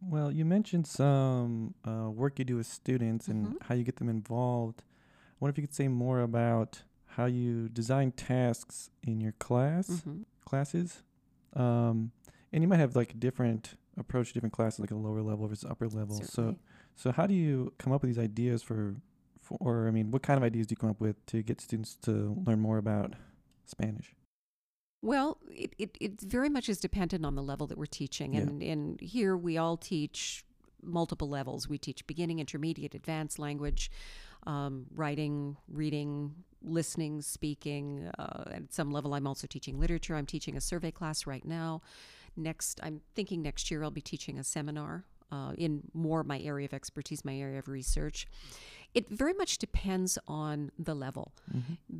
Well, 0.00 0.30
you 0.30 0.44
mentioned 0.44 0.86
some 0.86 1.74
uh, 1.86 2.08
work 2.10 2.38
you 2.38 2.44
do 2.44 2.56
with 2.56 2.66
students 2.66 3.28
and 3.28 3.40
Mhm. 3.48 3.62
how 3.62 3.74
you 3.74 3.82
get 3.84 3.96
them 3.96 4.08
involved. 4.08 4.82
I 4.82 5.36
wonder 5.40 5.50
if 5.52 5.58
you 5.58 5.66
could 5.66 5.74
say 5.74 5.88
more 5.88 6.20
about 6.20 6.84
how 7.16 7.26
you 7.26 7.68
design 7.68 8.12
tasks 8.12 8.90
in 9.02 9.20
your 9.20 9.32
class 9.32 9.88
Mhm. 9.90 10.24
classes. 10.44 11.02
Um, 11.54 12.12
and 12.52 12.62
you 12.62 12.68
might 12.68 12.78
have 12.80 12.94
like 12.96 13.18
different 13.18 13.74
approach 13.98 14.32
different 14.32 14.52
classes, 14.52 14.80
like 14.80 14.90
a 14.90 14.96
lower 14.96 15.22
level 15.22 15.46
versus 15.48 15.68
upper 15.68 15.88
level. 15.88 16.16
So, 16.16 16.24
Certainly. 16.24 16.58
so 16.96 17.12
how 17.12 17.26
do 17.26 17.34
you 17.34 17.72
come 17.78 17.92
up 17.92 18.02
with 18.02 18.10
these 18.10 18.22
ideas 18.22 18.62
for, 18.62 18.96
for, 19.40 19.56
or 19.60 19.88
I 19.88 19.90
mean, 19.90 20.10
what 20.10 20.22
kind 20.22 20.36
of 20.36 20.44
ideas 20.44 20.66
do 20.66 20.72
you 20.72 20.76
come 20.76 20.90
up 20.90 21.00
with 21.00 21.24
to 21.26 21.42
get 21.42 21.60
students 21.60 21.96
to 22.02 22.40
learn 22.46 22.60
more 22.60 22.78
about 22.78 23.14
Spanish? 23.66 24.14
Well, 25.00 25.38
it, 25.50 25.74
it, 25.78 25.96
it 26.00 26.20
very 26.20 26.48
much 26.48 26.68
is 26.68 26.78
dependent 26.80 27.24
on 27.24 27.36
the 27.36 27.42
level 27.42 27.66
that 27.68 27.78
we're 27.78 27.86
teaching. 27.86 28.34
Yeah. 28.34 28.40
And, 28.40 28.62
and 28.62 29.00
here 29.00 29.36
we 29.36 29.56
all 29.56 29.76
teach 29.76 30.44
multiple 30.82 31.28
levels. 31.28 31.68
We 31.68 31.78
teach 31.78 32.06
beginning, 32.06 32.40
intermediate, 32.40 32.94
advanced 32.94 33.38
language, 33.38 33.90
um, 34.46 34.86
writing, 34.94 35.56
reading, 35.68 36.34
listening, 36.62 37.22
speaking. 37.22 38.10
Uh, 38.18 38.44
at 38.50 38.72
some 38.72 38.90
level, 38.90 39.14
I'm 39.14 39.26
also 39.26 39.46
teaching 39.46 39.78
literature. 39.78 40.16
I'm 40.16 40.26
teaching 40.26 40.56
a 40.56 40.60
survey 40.60 40.90
class 40.90 41.26
right 41.26 41.44
now. 41.44 41.82
Next, 42.38 42.80
I'm 42.82 43.00
thinking 43.14 43.42
next 43.42 43.70
year 43.70 43.82
I'll 43.82 43.90
be 43.90 44.00
teaching 44.00 44.38
a 44.38 44.44
seminar 44.44 45.04
uh, 45.30 45.52
in 45.58 45.82
more 45.92 46.24
my 46.24 46.40
area 46.40 46.64
of 46.64 46.72
expertise, 46.72 47.24
my 47.24 47.36
area 47.36 47.58
of 47.58 47.68
research. 47.68 48.26
It 48.94 49.10
very 49.10 49.34
much 49.34 49.58
depends 49.58 50.18
on 50.26 50.70
the 50.78 50.94
level 50.94 51.32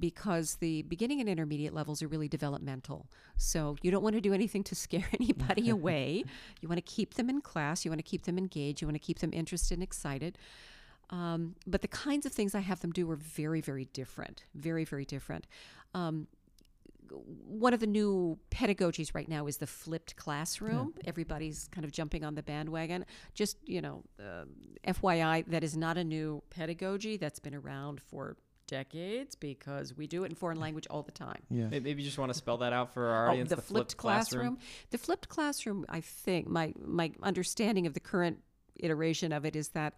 because 0.00 0.56
the 0.56 0.82
beginning 0.82 1.20
and 1.20 1.28
intermediate 1.28 1.74
levels 1.74 2.02
are 2.02 2.08
really 2.08 2.28
developmental. 2.28 3.06
So 3.36 3.76
you 3.82 3.90
don't 3.90 4.02
want 4.02 4.14
to 4.14 4.22
do 4.22 4.32
anything 4.32 4.64
to 4.64 4.74
scare 4.74 5.04
anybody 5.20 5.68
away. 5.78 6.24
You 6.60 6.68
want 6.68 6.78
to 6.78 6.90
keep 6.90 7.14
them 7.14 7.28
in 7.28 7.42
class, 7.42 7.84
you 7.84 7.90
want 7.90 7.98
to 7.98 8.10
keep 8.10 8.24
them 8.24 8.38
engaged, 8.38 8.80
you 8.80 8.86
want 8.86 8.94
to 8.94 9.06
keep 9.06 9.18
them 9.18 9.32
interested 9.34 9.74
and 9.74 9.82
excited. 9.82 10.38
Um, 11.10 11.56
but 11.66 11.82
the 11.82 11.88
kinds 11.88 12.26
of 12.26 12.32
things 12.32 12.54
I 12.54 12.60
have 12.60 12.80
them 12.80 12.92
do 12.92 13.10
are 13.10 13.16
very, 13.16 13.60
very 13.60 13.86
different. 13.86 14.44
Very, 14.54 14.84
very 14.84 15.04
different. 15.04 15.46
Um, 15.94 16.26
one 17.10 17.72
of 17.74 17.80
the 17.80 17.86
new 17.86 18.38
pedagogies 18.50 19.14
right 19.14 19.28
now 19.28 19.46
is 19.46 19.56
the 19.58 19.66
flipped 19.66 20.16
classroom. 20.16 20.94
Everybody's 21.04 21.68
kind 21.72 21.84
of 21.84 21.92
jumping 21.92 22.24
on 22.24 22.34
the 22.34 22.42
bandwagon. 22.42 23.04
Just, 23.34 23.56
you 23.66 23.80
know, 23.80 24.02
uh, 24.20 24.44
FYI, 24.86 25.44
that 25.48 25.64
is 25.64 25.76
not 25.76 25.96
a 25.98 26.04
new 26.04 26.42
pedagogy. 26.50 27.16
That's 27.16 27.38
been 27.38 27.54
around 27.54 28.00
for 28.00 28.36
decades 28.66 29.34
because 29.34 29.96
we 29.96 30.06
do 30.06 30.24
it 30.24 30.26
in 30.30 30.34
foreign 30.34 30.60
language 30.60 30.86
all 30.90 31.02
the 31.02 31.12
time. 31.12 31.40
Yeah. 31.50 31.68
May- 31.68 31.80
Maybe 31.80 32.02
you 32.02 32.06
just 32.08 32.18
want 32.18 32.30
to 32.32 32.38
spell 32.38 32.58
that 32.58 32.72
out 32.74 32.92
for 32.92 33.06
our 33.08 33.28
Oh, 33.28 33.30
audience. 33.32 33.48
the, 33.50 33.56
flipped, 33.56 33.96
classroom. 33.96 34.58
The 34.90 34.98
flipped 34.98 35.28
classroom, 35.30 35.86
I 35.88 36.00
think, 36.02 36.46
my 36.48 36.74
my 36.84 37.12
understanding 37.22 37.86
of 37.86 37.94
the 37.94 38.00
current 38.00 38.40
iteration 38.76 39.32
of 39.32 39.44
it 39.46 39.56
is 39.56 39.68
that 39.70 39.94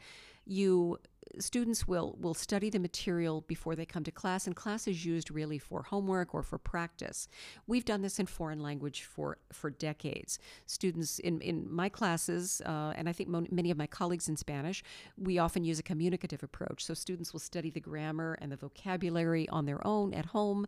you 0.46 0.98
students 1.38 1.86
will 1.86 2.16
will 2.20 2.34
study 2.34 2.70
the 2.70 2.78
material 2.78 3.42
before 3.42 3.76
they 3.76 3.86
come 3.86 4.04
to 4.04 4.10
class 4.10 4.46
and 4.46 4.56
class 4.56 4.86
is 4.86 5.04
used 5.04 5.30
really 5.30 5.58
for 5.58 5.82
homework 5.82 6.34
or 6.34 6.42
for 6.42 6.58
practice. 6.58 7.28
We've 7.66 7.84
done 7.84 8.02
this 8.02 8.18
in 8.18 8.26
foreign 8.26 8.60
language 8.60 9.02
for 9.02 9.38
for 9.52 9.70
decades. 9.70 10.38
Students 10.66 11.18
in 11.18 11.40
in 11.40 11.70
my 11.70 11.88
classes 11.88 12.62
uh, 12.66 12.92
and 12.96 13.08
i 13.08 13.12
think 13.12 13.28
mo- 13.28 13.46
many 13.50 13.70
of 13.70 13.76
my 13.76 13.86
colleagues 13.86 14.28
in 14.28 14.36
spanish 14.36 14.82
we 15.16 15.38
often 15.38 15.64
use 15.64 15.78
a 15.78 15.82
communicative 15.82 16.42
approach. 16.42 16.84
So 16.84 16.94
students 16.94 17.32
will 17.32 17.40
study 17.40 17.70
the 17.70 17.80
grammar 17.80 18.38
and 18.40 18.50
the 18.50 18.56
vocabulary 18.56 19.48
on 19.48 19.66
their 19.66 19.86
own 19.86 20.14
at 20.14 20.26
home 20.26 20.66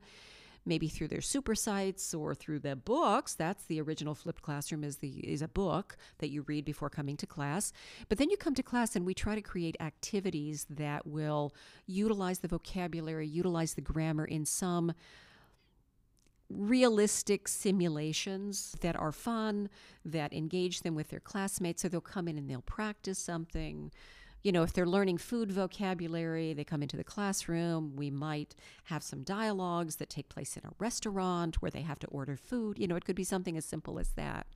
maybe 0.65 0.89
through 0.89 1.09
their 1.09 1.21
super 1.21 1.55
sites 1.55 2.15
or 2.15 2.35
through 2.35 2.61
the 2.61 2.77
books. 2.77 3.35
That's 3.35 3.65
the 3.65 3.81
original 3.81 4.15
flipped 4.15 4.43
classroom 4.43 4.85
is 4.85 4.97
the 4.99 5.19
is 5.19 5.43
a 5.43 5.49
book 5.49 5.97
that 6.19 6.31
you 6.31 6.43
read 6.43 6.65
before 6.65 6.91
coming 6.91 7.17
to 7.19 7.27
class. 7.27 7.73
But 8.09 8.19
then 8.19 8.31
you 8.31 8.37
come 8.37 8.55
to 8.55 8.63
class 8.63 8.97
and 8.97 9.05
we 9.05 9.15
try 9.15 9.35
to 9.35 9.43
create 9.43 9.77
activities 9.81 10.67
that 10.71 11.07
will 11.07 11.55
utilize 11.87 12.41
the 12.41 12.49
vocabulary 12.49 13.27
utilize 13.27 13.75
the 13.75 13.81
grammar 13.81 14.25
in 14.25 14.45
some 14.45 14.93
realistic 16.49 17.49
simulations 17.49 18.77
that 18.81 18.95
are 18.97 19.13
fun 19.13 19.71
that 20.05 20.33
engage 20.33 20.83
them 20.83 20.95
with 20.95 21.09
their 21.09 21.21
classmates. 21.21 21.83
So 21.83 21.89
they'll 21.89 22.01
come 22.01 22.29
in 22.29 22.37
and 22.37 22.49
they'll 22.49 22.63
practice 22.63 23.19
something 23.19 23.91
you 24.43 24.51
know, 24.53 24.63
if 24.63 24.73
they're 24.73 24.87
learning 24.87 25.19
food 25.19 25.53
vocabulary, 25.53 26.53
they 26.53 26.65
come 26.65 26.83
into 26.83 26.97
the 26.97 27.05
classroom. 27.05 27.95
We 27.97 28.11
might 28.11 28.55
have 28.85 29.03
some 29.03 29.23
dialogues 29.23 29.97
that 29.97 30.11
take 30.11 30.29
place 30.29 30.57
in 30.57 30.65
a 30.65 30.73
restaurant 30.79 31.63
where 31.63 31.71
they 31.71 31.83
have 31.83 32.01
to 32.01 32.07
order 32.09 32.37
food. 32.37 32.79
You 32.79 32.89
know, 32.89 32.97
it 32.97 33.05
could 33.05 33.17
be 33.17 33.25
something 33.25 33.57
as 33.57 33.65
simple 33.65 33.99
as 33.99 34.11
that. 34.11 34.47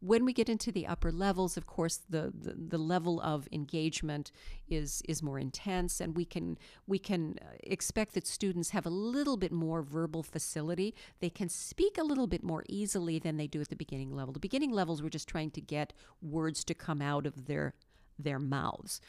When 0.00 0.24
we 0.24 0.32
get 0.32 0.48
into 0.48 0.70
the 0.70 0.86
upper 0.86 1.10
levels, 1.10 1.56
of 1.56 1.66
course, 1.66 2.00
the, 2.08 2.32
the, 2.32 2.54
the 2.56 2.78
level 2.78 3.20
of 3.20 3.48
engagement 3.50 4.30
is 4.68 5.02
is 5.08 5.24
more 5.24 5.40
intense, 5.40 6.00
and 6.00 6.16
we 6.16 6.24
can 6.24 6.56
we 6.86 7.00
can 7.00 7.36
uh, 7.42 7.56
expect 7.64 8.14
that 8.14 8.24
students 8.24 8.70
have 8.70 8.86
a 8.86 8.90
little 8.90 9.36
bit 9.36 9.50
more 9.50 9.82
verbal 9.82 10.22
facility. 10.22 10.94
They 11.18 11.30
can 11.30 11.48
speak 11.48 11.98
a 11.98 12.04
little 12.04 12.28
bit 12.28 12.44
more 12.44 12.62
easily 12.68 13.18
than 13.18 13.38
they 13.38 13.48
do 13.48 13.60
at 13.60 13.70
the 13.70 13.76
beginning 13.76 14.14
level. 14.14 14.32
The 14.32 14.38
beginning 14.38 14.70
levels, 14.70 15.02
we're 15.02 15.08
just 15.08 15.26
trying 15.26 15.50
to 15.50 15.60
get 15.60 15.92
words 16.22 16.62
to 16.64 16.74
come 16.74 17.02
out 17.02 17.26
of 17.26 17.46
their 17.46 17.74
their 18.18 18.38
mouths. 18.38 19.00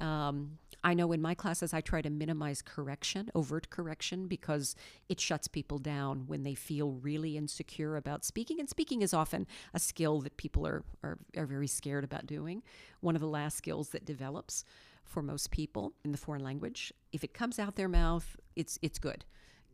Um, 0.00 0.58
I 0.82 0.92
know 0.92 1.12
in 1.12 1.22
my 1.22 1.34
classes 1.34 1.72
I 1.72 1.80
try 1.80 2.02
to 2.02 2.10
minimize 2.10 2.60
correction, 2.60 3.30
overt 3.34 3.70
correction, 3.70 4.26
because 4.26 4.76
it 5.08 5.20
shuts 5.20 5.48
people 5.48 5.78
down 5.78 6.24
when 6.26 6.42
they 6.42 6.54
feel 6.54 6.92
really 6.92 7.36
insecure 7.36 7.96
about 7.96 8.24
speaking. 8.24 8.60
And 8.60 8.68
speaking 8.68 9.00
is 9.00 9.14
often 9.14 9.46
a 9.72 9.78
skill 9.78 10.20
that 10.22 10.36
people 10.36 10.66
are, 10.66 10.82
are, 11.02 11.18
are 11.36 11.46
very 11.46 11.68
scared 11.68 12.04
about 12.04 12.26
doing. 12.26 12.62
One 13.00 13.14
of 13.14 13.20
the 13.20 13.28
last 13.28 13.56
skills 13.56 13.90
that 13.90 14.04
develops 14.04 14.64
for 15.04 15.22
most 15.22 15.50
people 15.50 15.92
in 16.04 16.12
the 16.12 16.18
foreign 16.18 16.42
language. 16.42 16.92
If 17.12 17.24
it 17.24 17.32
comes 17.32 17.58
out 17.58 17.76
their 17.76 17.88
mouth, 17.88 18.36
it's, 18.56 18.78
it's 18.82 18.98
good. 18.98 19.24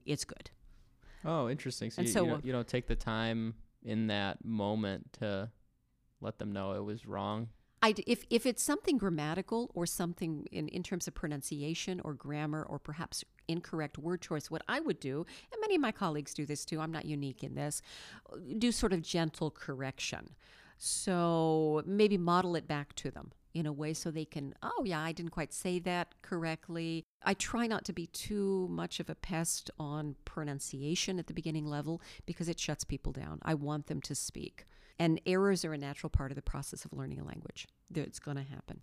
It's 0.05 0.25
good. 0.25 0.51
Oh, 1.25 1.49
interesting. 1.49 1.91
So, 1.91 2.01
And 2.01 2.09
you, 2.09 2.13
so, 2.13 2.25
you, 2.25 2.31
don't, 2.31 2.45
you 2.47 2.53
don't 2.53 2.69
take 2.69 2.87
the 2.87 2.97
time 2.97 3.55
in 3.83 4.09
that 4.09 4.45
moment 4.45 5.13
to 5.15 5.51
let 6.21 6.39
them 6.39 6.53
know 6.53 6.73
it 6.73 6.85
was 6.85 7.07
wrong. 7.07 7.49
I 7.83 7.95
if, 8.07 8.25
if 8.31 8.47
it's 8.47 8.63
something 8.63 8.99
grammatical 8.99 9.71
or 9.75 9.87
something 9.87 10.47
in, 10.53 10.69
in 10.69 10.83
terms 10.83 11.09
of 11.09 11.15
pronunciation 11.15 12.01
or 12.05 12.15
grammar 12.15 12.63
or 12.63 12.79
perhaps 12.79 13.25
incorrect 13.49 13.99
word 13.99 14.21
choice, 14.21 14.51
what 14.51 14.63
I 14.69 14.81
would 14.81 15.01
do, 15.01 15.25
and 15.53 15.61
many 15.61 15.75
of 15.75 15.81
my 15.81 15.93
colleagues 15.93 16.35
do 16.35 16.47
this 16.47 16.65
too, 16.65 16.81
I'm 16.81 16.93
not 16.93 17.05
unique 17.05 17.43
in 17.43 17.55
this, 17.55 17.83
do 18.59 18.71
sort 18.71 18.93
of 18.93 19.03
gentle 19.03 19.51
correction. 19.51 20.31
So 20.79 21.83
maybe 21.85 22.17
model 22.17 22.57
it 22.57 22.67
back 22.67 22.95
to 22.97 23.11
them 23.11 23.33
in 23.53 23.67
a 23.67 23.73
way 23.73 23.93
so 23.93 24.11
they 24.11 24.25
can, 24.25 24.55
oh, 24.63 24.85
yeah, 24.85 25.01
I 25.01 25.13
didn't 25.13 25.33
quite 25.33 25.53
say 25.53 25.79
that 25.81 26.15
correctly. 26.23 27.05
I 27.23 27.35
try 27.35 27.67
not 27.67 27.85
to 27.87 27.93
be 27.93 28.07
too 28.07 28.69
much 28.71 29.01
of 29.01 29.11
a 29.11 29.15
pest 29.15 29.71
on 29.79 30.17
pronunciation 30.25 31.19
at 31.19 31.27
the 31.27 31.35
beginning 31.35 31.67
level 31.67 32.01
because 32.27 32.49
it 32.49 32.59
shuts 32.59 32.85
people 32.85 33.13
down. 33.13 33.41
I 33.43 33.55
want 33.55 33.89
them 33.89 34.01
to 34.03 34.15
speak. 34.15 34.67
And 35.01 35.19
errors 35.25 35.65
are 35.65 35.73
a 35.73 35.79
natural 35.79 36.11
part 36.11 36.31
of 36.31 36.37
the 36.37 36.43
process 36.43 36.85
of 36.85 36.93
learning 36.93 37.19
a 37.21 37.25
language. 37.25 37.67
It's 37.95 38.19
going 38.19 38.37
to 38.37 38.43
happen. 38.45 38.83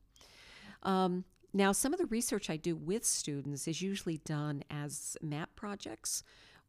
Um, 0.81 1.25
now, 1.53 1.71
some 1.71 1.93
of 1.93 1.99
the 1.99 2.07
research 2.07 2.49
I 2.49 2.57
do 2.57 2.75
with 2.75 3.05
students 3.05 3.67
is 3.67 3.81
usually 3.81 4.17
done 4.25 4.63
as 4.69 5.15
map 5.21 5.51
projects 5.55 6.23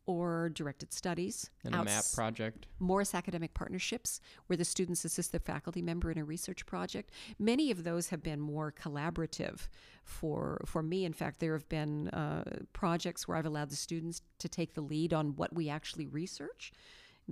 or 0.04 0.50
directed 0.50 0.92
studies. 0.92 1.50
In 1.64 1.74
a 1.74 1.84
map 1.84 2.04
project. 2.14 2.66
Morris 2.78 3.14
Academic 3.14 3.54
Partnerships, 3.54 4.20
where 4.46 4.56
the 4.56 4.64
students 4.64 5.04
assist 5.04 5.32
the 5.32 5.38
faculty 5.38 5.82
member 5.82 6.10
in 6.10 6.18
a 6.18 6.24
research 6.24 6.64
project. 6.66 7.10
Many 7.38 7.70
of 7.70 7.84
those 7.84 8.08
have 8.08 8.22
been 8.22 8.40
more 8.40 8.72
collaborative 8.72 9.68
for 10.04 10.62
for 10.66 10.82
me. 10.82 11.04
In 11.04 11.12
fact, 11.12 11.40
there 11.40 11.52
have 11.52 11.68
been 11.68 12.08
uh, 12.08 12.44
projects 12.72 13.26
where 13.26 13.36
I've 13.36 13.46
allowed 13.46 13.70
the 13.70 13.76
students 13.76 14.22
to 14.38 14.48
take 14.48 14.74
the 14.74 14.80
lead 14.82 15.12
on 15.12 15.36
what 15.36 15.54
we 15.54 15.68
actually 15.68 16.06
research 16.06 16.72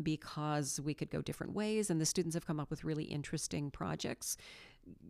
because 0.02 0.80
we 0.80 0.94
could 0.94 1.10
go 1.10 1.22
different 1.22 1.54
ways 1.54 1.90
and 1.90 2.00
the 2.00 2.06
students 2.06 2.34
have 2.34 2.46
come 2.46 2.60
up 2.60 2.70
with 2.70 2.84
really 2.84 3.04
interesting 3.04 3.70
projects 3.70 4.36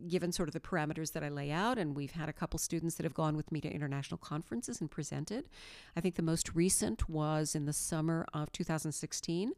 given 0.08 0.32
sort 0.32 0.48
of 0.48 0.52
the 0.54 0.60
parameters 0.60 1.12
that 1.12 1.22
I 1.22 1.28
lay 1.28 1.50
out 1.50 1.76
and 1.76 1.94
we've 1.94 2.12
had 2.12 2.28
a 2.28 2.32
couple 2.32 2.58
students 2.58 2.94
that 2.94 3.04
have 3.04 3.12
gone 3.14 3.36
with 3.36 3.52
me 3.52 3.60
to 3.60 3.68
international 3.70 4.16
conferences 4.16 4.80
and 4.80 4.90
presented. 4.90 5.48
I 5.96 6.00
think 6.00 6.14
the 6.14 6.22
most 6.22 6.54
recent 6.54 7.08
was 7.10 7.54
in 7.54 7.66
the 7.66 7.72
summer 7.74 8.26
of 8.32 8.50
2016 8.52 9.52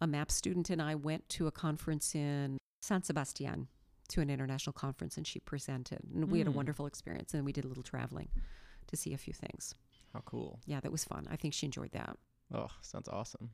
a 0.00 0.06
map 0.06 0.30
student 0.30 0.70
and 0.70 0.80
I 0.82 0.94
went 0.94 1.28
to 1.30 1.46
a 1.46 1.50
conference 1.50 2.14
in 2.14 2.58
San 2.82 3.02
Sebastian 3.02 3.68
to 4.08 4.20
an 4.20 4.30
international 4.30 4.72
conference 4.74 5.16
and 5.16 5.26
she 5.26 5.40
presented. 5.40 6.00
And 6.14 6.30
we 6.30 6.38
had 6.38 6.46
a 6.46 6.50
Mm. 6.50 6.54
wonderful 6.56 6.86
experience 6.86 7.34
and 7.34 7.44
we 7.44 7.52
did 7.52 7.64
a 7.64 7.68
little 7.68 7.82
traveling 7.82 8.28
to 8.86 8.96
see 8.96 9.14
a 9.14 9.18
few 9.18 9.32
things. 9.32 9.74
How 10.12 10.20
cool. 10.20 10.60
Yeah, 10.66 10.78
that 10.80 10.92
was 10.92 11.02
fun. 11.04 11.26
I 11.28 11.34
think 11.36 11.54
she 11.54 11.66
enjoyed 11.66 11.90
that. 11.92 12.16
Oh, 12.54 12.68
sounds 12.82 13.08
awesome. 13.08 13.50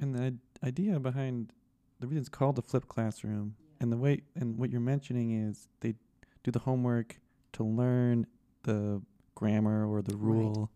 And 0.00 0.14
the 0.14 0.36
idea 0.66 0.98
behind 0.98 1.52
the 2.00 2.06
reason 2.06 2.20
it's 2.20 2.28
called 2.28 2.56
the 2.56 2.62
flipped 2.62 2.88
classroom 2.88 3.56
and 3.80 3.92
the 3.92 3.96
way 3.96 4.22
and 4.34 4.56
what 4.58 4.70
you're 4.70 4.80
mentioning 4.80 5.30
is 5.32 5.68
they 5.80 5.94
do 6.42 6.50
the 6.50 6.60
homework 6.60 7.20
to 7.52 7.64
learn 7.64 8.26
the 8.62 9.02
grammar 9.34 9.86
or 9.86 10.02
the 10.02 10.16
Right. 10.16 10.36
rule. 10.38 10.70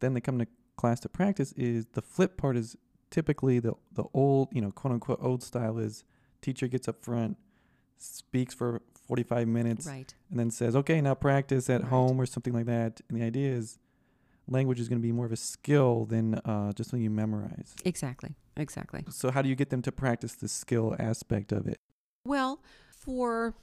Then 0.00 0.14
they 0.14 0.20
come 0.20 0.38
to 0.38 0.46
class 0.76 1.00
to 1.00 1.08
practice 1.08 1.52
is 1.52 1.86
the 1.92 2.02
flip 2.02 2.36
part 2.36 2.56
is 2.56 2.76
typically 3.10 3.58
the 3.58 3.72
the 3.92 4.04
old, 4.12 4.48
you 4.52 4.60
know, 4.60 4.70
quote 4.70 4.92
unquote 4.92 5.18
old 5.22 5.42
style 5.42 5.78
is 5.78 6.04
teacher 6.42 6.68
gets 6.68 6.86
up 6.88 7.02
front, 7.02 7.36
speaks 7.96 8.54
for 8.54 8.82
45 9.06 9.48
minutes 9.48 9.86
Right. 9.86 10.14
and 10.30 10.38
then 10.38 10.50
says, 10.50 10.76
"Okay, 10.76 11.00
now 11.00 11.14
practice 11.14 11.68
at 11.70 11.80
Right. 11.82 11.90
home 11.90 12.20
or 12.20 12.26
something 12.26 12.52
like 12.52 12.66
that." 12.66 13.00
And 13.08 13.18
the 13.18 13.24
idea 13.24 13.50
is 13.52 13.78
language 14.46 14.78
is 14.80 14.88
going 14.88 15.00
to 15.00 15.02
be 15.02 15.12
more 15.12 15.26
of 15.26 15.32
a 15.32 15.36
skill 15.36 16.04
than 16.06 16.34
uh, 16.36 16.72
just 16.72 16.90
something 16.90 17.02
you 17.04 17.10
memorize. 17.10 17.74
Exactly. 17.84 18.34
Exactly. 18.58 19.04
So 19.08 19.30
how 19.30 19.40
do 19.40 19.48
you 19.48 19.54
get 19.54 19.70
them 19.70 19.82
to 19.82 19.92
practice 19.92 20.34
the 20.34 20.48
skill 20.48 20.96
aspect 20.98 21.52
of 21.52 21.66
it? 21.66 21.78
Well, 22.24 22.60
for 22.90 23.54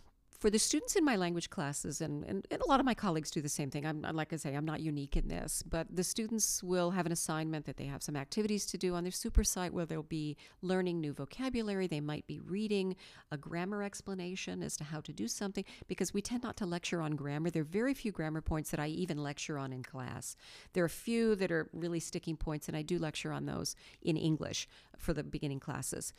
for 0.45 0.51
the 0.51 0.60
students 0.60 0.95
in 0.95 1.03
my 1.03 1.15
language 1.15 1.49
classes, 1.49 2.01
and, 2.01 2.23
and, 2.25 2.45
and 2.51 2.62
a 2.62 2.67
lot 2.67 2.79
of 2.79 2.86
my 2.86 2.93
colleagues 2.93 3.31
do 3.31 3.41
the 3.41 3.49
same 3.49 3.71
thing. 3.71 3.84
I'm 3.84 4.03
like 4.03 4.31
I 4.31 4.36
say, 4.36 4.53
I'm 4.53 4.63
not 4.63 4.79
unique 4.79 5.17
in 5.17 5.27
this, 5.27 5.63
but 5.63 5.88
the 5.89 6.03
students 6.03 6.62
will 6.62 6.91
have 6.91 7.08
an 7.08 7.12
assignment 7.12 7.65
that 7.65 7.77
they 7.77 7.86
have 7.86 8.03
some 8.03 8.15
activities 8.15 8.67
to 8.67 8.77
do 8.77 8.93
on 8.93 9.05
their 9.05 9.12
super 9.12 9.43
site 9.43 9.73
where 9.73 9.88
they'll 9.88 10.03
be 10.03 10.38
learning 10.62 11.01
new 11.01 11.13
vocabulary. 11.13 11.88
They 11.88 11.99
might 11.99 12.27
be 12.27 12.39
reading 12.41 12.95
a 13.31 13.38
grammar 13.38 13.81
explanation 13.81 14.62
as 14.62 14.77
to 14.77 14.84
how 14.84 15.01
to 15.01 15.12
do 15.12 15.27
something 15.27 15.65
because 15.88 16.13
we 16.13 16.21
tend 16.21 16.43
not 16.43 16.58
to 16.58 16.67
lecture 16.67 17.01
on 17.01 17.15
grammar. 17.15 17.49
There 17.49 17.63
are 17.63 17.65
very 17.65 17.95
few 17.95 18.12
grammar 18.12 18.41
points 18.41 18.69
that 18.69 18.79
I 18.79 18.89
even 18.89 19.23
lecture 19.23 19.58
on 19.58 19.73
in 19.73 19.81
class. 19.81 20.36
There 20.73 20.84
are 20.84 20.86
a 20.86 20.91
few 20.91 21.36
that 21.38 21.51
are 21.51 21.71
really 21.73 21.99
sticking 21.99 22.38
points, 22.38 22.67
and 22.67 22.77
I 22.77 22.84
do 22.84 22.99
lecture 22.99 23.31
on 23.31 23.47
those 23.47 23.75
in 24.03 24.15
English 24.15 24.67
for 24.95 25.12
the 25.12 25.23
beginning 25.23 25.60
classes. 25.60 26.13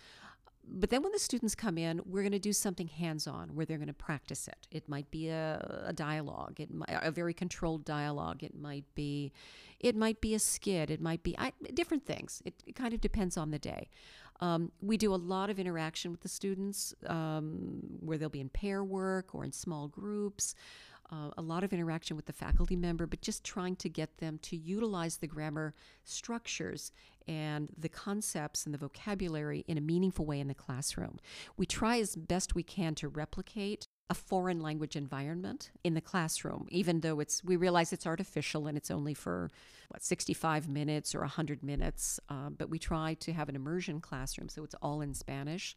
But 0.68 0.90
then 0.90 1.02
when 1.02 1.12
the 1.12 1.18
students 1.18 1.54
come 1.54 1.78
in, 1.78 2.00
we're 2.04 2.22
going 2.22 2.32
to 2.32 2.38
do 2.38 2.52
something 2.52 2.88
hands 2.88 3.26
on 3.26 3.54
where 3.54 3.64
they're 3.64 3.78
going 3.78 3.86
to 3.88 3.94
practice 3.94 4.48
it. 4.48 4.66
It 4.70 4.88
might 4.88 5.10
be 5.10 5.28
a, 5.28 5.84
a 5.86 5.92
dialogue, 5.92 6.58
it 6.58 6.72
might, 6.72 6.88
a 6.90 7.10
very 7.10 7.34
controlled 7.34 7.84
dialogue. 7.84 8.42
It 8.42 8.54
might 8.58 8.84
be, 8.94 9.32
it 9.78 9.96
might 9.96 10.20
be 10.20 10.34
a 10.34 10.38
skit. 10.38 10.90
It 10.90 11.00
might 11.00 11.22
be 11.22 11.38
I, 11.38 11.52
different 11.72 12.04
things. 12.04 12.42
It, 12.44 12.62
it 12.66 12.74
kind 12.74 12.92
of 12.94 13.00
depends 13.00 13.36
on 13.36 13.50
the 13.50 13.58
day. 13.58 13.88
Um, 14.40 14.70
we 14.82 14.96
do 14.96 15.14
a 15.14 15.16
lot 15.16 15.48
of 15.50 15.58
interaction 15.58 16.10
with 16.10 16.20
the 16.20 16.28
students 16.28 16.94
um, 17.06 17.80
where 18.00 18.18
they'll 18.18 18.28
be 18.28 18.40
in 18.40 18.50
pair 18.50 18.84
work 18.84 19.34
or 19.34 19.44
in 19.44 19.52
small 19.52 19.88
groups. 19.88 20.54
Uh, 21.10 21.30
a 21.36 21.42
lot 21.42 21.62
of 21.62 21.72
interaction 21.72 22.16
with 22.16 22.26
the 22.26 22.32
faculty 22.32 22.74
member, 22.74 23.06
but 23.06 23.20
just 23.20 23.44
trying 23.44 23.76
to 23.76 23.88
get 23.88 24.18
them 24.18 24.38
to 24.42 24.56
utilize 24.56 25.18
the 25.18 25.26
grammar 25.26 25.72
structures 26.04 26.90
and 27.28 27.70
the 27.76 27.88
concepts 27.88 28.64
and 28.64 28.74
the 28.74 28.78
vocabulary 28.78 29.64
in 29.68 29.78
a 29.78 29.80
meaningful 29.80 30.26
way 30.26 30.40
in 30.40 30.48
the 30.48 30.54
classroom. 30.54 31.18
We 31.56 31.66
try 31.66 32.00
as 32.00 32.16
best 32.16 32.54
we 32.54 32.62
can 32.62 32.94
to 32.96 33.08
replicate 33.08 33.86
a 34.08 34.14
foreign 34.14 34.60
language 34.60 34.94
environment 34.94 35.70
in 35.82 35.94
the 35.94 36.00
classroom, 36.00 36.66
even 36.70 37.00
though 37.00 37.18
it's 37.18 37.42
we 37.42 37.56
realize 37.56 37.92
it's 37.92 38.06
artificial 38.06 38.66
and 38.66 38.76
it's 38.76 38.90
only 38.90 39.14
for 39.14 39.50
what 39.88 40.02
65 40.02 40.68
minutes 40.68 41.14
or 41.14 41.20
100 41.20 41.62
minutes. 41.62 42.20
Uh, 42.28 42.50
but 42.50 42.70
we 42.70 42.78
try 42.78 43.14
to 43.14 43.32
have 43.32 43.48
an 43.48 43.56
immersion 43.56 44.00
classroom, 44.00 44.48
so 44.48 44.62
it's 44.62 44.76
all 44.80 45.00
in 45.00 45.14
Spanish. 45.14 45.76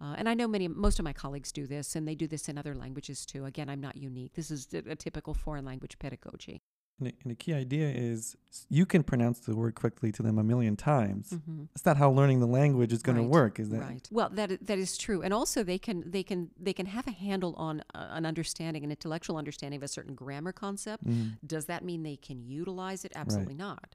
Uh, 0.00 0.14
and 0.16 0.28
I 0.28 0.34
know 0.34 0.46
many, 0.46 0.68
most 0.68 0.98
of 0.98 1.04
my 1.04 1.12
colleagues 1.12 1.50
do 1.50 1.66
this, 1.66 1.96
and 1.96 2.06
they 2.06 2.14
do 2.14 2.28
this 2.28 2.48
in 2.48 2.56
other 2.56 2.74
languages 2.74 3.26
too. 3.26 3.44
Again, 3.44 3.68
I'm 3.68 3.80
not 3.80 3.96
unique. 3.96 4.34
This 4.34 4.50
is 4.50 4.68
a 4.72 4.94
typical 4.94 5.34
foreign 5.34 5.64
language 5.64 5.98
pedagogy. 5.98 6.62
And 7.00 7.12
the, 7.24 7.34
key 7.36 7.54
idea 7.54 7.88
is 7.90 8.36
you 8.68 8.84
can 8.84 9.04
pronounce 9.04 9.38
the 9.38 9.54
word 9.54 9.76
quickly 9.76 10.10
to 10.12 10.22
them 10.22 10.36
a 10.36 10.42
million 10.42 10.76
times. 10.76 11.30
Mm-hmm. 11.30 11.64
That's 11.72 11.86
not 11.86 11.96
how 11.96 12.10
learning 12.10 12.40
the 12.40 12.46
language 12.46 12.92
is 12.92 13.02
going 13.02 13.18
Right, 13.18 13.22
to 13.22 13.28
work, 13.28 13.60
is 13.60 13.68
that? 13.70 13.80
Right. 13.80 14.08
Well, 14.10 14.28
that 14.30 14.66
that 14.66 14.78
is 14.78 14.98
true, 14.98 15.22
and 15.22 15.32
also 15.32 15.62
they 15.62 15.78
can 15.78 16.02
they 16.10 16.24
can 16.24 16.50
they 16.58 16.72
can 16.72 16.86
have 16.86 17.06
a 17.06 17.12
handle 17.12 17.54
on 17.56 17.82
uh, 17.94 18.08
an 18.10 18.26
understanding, 18.26 18.82
an 18.82 18.90
intellectual 18.90 19.36
understanding 19.36 19.78
of 19.78 19.84
a 19.84 19.88
certain 19.88 20.16
grammar 20.16 20.50
concept. 20.50 21.06
Mm. 21.06 21.38
Does 21.46 21.66
that 21.66 21.84
mean 21.84 22.02
they 22.02 22.16
can 22.16 22.42
utilize 22.42 23.04
it? 23.04 23.12
Absolutely 23.14 23.54
not. 23.54 23.94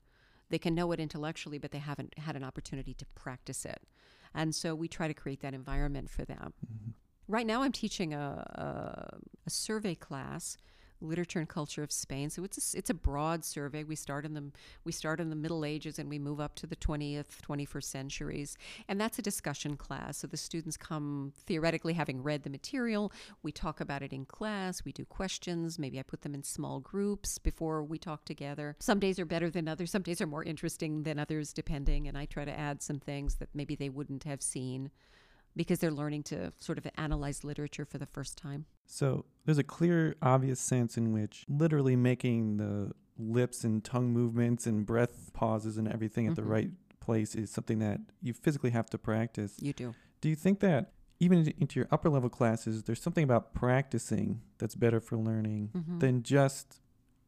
They 0.49 0.59
can 0.59 0.73
know 0.73 0.91
it 0.93 0.99
intellectually, 0.99 1.57
but 1.57 1.71
they 1.71 1.79
haven't 1.79 2.17
had 2.17 2.37
an 2.37 2.43
opportunity 2.43 2.93
to 2.93 3.05
practice 3.15 3.65
it, 3.65 3.81
and 4.35 4.53
so 4.55 4.73
we 4.75 4.87
try 4.87 5.07
to 5.07 5.13
create 5.13 5.41
that 5.41 5.53
environment 5.53 6.09
for 6.09 6.25
them. 6.25 6.53
Mhm. 6.65 6.93
Right 7.27 7.47
now, 7.47 7.63
I'm 7.63 7.71
teaching 7.71 8.13
a, 8.13 8.19
a, 8.19 9.17
a 9.45 9.49
survey 9.49 9.95
class, 9.95 10.57
literature 11.03 11.39
and 11.39 11.47
culture 11.47 11.83
of 11.83 11.91
Spain. 11.91 12.29
So 12.29 12.43
it's 12.43 12.73
a, 12.73 12.77
it's 12.77 12.89
a 12.89 12.93
broad 12.93 13.43
survey. 13.43 13.83
We 13.83 13.95
start 13.95 14.25
in 14.25 14.33
the 14.33 14.51
we 14.83 14.91
start 14.91 15.19
in 15.19 15.29
the 15.29 15.35
Middle 15.35 15.65
Ages 15.65 15.99
and 15.99 16.09
we 16.09 16.19
move 16.19 16.39
up 16.39 16.55
to 16.55 16.67
the 16.67 16.75
20th, 16.75 17.41
21st 17.47 17.83
centuries, 17.83 18.57
and 18.87 18.99
that's 18.99 19.19
a 19.19 19.21
discussion 19.21 19.77
class. 19.77 20.17
So 20.17 20.27
the 20.27 20.37
students 20.37 20.77
come 20.77 21.33
theoretically 21.45 21.93
having 21.93 22.23
read 22.23 22.43
the 22.43 22.49
material. 22.49 23.11
We 23.41 23.51
talk 23.51 23.81
about 23.81 24.01
it 24.01 24.13
in 24.13 24.25
class. 24.25 24.83
We 24.85 24.91
do 24.91 25.05
questions. 25.05 25.77
Maybe 25.77 25.99
I 25.99 26.03
put 26.03 26.21
them 26.21 26.33
in 26.33 26.43
small 26.43 26.79
groups 26.79 27.37
before 27.37 27.83
we 27.83 27.97
talk 27.97 28.25
together. 28.25 28.75
Some 28.79 28.99
days 28.99 29.19
are 29.19 29.25
better 29.25 29.49
than 29.49 29.67
others. 29.67 29.91
Some 29.91 30.01
days 30.01 30.21
are 30.21 30.27
more 30.27 30.43
interesting 30.43 31.03
than 31.03 31.19
others, 31.19 31.53
depending. 31.53 32.07
And 32.07 32.17
I 32.17 32.25
try 32.25 32.45
to 32.45 32.57
add 32.57 32.81
some 32.81 32.99
things 32.99 33.35
that 33.35 33.49
maybe 33.53 33.75
they 33.75 33.89
wouldn't 33.89 34.23
have 34.23 34.41
seen 34.41 34.91
because 35.55 35.79
they're 35.79 35.91
learning 35.91 36.23
to 36.23 36.51
sort 36.59 36.77
of 36.77 36.87
analyze 36.97 37.43
literature 37.43 37.85
for 37.85 37.97
the 37.97 38.05
first 38.05 38.37
time. 38.37 38.65
So 38.85 39.25
there's 39.45 39.57
a 39.57 39.63
clear, 39.63 40.15
obvious 40.21 40.59
sense 40.59 40.97
in 40.97 41.13
which 41.13 41.45
literally 41.47 41.95
making 41.95 42.57
the 42.57 42.91
lips 43.17 43.63
and 43.63 43.83
tongue 43.83 44.11
movements 44.11 44.65
and 44.65 44.85
breath 44.85 45.31
pauses 45.33 45.77
and 45.77 45.87
everything 45.87 46.27
at 46.27 46.35
the 46.35 46.41
Mhm. 46.41 46.49
right 46.49 46.71
place 46.99 47.35
is 47.35 47.51
something 47.51 47.79
that 47.79 47.99
you 48.21 48.33
physically 48.33 48.71
have 48.71 48.89
to 48.89 48.97
practice. 48.97 49.57
You 49.61 49.73
do. 49.73 49.93
Do 50.21 50.29
you 50.29 50.35
think 50.35 50.59
that 50.61 50.93
even 51.19 51.47
into- 51.57 51.79
your 51.79 51.87
upper 51.91 52.09
level 52.09 52.29
classes, 52.29 52.83
there's 52.83 53.01
something 53.01 53.23
about 53.23 53.53
practicing 53.53 54.41
that's 54.57 54.75
better 54.75 54.99
for 54.99 55.17
learning 55.17 55.69
Mhm. 55.73 55.99
than 55.99 56.23
just 56.23 56.81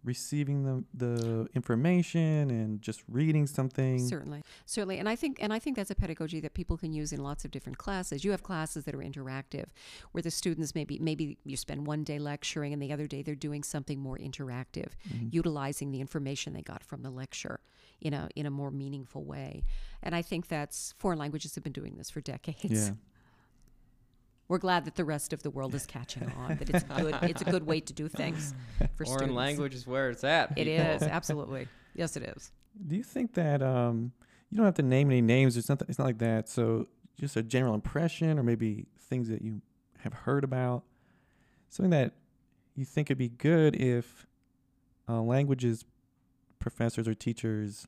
receiving 0.05 0.63
the 0.63 0.83
the 0.93 1.47
information 1.55 2.49
and 2.49 2.81
just 2.81 3.03
reading 3.07 3.47
something? 3.47 3.99
Certainly, 4.07 4.43
certainly, 4.65 4.97
and 4.99 5.09
I 5.09 5.15
think 5.15 5.37
and 5.41 5.51
I 5.51 5.59
think 5.59 5.75
that's 5.75 5.91
a 5.91 5.95
pedagogy 5.95 6.39
that 6.41 6.53
people 6.53 6.77
can 6.77 6.93
use 6.93 7.11
in 7.11 7.21
lots 7.21 7.43
of 7.45 7.51
different 7.51 7.77
classes. 7.77 8.23
You 8.23 8.31
have 8.31 8.43
classes 8.43 8.85
that 8.85 8.95
are 8.95 8.99
interactive, 8.99 9.65
where 10.11 10.21
the 10.21 10.31
students 10.31 10.73
maybe 10.75 10.99
maybe 10.99 11.37
you 11.43 11.57
spend 11.57 11.85
one 11.87 12.03
day 12.03 12.19
lecturing 12.19 12.71
and 12.73 12.81
the 12.81 12.93
other 12.93 13.07
day 13.07 13.21
they're 13.21 13.35
doing 13.35 13.63
something 13.63 13.99
more 13.99 14.17
interactive, 14.17 14.91
Mhm. 15.09 15.33
utilizing 15.33 15.91
the 15.91 15.99
information 16.01 16.53
they 16.53 16.61
got 16.61 16.83
from 16.83 17.01
the 17.01 17.09
lecture 17.09 17.59
in 18.01 18.13
a 18.13 18.29
in 18.35 18.45
a 18.45 18.51
more 18.51 18.71
meaningful 18.71 19.23
way. 19.23 19.63
And 20.03 20.13
I 20.15 20.21
think 20.21 20.47
that's 20.47 20.93
foreign 20.99 21.17
languages 21.19 21.55
have 21.55 21.63
been 21.63 21.73
doing 21.73 21.95
this 21.97 22.09
for 22.09 22.21
decades. 22.21 22.89
Yeah. 22.89 22.91
We're 24.47 24.59
glad 24.59 24.85
that 24.85 24.95
the 24.95 25.05
rest 25.05 25.33
of 25.33 25.41
the 25.41 25.49
world 25.49 25.73
is 25.73 25.85
catching 25.85 26.31
on. 26.37 26.57
That 26.57 26.69
it's 26.69 26.83
good. 26.83 27.17
it's 27.23 27.41
a 27.41 27.45
good 27.45 27.65
way 27.65 27.79
to 27.79 27.93
do 27.93 28.07
things 28.07 28.53
for 28.95 29.05
Foreign 29.05 29.19
students. 29.19 29.35
language 29.35 29.73
is 29.73 29.87
where 29.87 30.09
it's 30.09 30.23
at. 30.23 30.51
It 30.51 30.65
people. 30.65 30.85
is 30.85 31.01
absolutely 31.03 31.67
yes, 31.95 32.15
it 32.15 32.23
is. 32.23 32.51
Do 32.87 32.95
you 32.95 33.03
think 33.03 33.33
that 33.33 33.63
um, 33.63 34.11
you 34.51 34.57
don't 34.57 34.65
have 34.65 34.75
to 34.75 34.83
name 34.83 35.09
any 35.09 35.21
names? 35.21 35.57
It's 35.57 35.67
not. 35.67 35.81
It's 35.87 35.97
not 35.97 36.05
like 36.05 36.19
that. 36.19 36.47
So 36.47 36.87
just 37.19 37.35
a 37.35 37.43
general 37.43 37.73
impression, 37.73 38.37
or 38.37 38.43
maybe 38.43 38.85
things 38.99 39.29
that 39.29 39.41
you 39.41 39.61
have 39.99 40.13
heard 40.13 40.43
about, 40.43 40.83
something 41.69 41.91
that 41.91 42.13
you 42.75 42.85
think 42.85 43.09
would 43.09 43.17
be 43.17 43.29
good 43.29 43.75
if 43.75 44.27
uh, 45.09 45.21
languages 45.21 45.85
professors 46.59 47.07
or 47.07 47.13
teachers 47.13 47.87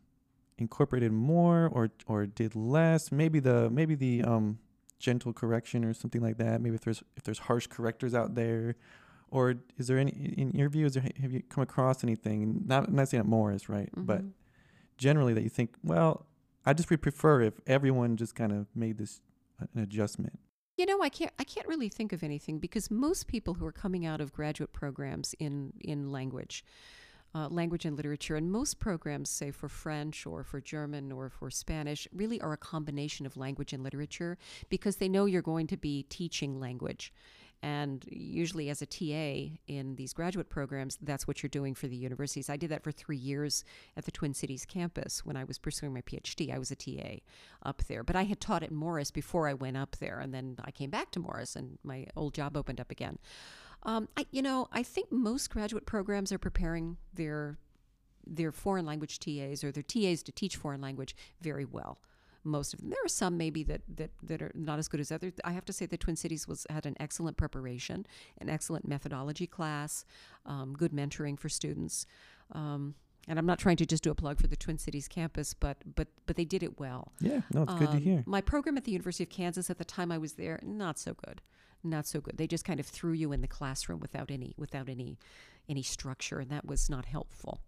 incorporated 0.58 1.12
more, 1.12 1.70
or 1.72 1.92
or 2.08 2.26
did 2.26 2.56
less. 2.56 3.12
Maybe 3.12 3.40
the 3.40 3.70
maybe 3.70 3.94
the 3.94 4.24
um, 4.24 4.58
gentle 5.00 5.34
correction 5.34 5.84
or 5.86 5.94
something 5.94 6.22
like 6.22 6.38
that. 6.38 6.62
Maybe 6.62 6.76
if 6.76 6.82
there's 6.82 7.04
if 7.16 7.24
there's 7.24 7.40
harsh 7.40 7.68
correctors 7.68 8.14
out 8.14 8.36
there. 8.36 8.76
Or 9.30 9.56
is 9.78 9.88
there 9.88 9.98
any, 10.00 10.12
in 10.12 10.52
your 10.52 10.70
view, 10.70 10.86
is 10.86 10.94
there, 10.94 11.04
have 11.22 11.34
you 11.34 11.44
come 11.50 11.62
across 11.62 12.02
anything? 12.02 12.64
Not, 12.66 12.88
I'm 12.88 12.96
not 12.96 13.10
saying 13.10 13.20
at 13.20 13.28
Morris, 13.28 13.68
right? 13.68 13.90
But 13.94 14.22
Mhm. 14.22 14.32
generally 14.98 15.34
that 15.34 15.44
you 15.44 15.50
think, 15.50 15.76
well, 15.84 16.26
I 16.66 16.72
just 16.72 16.90
would 16.90 17.02
prefer 17.02 17.42
if 17.42 17.60
everyone 17.68 18.16
just 18.16 18.36
kind 18.36 18.54
of 18.54 18.68
made 18.74 18.98
this 18.98 19.20
an 19.60 19.82
adjustment. 19.82 20.40
You 20.78 20.86
know, 20.86 21.02
I 21.02 21.10
can't 21.10 21.34
I 21.38 21.44
can't 21.44 21.68
really 21.68 21.90
think 21.90 22.14
of 22.14 22.24
anything 22.24 22.60
because 22.60 22.90
most 22.90 23.28
people 23.28 23.56
who 23.56 23.66
are 23.66 23.72
coming 23.74 24.06
out 24.06 24.22
of 24.22 24.32
graduate 24.32 24.72
programs 24.72 25.34
in 25.40 25.74
in 25.82 26.10
language, 26.10 26.64
uh, 27.38 27.48
language 27.50 27.86
and 27.86 27.96
literature, 27.96 28.36
and 28.36 28.52
most 28.52 28.80
programs, 28.80 29.30
say 29.30 29.52
for 29.52 29.70
French 29.70 30.26
or 30.26 30.44
for 30.44 30.60
German 30.60 31.12
or 31.12 31.30
for 31.30 31.52
Spanish, 31.52 32.08
really 32.12 32.42
are 32.42 32.54
a 32.54 32.58
combination 32.58 33.28
of 33.28 33.38
language 33.38 33.74
and 33.74 33.84
literature 33.84 34.38
because 34.70 34.96
they 34.96 35.08
know 35.08 35.26
you're 35.26 35.42
going 35.44 35.68
to 35.68 35.78
be 35.78 36.04
teaching 36.10 36.60
language. 36.60 37.14
And 37.62 38.04
usually, 38.08 38.70
as 38.70 38.82
a 38.82 38.86
TA 38.86 39.58
in 39.68 39.96
these 39.96 40.14
graduate 40.14 40.50
programs, 40.50 40.98
that's 41.02 41.28
what 41.28 41.42
you're 41.42 41.50
doing 41.50 41.74
for 41.74 41.88
the 41.88 41.96
universities. 41.96 42.50
I 42.50 42.58
did 42.58 42.70
that 42.70 42.84
for 42.84 42.92
three 42.92 43.18
years 43.18 43.64
at 43.96 44.06
the 44.06 44.12
Twin 44.12 44.34
Cities 44.34 44.66
campus 44.66 45.26
when 45.26 45.36
I 45.36 45.44
was 45.44 45.58
pursuing 45.58 45.94
my 45.94 46.02
PhD. 46.02 46.54
I 46.54 46.60
was 46.60 46.72
a 46.72 46.76
TA 46.76 47.18
up 47.64 47.84
there, 47.88 48.04
but 48.04 48.16
I 48.16 48.24
had 48.24 48.40
taught 48.40 48.64
at 48.64 48.72
Morris 48.72 49.10
before 49.12 49.48
I 49.48 49.54
went 49.54 49.78
up 49.78 49.96
there, 50.00 50.20
and 50.20 50.34
then 50.34 50.58
I 50.64 50.72
came 50.72 50.92
back 50.92 51.12
to 51.12 51.20
Morris, 51.20 51.56
and 51.56 51.78
my 51.84 52.06
old 52.16 52.34
job 52.34 52.56
opened 52.56 52.80
up 52.80 52.92
again. 52.92 53.18
Um, 53.88 54.08
I, 54.16 54.28
you 54.32 54.42
know, 54.42 54.68
I 54.72 54.84
think 54.84 55.12
most 55.12 55.50
graduate 55.50 55.86
programs 55.86 56.32
are 56.32 56.38
preparing 56.38 56.98
their 57.14 57.58
their 58.30 58.52
foreign 58.52 58.86
language 58.86 59.20
TAs 59.20 59.64
or 59.64 59.72
their 59.72 59.84
TAs 59.84 60.22
to 60.24 60.34
teach 60.34 60.58
foreign 60.58 60.82
language 60.82 61.16
very 61.42 61.64
well 61.64 61.98
most 62.48 62.74
of 62.74 62.80
them. 62.80 62.90
There 62.90 63.00
are 63.04 63.10
some 63.10 63.38
maybe 63.38 63.64
that, 63.64 63.82
that, 63.96 64.12
that 64.24 64.42
are 64.42 64.52
not 64.56 64.80
as 64.80 64.88
good 64.88 65.00
as 65.00 65.12
others. 65.12 65.34
I 65.44 65.52
have 65.52 65.66
to 65.66 65.74
say 65.74 65.86
the 65.86 65.98
Twin 65.98 66.16
Cities 66.16 66.48
was 66.48 66.66
had 66.70 66.86
an 66.86 66.96
excellent 67.00 67.38
preparation, 67.38 68.08
an 68.40 68.50
excellent 68.50 68.88
methodology 68.88 69.48
class, 69.48 70.06
um, 70.46 70.74
good 70.74 70.92
mentoring 70.92 71.38
for 71.38 71.50
students. 71.50 72.06
Um, 72.52 72.96
and 73.28 73.38
I'm 73.38 73.46
not 73.46 73.60
trying 73.60 73.78
to 73.78 73.86
just 73.86 74.04
do 74.04 74.12
a 74.12 74.16
plug 74.16 74.40
for 74.40 74.48
the 74.48 74.56
Twin 74.56 74.78
Cities 74.78 75.08
campus, 75.08 75.54
but 75.54 75.78
but 75.96 76.08
but 76.26 76.36
they 76.36 76.46
did 76.46 76.64
it 76.64 76.80
well. 76.80 77.12
Yeah, 77.20 77.42
no, 77.54 77.64
it's 77.64 77.74
good 77.74 77.92
to 77.92 77.98
Um, 77.98 78.02
hear. 78.02 78.24
My 78.26 78.42
program 78.42 78.78
at 78.78 78.86
the 78.86 78.92
University 78.92 79.24
of 79.24 79.30
Kansas 79.30 79.70
at 79.70 79.78
the 79.78 79.86
time 79.86 80.12
I 80.12 80.18
was 80.18 80.34
there, 80.34 80.60
not 80.64 80.98
so 80.98 81.14
good, 81.14 81.42
not 81.84 82.08
so 82.08 82.20
good. 82.22 82.38
They 82.38 82.48
just 82.48 82.66
kind 82.66 82.80
of 82.80 82.86
threw 82.86 83.14
you 83.14 83.32
in 83.32 83.42
the 83.42 83.48
classroom 83.48 84.00
without 84.00 84.32
any 84.32 84.54
without 84.58 84.90
any 84.90 85.18
any 85.70 85.84
structure, 85.84 86.40
and 86.40 86.50
that 86.52 86.66
was 86.66 86.90
not 86.90 87.06
helpful. 87.06 87.62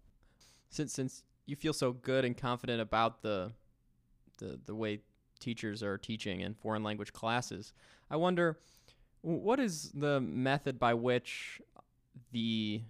since 0.70 0.92
since 0.92 1.24
you 1.46 1.56
feel 1.56 1.72
so 1.72 1.92
good 1.92 2.24
and 2.24 2.36
confident 2.36 2.80
about 2.80 3.22
the 3.22 3.52
the 4.38 4.58
the 4.66 4.74
way 4.74 5.00
teachers 5.40 5.82
are 5.82 5.96
teaching 5.98 6.40
in 6.40 6.54
foreign 6.54 6.82
language 6.82 7.12
classes, 7.12 7.72
I 8.10 8.16
wonder 8.16 8.58
what 9.22 9.58
is 9.60 9.90
the 9.92 10.20
method 10.20 10.78
by 10.78 10.94
which 10.94 11.60
the 12.32 12.82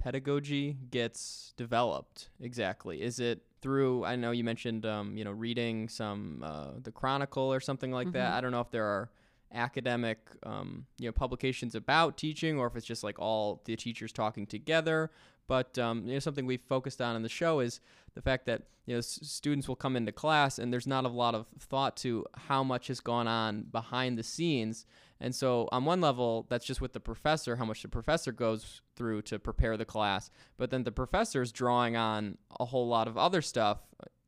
pedagogy 0.00 0.76
gets 0.90 1.52
developed 1.56 2.28
exactly? 2.40 3.00
Is 3.02 3.20
it 3.20 3.42
through? 3.62 4.04
I 4.04 4.16
know 4.16 4.30
you 4.32 4.42
mentioned 4.44 4.84
um, 4.86 5.16
you 5.16 5.24
know 5.24 5.30
reading 5.32 5.88
some 5.88 6.42
uh, 6.44 6.70
the 6.82 6.90
Chronicle 6.90 7.52
or 7.52 7.60
something 7.60 7.92
like 7.92 8.12
that. 8.12 8.32
Mhm. 8.32 8.36
I 8.36 8.40
don't 8.40 8.50
know 8.52 8.60
if 8.60 8.70
there 8.70 8.84
are 8.84 9.10
academic 9.52 10.18
um, 10.44 10.86
you 10.98 11.08
know 11.08 11.12
publications 11.12 11.74
about 11.74 12.16
teaching 12.16 12.58
or 12.58 12.66
if 12.68 12.76
it's 12.76 12.86
just 12.86 13.02
like 13.04 13.18
all 13.18 13.60
the 13.64 13.74
teachers 13.76 14.12
talking 14.12 14.46
together 14.46 15.10
but 15.48 15.76
um, 15.76 16.06
you 16.06 16.12
know 16.12 16.18
something 16.20 16.46
we've 16.46 16.62
focused 16.62 17.00
on 17.02 17.16
in 17.16 17.22
the 17.22 17.28
show 17.28 17.58
is 17.58 17.80
the 18.14 18.22
fact 18.22 18.46
that 18.46 18.62
you 18.86 18.94
know 18.94 18.98
s- 18.98 19.18
students 19.22 19.66
will 19.66 19.74
come 19.74 19.96
into 19.96 20.12
class 20.12 20.60
and 20.60 20.72
there's 20.72 20.86
not 20.86 21.04
a 21.04 21.08
lot 21.08 21.34
of 21.34 21.46
thought 21.58 21.96
to 21.96 22.24
how 22.48 22.62
much 22.62 22.86
has 22.86 23.00
gone 23.00 23.26
on 23.26 23.62
behind 23.62 24.16
the 24.16 24.22
scenes 24.22 24.86
and 25.20 25.34
so 25.34 25.68
on 25.70 25.84
one 25.84 26.00
level 26.00 26.46
that's 26.48 26.64
just 26.64 26.80
with 26.80 26.92
the 26.92 27.00
professor 27.00 27.56
how 27.56 27.64
much 27.64 27.82
the 27.82 27.88
professor 27.88 28.32
goes 28.32 28.80
through 28.96 29.22
to 29.22 29.38
prepare 29.38 29.76
the 29.76 29.84
class. 29.84 30.30
But 30.56 30.70
then 30.70 30.84
the 30.84 30.92
professor 30.92 31.42
is 31.42 31.52
drawing 31.52 31.96
on 31.96 32.38
a 32.58 32.64
whole 32.64 32.88
lot 32.88 33.08
of 33.08 33.18
other 33.18 33.42
stuff 33.42 33.78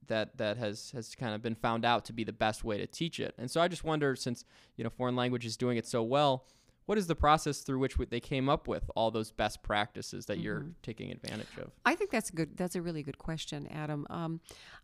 that 0.09 0.37
that 0.38 0.57
has 0.57 0.90
has 0.92 1.14
kind 1.14 1.35
of 1.35 1.42
been 1.42 1.55
found 1.55 1.85
out 1.85 2.05
to 2.07 2.12
be 2.12 2.24
the 2.24 2.33
best 2.33 2.64
way 2.64 2.78
to 2.78 2.87
teach 2.87 3.18
it. 3.20 3.35
And 3.38 3.50
so 3.50 3.61
i 3.61 3.68
just 3.68 3.85
wonder 3.85 4.14
since 4.16 4.44
you 4.76 4.85
know 4.85 4.90
foreign 4.90 5.16
language 5.16 5.46
is 5.46 5.57
doing 5.57 5.76
it 5.76 5.87
so 5.87 6.02
well 6.02 6.44
what 6.86 6.98
is 6.98 7.06
the 7.06 7.14
process 7.14 7.60
through 7.60 7.78
which 7.78 7.96
they 8.10 8.20
came 8.20 8.48
up 8.48 8.66
with 8.66 8.90
all 8.96 9.10
those 9.10 9.30
best 9.30 9.62
practices 9.62 10.26
that 10.26 10.38
you're 10.40 10.60
Mhm. 10.62 10.74
taking 10.82 11.10
advantage 11.12 11.46
of 11.58 11.70
I 11.84 11.94
think 11.94 12.10
that's 12.10 12.30
a 12.30 12.32
good. 12.32 12.56
That's 12.56 12.74
a 12.76 12.82
really 12.82 13.02
good 13.02 13.18
question, 13.18 13.66
Adam. 13.68 14.06
Um, 14.10 14.40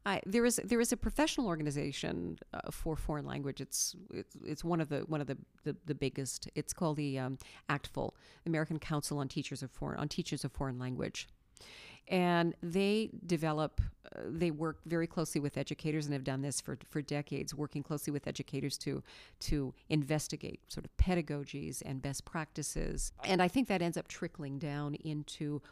I, 0.07 0.21
there 0.25 0.45
is 0.45 0.61
there 0.65 0.81
is 0.81 0.93
a 0.93 0.97
professional 0.97 1.47
organization 1.49 2.39
uh, 2.55 2.71
for 2.71 2.97
foreign 2.97 3.27
language. 3.27 3.61
It's, 3.61 3.97
it's 4.13 4.37
it's 4.45 4.65
one 4.65 4.81
of 4.81 4.89
the 4.89 5.01
one 5.01 5.21
of 5.21 5.27
the 5.27 5.37
the, 5.65 5.77
the 5.87 5.95
biggest. 5.95 6.49
It's 6.55 6.73
called 6.73 6.97
the 6.97 7.19
um, 7.19 7.39
ACTFL, 7.69 8.13
American 8.47 8.79
Council 8.79 9.19
on 9.19 9.29
Teachers 9.29 9.63
of 9.63 9.71
Foreign 9.71 9.99
on 9.99 10.09
Teachers 10.09 10.45
of 10.45 10.53
Foreign 10.53 10.79
Language, 10.79 11.29
and 12.09 12.55
they 12.63 13.11
develop. 13.27 13.81
Uh, 14.17 14.23
they 14.27 14.51
work 14.51 14.79
very 14.87 15.07
closely 15.07 15.41
with 15.41 15.59
educators 15.59 16.07
and 16.07 16.15
have 16.15 16.25
done 16.25 16.43
this 16.43 16.61
for 16.61 16.79
for 16.89 17.03
decades, 17.03 17.55
working 17.55 17.83
closely 17.83 18.13
with 18.13 18.27
educators 18.27 18.77
to 18.79 19.03
to 19.41 19.75
investigate 19.89 20.61
sort 20.69 20.85
of 20.85 20.97
pedagogies 20.97 21.83
and 21.85 22.03
best 22.03 22.25
practices. 22.25 23.13
And 23.25 23.43
I 23.43 23.49
think 23.49 23.69
that 23.69 23.83
ends 23.83 23.97
up 23.97 24.09
trickling 24.09 24.59
down 24.59 24.95
into 24.97 25.63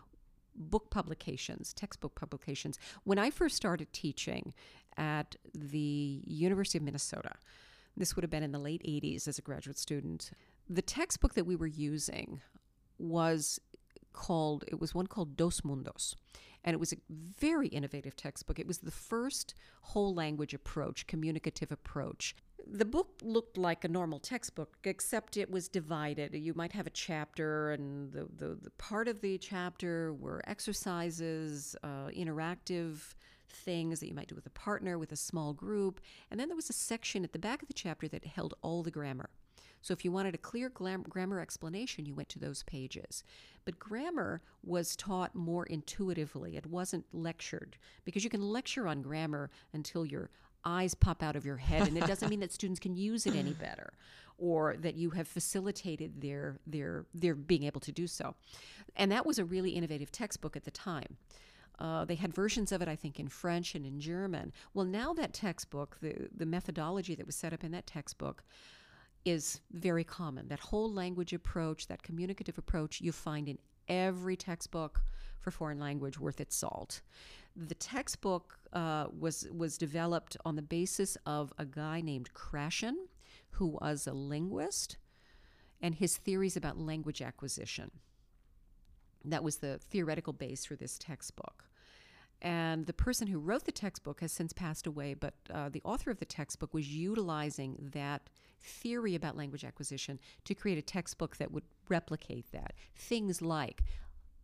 book 0.55 0.91
publications, 0.91 1.73
textbook 1.73 2.15
publications. 2.15 2.79
When 3.05 3.19
I 3.19 3.31
first 3.31 3.57
started 3.57 3.93
teaching 3.93 4.55
at 4.97 5.37
the 5.55 6.23
University 6.27 6.79
of 6.79 6.85
Minnesota, 6.85 7.33
this 7.97 8.15
would 8.17 8.23
have 8.23 8.31
been 8.31 8.43
in 8.43 8.53
the 8.53 8.59
late 8.59 8.83
80s 8.83 9.27
as 9.29 9.39
a 9.39 9.43
graduate 9.43 9.79
student, 9.79 10.31
the 10.69 10.83
textbook 10.83 11.35
that 11.35 11.47
we 11.47 11.57
were 11.57 11.67
using 11.67 12.41
was 12.99 13.61
called, 14.17 14.65
it 14.67 14.81
was 14.81 14.95
one 14.95 15.07
called 15.07 15.37
Dos 15.37 15.61
Mundos. 15.61 16.17
And 16.65 16.75
it 16.75 16.81
was 16.81 16.93
a 16.93 16.97
very 17.11 17.69
innovative 17.69 18.17
textbook. 18.17 18.59
It 18.59 18.67
was 18.67 18.79
the 18.79 18.91
first 18.91 19.55
whole 19.83 20.13
language 20.13 20.53
approach, 20.53 21.07
communicative 21.07 21.71
approach. 21.71 22.35
The 22.67 22.85
book 22.85 23.21
looked 23.23 23.57
like 23.57 23.85
a 23.85 23.89
normal 23.89 24.19
textbook, 24.19 24.77
except 24.83 25.37
it 25.37 25.49
was 25.49 25.69
divided. 25.69 26.35
You 26.35 26.55
might 26.57 26.73
have 26.73 26.89
a 26.89 26.91
chapter, 26.91 27.71
and 27.71 28.13
the, 28.13 28.27
the, 28.37 28.59
the 28.61 28.71
part 28.79 29.07
of 29.07 29.21
the 29.21 29.39
chapter 29.39 30.13
were 30.13 30.43
exercises, 30.49 31.77
uh, 31.85 32.09
interactive 32.09 33.15
things 33.49 34.01
that 34.01 34.09
you 34.09 34.15
might 34.15 34.27
do 34.27 34.35
with 34.35 34.47
a 34.47 34.51
partner, 34.51 34.99
with 34.99 35.13
a 35.13 35.17
small 35.17 35.53
group. 35.53 36.01
And 36.31 36.41
then 36.41 36.49
there 36.49 36.57
was 36.57 36.71
a 36.71 36.73
section 36.91 37.23
at 37.23 37.33
the 37.33 37.39
back 37.39 37.63
of 37.63 37.69
the 37.69 37.75
chapter 37.75 38.09
that 38.09 38.25
held 38.25 38.55
all 38.63 38.83
the 38.83 38.91
grammar. 38.91 39.31
So 39.87 39.93
if 39.93 40.05
you 40.05 40.11
wanted 40.11 40.35
a 40.35 40.39
clear 40.39 40.69
glam- 40.69 41.05
grammar 41.09 41.39
explanation, 41.39 42.07
you 42.07 42.15
went 42.17 42.29
to 42.31 42.41
those 42.41 42.65
pages. 42.65 43.23
But 43.65 43.79
grammar 43.79 44.43
was 44.65 44.97
taught 44.97 45.37
more 45.37 45.65
intuitively. 45.65 46.57
It 46.57 46.67
wasn't 46.67 47.05
lectured 47.13 47.77
because 48.05 48.25
you 48.25 48.31
can 48.31 48.43
lecture 48.43 48.89
on 48.89 49.01
grammar 49.01 49.49
until 49.73 50.05
you're 50.05 50.31
eyes 50.65 50.95
pop 50.95 51.23
out 51.23 51.37
of 51.37 51.47
your 51.47 51.59
head, 51.59 51.87
and 51.87 51.97
it 51.97 52.05
doesn't 52.05 52.29
mean 52.29 52.41
that 52.41 52.51
students 52.59 52.81
can 52.81 52.97
use 52.97 53.29
it 53.29 53.37
any 53.37 53.53
better, 53.53 53.93
or 54.39 54.75
that 54.81 54.97
you 54.97 55.11
have 55.11 55.29
facilitated 55.29 56.21
their 56.21 56.59
their 56.67 57.07
their 57.15 57.37
being 57.37 57.63
able 57.63 57.81
to 57.83 57.93
do 57.93 58.09
so. 58.09 58.35
And 58.97 59.13
that 59.13 59.25
was 59.25 59.39
a 59.39 59.45
really 59.45 59.71
innovative 59.71 60.11
textbook 60.11 60.57
at 60.57 60.65
the 60.65 60.73
time. 60.73 61.17
Uh, 61.79 62.05
they 62.05 62.17
had 62.17 62.35
versions 62.35 62.73
of 62.73 62.83
it, 62.83 62.89
I 62.89 62.97
think, 62.97 63.21
in 63.21 63.29
French 63.29 63.77
and 63.77 63.87
in 63.87 64.01
German. 64.01 64.53
Well, 64.75 64.87
now 64.87 65.13
that 65.13 65.33
textbook, 65.33 65.99
the, 66.01 66.29
the 66.35 66.47
methodology 66.47 67.15
that 67.15 67.27
was 67.27 67.37
set 67.37 67.53
up 67.53 67.63
in 67.63 67.71
that 67.73 67.87
textbook, 67.87 68.43
is 69.27 69.61
very 69.73 70.05
common. 70.05 70.49
That 70.49 70.61
whole 70.61 70.91
language 70.91 71.33
approach, 71.33 71.89
that 71.89 72.03
communicative 72.03 72.57
approach, 72.57 73.01
you 73.01 73.11
find 73.11 73.49
in 73.49 73.59
every 73.89 74.37
textbook 74.37 75.03
for 75.41 75.51
foreign 75.51 75.81
language 75.81 76.19
worth 76.19 76.41
its 76.41 76.57
salt. 76.57 77.03
The 77.57 77.75
textbook 77.75 78.59
uh, 78.73 79.07
was 79.19 79.49
was 79.53 79.77
developed 79.77 80.37
on 80.45 80.57
the 80.57 80.63
basis 80.63 81.17
of 81.27 81.53
a 81.59 81.65
guy 81.65 82.01
named 82.01 82.31
Krashen, 82.35 82.95
who 83.51 83.79
was 83.81 84.07
a 84.07 84.13
linguist, 84.13 84.97
and 85.81 85.95
his 85.95 86.17
theories 86.17 86.57
about 86.57 86.79
language 86.79 87.21
acquisition. 87.21 87.91
That 89.25 89.43
was 89.43 89.57
the 89.57 89.79
theoretical 89.79 90.33
base 90.33 90.65
for 90.65 90.77
this 90.77 90.99
textbook. 90.99 91.65
And 92.43 92.87
the 92.87 92.93
person 92.93 93.27
who 93.27 93.39
wrote 93.39 93.65
the 93.65 93.73
textbook 93.73 94.21
has 94.21 94.31
since 94.31 94.53
passed 94.53 94.87
away, 94.87 95.15
but 95.15 95.35
uh, 95.53 95.69
the 95.71 95.83
author 95.85 96.11
of 96.11 96.19
the 96.19 96.27
textbook 96.27 96.75
was 96.75 96.95
utilizing 96.95 97.91
that 97.93 98.29
theory 98.67 99.15
about 99.15 99.37
language 99.37 99.65
acquisition 99.65 100.19
to 100.45 100.55
create 100.55 100.79
a 100.79 100.83
textbook 100.83 101.37
that 101.37 101.53
would 101.53 101.65
replicate 101.89 102.51
that. 102.53 102.75
Things 102.95 103.41
like 103.41 103.83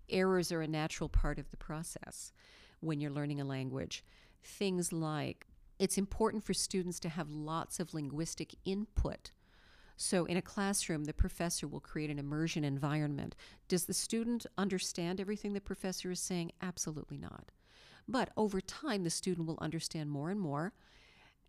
errors 0.08 0.52
are 0.52 0.62
a 0.62 0.68
natural 0.68 1.08
part 1.08 1.38
of 1.38 1.50
the 1.50 1.56
process 1.56 2.32
when 2.80 3.00
you're 3.00 3.10
learning 3.10 3.40
a 3.40 3.44
language. 3.44 4.04
Things 4.42 4.92
like 4.92 5.46
it's 5.78 5.98
important 5.98 6.44
for 6.44 6.54
students 6.54 7.00
to 7.00 7.08
have 7.08 7.30
lots 7.30 7.80
of 7.80 7.94
linguistic 7.94 8.54
input. 8.64 9.32
So, 9.96 10.24
in 10.24 10.36
a 10.36 10.42
classroom, 10.42 11.04
the 11.04 11.12
professor 11.12 11.68
will 11.68 11.80
create 11.80 12.10
an 12.10 12.18
immersion 12.18 12.64
environment. 12.64 13.36
Does 13.68 13.84
the 13.84 13.94
student 13.94 14.46
understand 14.58 15.20
everything 15.20 15.52
the 15.52 15.60
professor 15.60 16.10
is 16.10 16.20
saying? 16.20 16.52
Absolutely 16.60 17.18
not. 17.18 17.50
But 18.08 18.30
over 18.36 18.60
time, 18.60 19.04
the 19.04 19.10
student 19.10 19.46
will 19.46 19.58
understand 19.60 20.10
more 20.10 20.30
and 20.30 20.40
more 20.40 20.72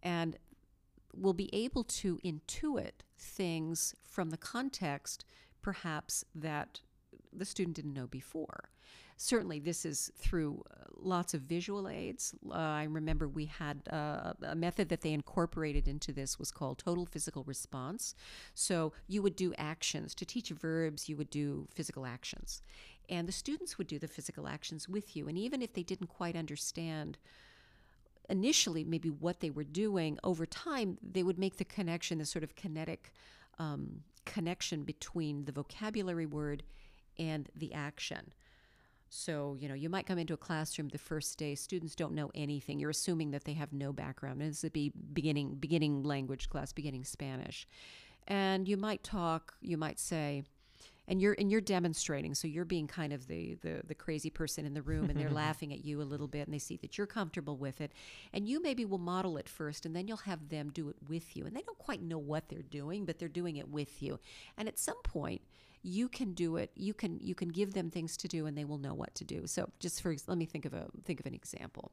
and 0.04 0.38
will 1.16 1.34
be 1.34 1.50
able 1.54 1.84
to 1.84 2.20
intuit 2.24 3.04
things 3.18 3.96
from 4.04 4.30
the 4.30 4.38
context, 4.38 5.26
perhaps, 5.62 6.26
that 6.36 6.82
the 7.32 7.46
student 7.46 7.76
didn't 7.76 7.94
know 7.94 8.08
before. 8.08 8.70
Certainly, 9.18 9.60
this 9.60 9.86
is 9.86 10.12
through 10.18 10.64
uh, 10.70 10.86
lots 10.98 11.34
of 11.34 11.42
visual 11.42 11.88
aids. 11.88 12.34
Uh, 12.50 12.56
I 12.56 12.84
remember 12.84 13.28
we 13.28 13.46
had 13.46 13.82
uh, 13.92 14.34
a 14.42 14.56
method 14.56 14.90
that 14.90 15.02
they 15.02 15.14
incorporated 15.14 15.88
into 15.88 16.12
this 16.12 16.40
was 16.40 16.52
called 16.52 16.80
total 16.80 17.06
physical 17.06 17.44
response. 17.44 18.16
So 18.56 18.92
you 19.08 19.22
would 19.22 19.36
do 19.36 19.54
actions. 19.58 20.16
To 20.16 20.26
teach 20.26 20.50
verbs, 20.50 21.08
you 21.08 21.16
would 21.16 21.30
do 21.30 21.68
physical 21.74 22.06
actions. 22.06 22.64
And 23.10 23.28
the 23.28 23.34
students 23.34 23.78
would 23.78 23.88
do 23.88 24.00
the 24.00 24.08
physical 24.08 24.48
actions 24.48 24.90
with 24.90 25.16
you. 25.16 25.28
And 25.28 25.38
even 25.38 25.62
if 25.62 25.74
they 25.74 25.84
didn't 25.84 26.08
quite 26.08 26.36
understand 26.36 27.18
initially 28.30 28.84
maybe 28.84 29.10
what 29.10 29.40
they 29.40 29.50
were 29.50 29.64
doing, 29.64 30.18
over 30.24 30.46
time 30.46 30.98
they 31.02 31.24
would 31.24 31.40
make 31.40 31.58
the 31.58 31.66
connection, 31.66 32.18
the 32.18 32.26
sort 32.26 32.44
of 32.44 32.56
kinetic 32.56 33.12
um, 33.60 34.02
connection 34.26 34.84
between 34.84 35.46
the 35.46 35.52
vocabulary 35.52 36.26
word 36.26 36.64
and 37.18 37.50
the 37.56 37.74
action. 37.74 38.34
So, 39.10 39.56
you 39.60 39.68
know, 39.70 39.76
you 39.76 39.90
might 39.90 40.08
come 40.08 40.18
into 40.18 40.34
a 40.34 40.38
classroom 40.38 40.90
the 40.90 40.98
first 40.98 41.38
day, 41.38 41.54
students 41.54 41.94
don't 41.94 42.16
know 42.16 42.32
anything. 42.34 42.80
You're 42.80 42.90
assuming 42.90 43.30
that 43.32 43.44
they 43.44 43.54
have 43.54 43.72
no 43.72 43.94
background. 43.94 44.42
And 44.42 44.50
this 44.50 44.64
would 44.64 44.74
be 44.74 44.92
beginning 45.14 45.56
beginning 45.56 46.02
language 46.02 46.50
class, 46.50 46.74
beginning 46.74 47.04
Spanish. 47.04 47.68
And 48.28 48.68
you 48.68 48.76
might 48.76 49.04
talk, 49.04 49.54
you 49.62 49.78
might 49.78 50.00
say, 50.00 50.44
and 51.08 51.22
you're 51.22 51.36
and 51.38 51.52
you're 51.52 51.62
demonstrating 51.62 52.34
so 52.34 52.48
you're 52.48 52.66
being 52.66 52.88
kind 52.88 53.14
of 53.14 53.28
the 53.28 53.56
the, 53.62 53.82
the 53.88 53.96
crazy 53.96 54.30
person 54.30 54.66
in 54.66 54.74
the 54.74 54.82
room 54.82 55.10
and 55.10 55.20
they're 55.20 55.30
laughing 55.44 55.74
at 55.74 55.84
you 55.84 56.02
a 56.02 56.04
little 56.04 56.28
bit 56.28 56.48
and 56.48 56.54
they 56.54 56.60
see 56.60 56.78
that 56.78 56.98
you're 56.98 57.08
comfortable 57.08 57.58
with 57.58 57.82
it. 57.82 57.92
And 58.32 58.48
you 58.48 58.62
maybe 58.62 58.86
will 58.86 58.98
model 58.98 59.38
it 59.38 59.50
first 59.50 59.86
and 59.86 59.96
then 59.96 60.08
you'll 60.08 60.18
have 60.18 60.50
them 60.50 60.70
do 60.70 60.90
it 60.90 60.96
with 61.08 61.36
you. 61.36 61.46
And 61.46 61.56
they 61.56 61.62
don't 61.62 61.78
quite 61.78 62.02
know 62.02 62.18
what 62.18 62.50
they're 62.50 62.62
doing 62.62 63.06
but 63.06 63.20
they're 63.20 63.28
doing 63.28 63.58
it 63.58 63.70
with 63.70 64.02
you. 64.02 64.20
And 64.58 64.68
at 64.68 64.80
some 64.80 65.02
point 65.04 65.42
you 65.86 66.08
can 66.08 66.34
do 66.34 66.56
it 66.56 66.72
you 66.76 66.94
can 66.94 67.20
you 67.20 67.36
can 67.36 67.50
give 67.50 67.74
them 67.74 67.90
things 67.90 68.16
to 68.16 68.28
do 68.28 68.46
and 68.46 68.58
they 68.58 68.66
will 68.66 68.78
know 68.78 68.94
what 68.94 69.14
to 69.16 69.24
do. 69.24 69.46
So 69.48 69.70
just 69.80 70.02
for 70.02 70.16
let 70.28 70.38
me 70.38 70.46
think 70.46 70.66
of 70.66 70.74
a 70.74 70.88
think 71.04 71.20
of 71.20 71.26
an 71.26 71.34
example. 71.34 71.92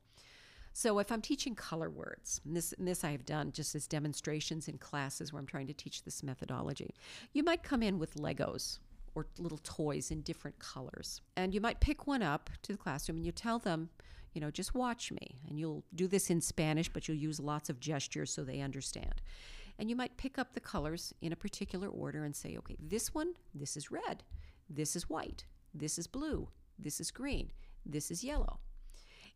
So 0.72 1.00
if 1.00 1.10
I'm 1.10 1.20
teaching 1.20 1.56
color 1.56 1.90
words, 1.90 2.40
and 2.44 2.56
this, 2.56 2.72
and 2.74 2.86
this 2.86 3.02
I 3.02 3.10
have 3.10 3.26
done 3.26 3.50
just 3.50 3.74
as 3.74 3.88
demonstrations 3.88 4.68
in 4.68 4.78
classes 4.78 5.32
where 5.32 5.40
I'm 5.40 5.46
trying 5.46 5.66
to 5.66 5.72
teach 5.72 6.04
this 6.04 6.22
methodology, 6.22 6.94
you 7.32 7.42
might 7.42 7.64
come 7.64 7.82
in 7.82 7.98
with 7.98 8.14
Legos 8.14 8.78
or 9.14 9.26
little 9.38 9.60
toys 9.62 10.10
in 10.10 10.22
different 10.22 10.58
colors. 10.58 11.20
And 11.36 11.54
you 11.54 11.60
might 11.60 11.80
pick 11.80 12.06
one 12.06 12.22
up 12.22 12.50
to 12.62 12.72
the 12.72 12.78
classroom 12.78 13.18
and 13.18 13.26
you 13.26 13.32
tell 13.32 13.58
them, 13.58 13.90
you 14.32 14.40
know, 14.40 14.50
just 14.50 14.74
watch 14.74 15.10
me. 15.10 15.40
And 15.48 15.58
you'll 15.58 15.84
do 15.94 16.06
this 16.06 16.30
in 16.30 16.40
Spanish, 16.40 16.88
but 16.88 17.08
you'll 17.08 17.16
use 17.16 17.40
lots 17.40 17.68
of 17.68 17.80
gestures 17.80 18.32
so 18.32 18.44
they 18.44 18.60
understand. 18.60 19.20
And 19.78 19.88
you 19.88 19.96
might 19.96 20.16
pick 20.16 20.38
up 20.38 20.52
the 20.52 20.60
colors 20.60 21.14
in 21.20 21.32
a 21.32 21.36
particular 21.36 21.88
order 21.88 22.24
and 22.24 22.36
say, 22.36 22.56
okay, 22.58 22.76
this 22.78 23.14
one, 23.14 23.34
this 23.54 23.76
is 23.76 23.90
red, 23.90 24.22
this 24.68 24.94
is 24.94 25.08
white, 25.08 25.44
this 25.74 25.98
is 25.98 26.06
blue, 26.06 26.48
this 26.78 27.00
is 27.00 27.10
green, 27.10 27.50
this 27.84 28.10
is 28.10 28.22
yellow. 28.22 28.60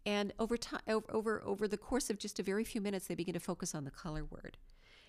And 0.06 0.34
over 0.38 0.58
time, 0.58 0.82
over 0.86 1.42
over 1.42 1.66
the 1.66 1.78
course 1.78 2.10
of 2.10 2.18
just 2.18 2.38
a 2.38 2.42
very 2.42 2.62
few 2.62 2.82
minutes, 2.82 3.06
they 3.06 3.14
begin 3.14 3.32
to 3.32 3.40
focus 3.40 3.74
on 3.74 3.84
the 3.84 3.90
color 3.90 4.24
word. 4.24 4.58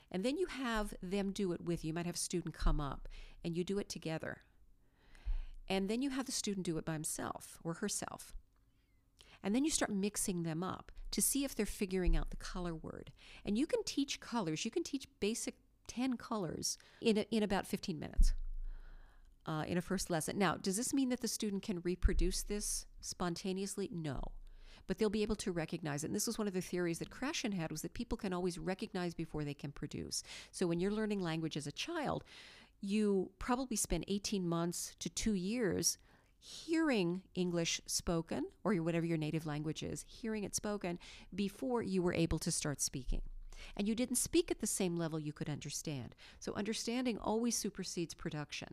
And 0.10 0.24
then 0.24 0.38
you 0.38 0.46
have 0.46 0.94
them 1.02 1.32
do 1.32 1.52
it 1.52 1.62
with 1.62 1.84
you. 1.84 1.90
You 1.90 1.94
might 1.94 2.06
have 2.06 2.16
a 2.16 2.20
student 2.20 2.54
come 2.54 2.80
up 2.80 3.10
and 3.44 3.58
you 3.58 3.64
do 3.64 3.80
it 3.80 3.90
together. 3.90 4.42
And 5.68 5.90
then 5.90 6.02
you 6.02 6.12
have 6.12 6.26
the 6.26 6.32
student 6.32 6.66
do 6.66 6.78
it 6.78 6.86
by 6.86 6.94
himself 6.94 7.60
or 7.64 7.76
herself. 7.76 8.36
And 9.44 9.54
then 9.54 9.64
you 9.64 9.72
start 9.72 9.92
mixing 9.92 10.44
them 10.44 10.64
up 10.64 10.92
to 11.12 11.22
see 11.22 11.46
if 11.46 11.56
they're 11.56 11.66
figuring 11.66 12.18
out 12.18 12.30
the 12.30 12.38
color 12.38 12.76
word. 12.76 13.12
And 13.46 13.58
you 13.58 13.68
can 13.68 13.84
teach 13.84 14.20
colors, 14.20 14.66
you 14.66 14.72
can 14.72 14.84
teach 14.84 15.08
basic 15.20 15.56
10 15.88 16.18
colors 16.18 16.78
in, 17.02 17.18
a, 17.18 17.26
in 17.32 17.44
about 17.44 17.68
15 17.68 18.00
minutes 18.00 18.34
uh, 19.46 19.64
in 19.68 19.78
a 19.78 19.82
first 19.82 20.10
lesson. 20.10 20.38
Now, 20.38 20.56
does 20.56 20.78
this 20.78 20.94
mean 20.94 21.10
that 21.10 21.22
the 21.22 21.28
student 21.28 21.64
can 21.64 21.82
reproduce 21.84 22.44
this 22.44 22.86
spontaneously? 23.02 23.90
No. 23.92 24.20
But 24.88 24.98
they'll 24.98 25.10
be 25.10 25.24
able 25.24 25.36
to 25.38 25.52
recognize 25.52 26.04
it. 26.04 26.08
And 26.08 26.16
this 26.16 26.28
was 26.28 26.38
one 26.38 26.48
of 26.48 26.54
the 26.54 26.62
theories 26.62 27.00
that 27.00 27.10
Krashen 27.10 27.54
had 27.54 27.72
was 27.72 27.82
that 27.82 27.94
people 27.94 28.18
can 28.18 28.34
always 28.34 28.60
recognize 28.60 29.14
before 29.14 29.44
they 29.44 29.54
can 29.54 29.72
produce. 29.72 30.22
So 30.52 30.68
when 30.68 30.80
you're 30.80 30.92
learning 30.92 31.22
language 31.22 31.58
as 31.58 31.66
a 31.66 31.72
child, 31.72 32.24
you 32.82 33.32
probably 33.40 33.78
spend 33.78 34.06
18 34.08 34.48
months 34.48 34.96
to 35.00 35.10
two 35.10 35.34
years 35.34 35.98
hearing 36.40 37.24
English 37.34 37.82
spoken, 37.88 38.46
or 38.64 38.76
whatever 38.76 39.06
your 39.06 39.18
native 39.18 39.48
language 39.48 39.82
is, 39.82 40.06
hearing 40.08 40.44
it 40.44 40.56
spoken 40.56 41.00
before 41.34 41.82
you 41.82 42.04
were 42.04 42.14
able 42.14 42.38
to 42.38 42.52
start 42.52 42.80
speaking. 42.80 43.22
And 43.76 43.88
you 43.88 43.96
didn't 43.96 44.18
speak 44.18 44.52
at 44.52 44.60
the 44.60 44.68
same 44.68 44.96
level 44.96 45.20
you 45.20 45.34
could 45.34 45.50
understand. 45.50 46.14
So 46.40 46.54
understanding 46.54 47.18
always 47.18 47.58
supersedes 47.58 48.14
production. 48.14 48.68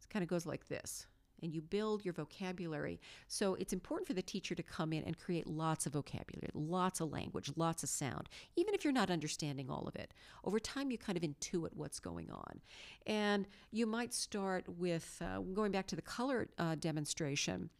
It 0.00 0.10
kind 0.10 0.22
of 0.22 0.28
goes 0.28 0.44
like 0.44 0.68
this 0.68 1.06
and 1.42 1.54
you 1.54 1.60
build 1.60 2.04
your 2.04 2.14
vocabulary. 2.14 3.00
So 3.26 3.54
it's 3.54 3.72
important 3.72 4.06
for 4.06 4.14
the 4.14 4.22
teacher 4.22 4.54
to 4.54 4.62
come 4.62 4.92
in 4.92 5.04
and 5.04 5.18
create 5.18 5.46
lots 5.46 5.86
of 5.86 5.92
vocabulary, 5.92 6.50
lots 6.54 7.00
of 7.00 7.12
language, 7.12 7.50
lots 7.56 7.82
of 7.82 7.88
sound, 7.88 8.28
even 8.56 8.74
if 8.74 8.84
you're 8.84 8.92
not 8.92 9.10
understanding 9.10 9.70
all 9.70 9.86
of 9.86 9.96
it. 9.96 10.12
Over 10.44 10.58
time, 10.58 10.90
you 10.90 10.98
kind 10.98 11.16
of 11.16 11.22
intuit 11.22 11.70
what's 11.74 12.00
going 12.00 12.30
on. 12.30 12.60
And 13.06 13.46
you 13.70 13.86
might 13.86 14.14
start 14.14 14.68
with 14.78 15.22
uh, 15.24 15.40
going 15.40 15.72
back 15.72 15.86
to 15.88 15.96
the 15.96 16.02
color 16.02 16.48
uh, 16.58 16.74
demonstration 16.74 17.70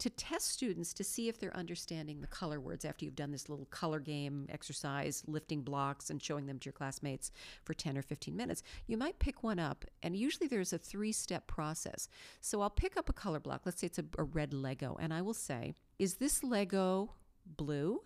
to 0.00 0.10
test 0.10 0.48
students 0.48 0.92
to 0.94 1.04
see 1.04 1.28
if 1.28 1.38
they're 1.38 1.56
understanding 1.56 2.20
the 2.20 2.26
color 2.26 2.58
words 2.60 2.84
after 2.84 3.04
you've 3.04 3.16
done 3.16 3.30
this 3.30 3.48
little 3.48 3.66
color 3.66 4.00
game 4.00 4.46
exercise, 4.50 5.22
lifting 5.26 5.62
blocks 5.62 6.10
and 6.10 6.22
showing 6.22 6.46
them 6.46 6.58
to 6.58 6.66
your 6.66 6.72
classmates 6.72 7.30
for 7.64 7.74
10 7.74 7.96
or 7.96 8.02
15 8.02 8.36
minutes. 8.36 8.62
You 8.86 8.96
might 8.96 9.18
pick 9.18 9.42
one 9.42 9.58
up, 9.58 9.84
and 10.02 10.16
usually 10.16 10.48
there's 10.48 10.72
a 10.72 10.78
three 10.78 11.12
step 11.12 11.46
process. 11.46 12.08
So 12.40 12.60
I'll 12.60 12.70
pick 12.70 12.96
up 12.96 13.08
a 13.08 13.14
color 13.14 13.40
block, 13.40 13.62
let's 13.64 13.80
say 13.80 13.86
it's 13.86 13.98
a, 13.98 14.04
a 14.18 14.24
red 14.24 14.52
Lego, 14.52 14.96
and 15.00 15.12
I 15.12 15.22
will 15.22 15.34
say, 15.34 15.74
Is 15.98 16.14
this 16.14 16.42
Lego 16.42 17.12
blue? 17.56 18.02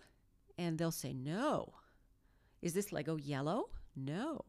And 0.57 0.77
they'll 0.77 0.91
say, 0.91 1.13
No. 1.13 1.73
Is 2.61 2.73
this 2.73 2.91
Lego 2.91 3.15
yellow? 3.15 3.69
No. 3.95 4.41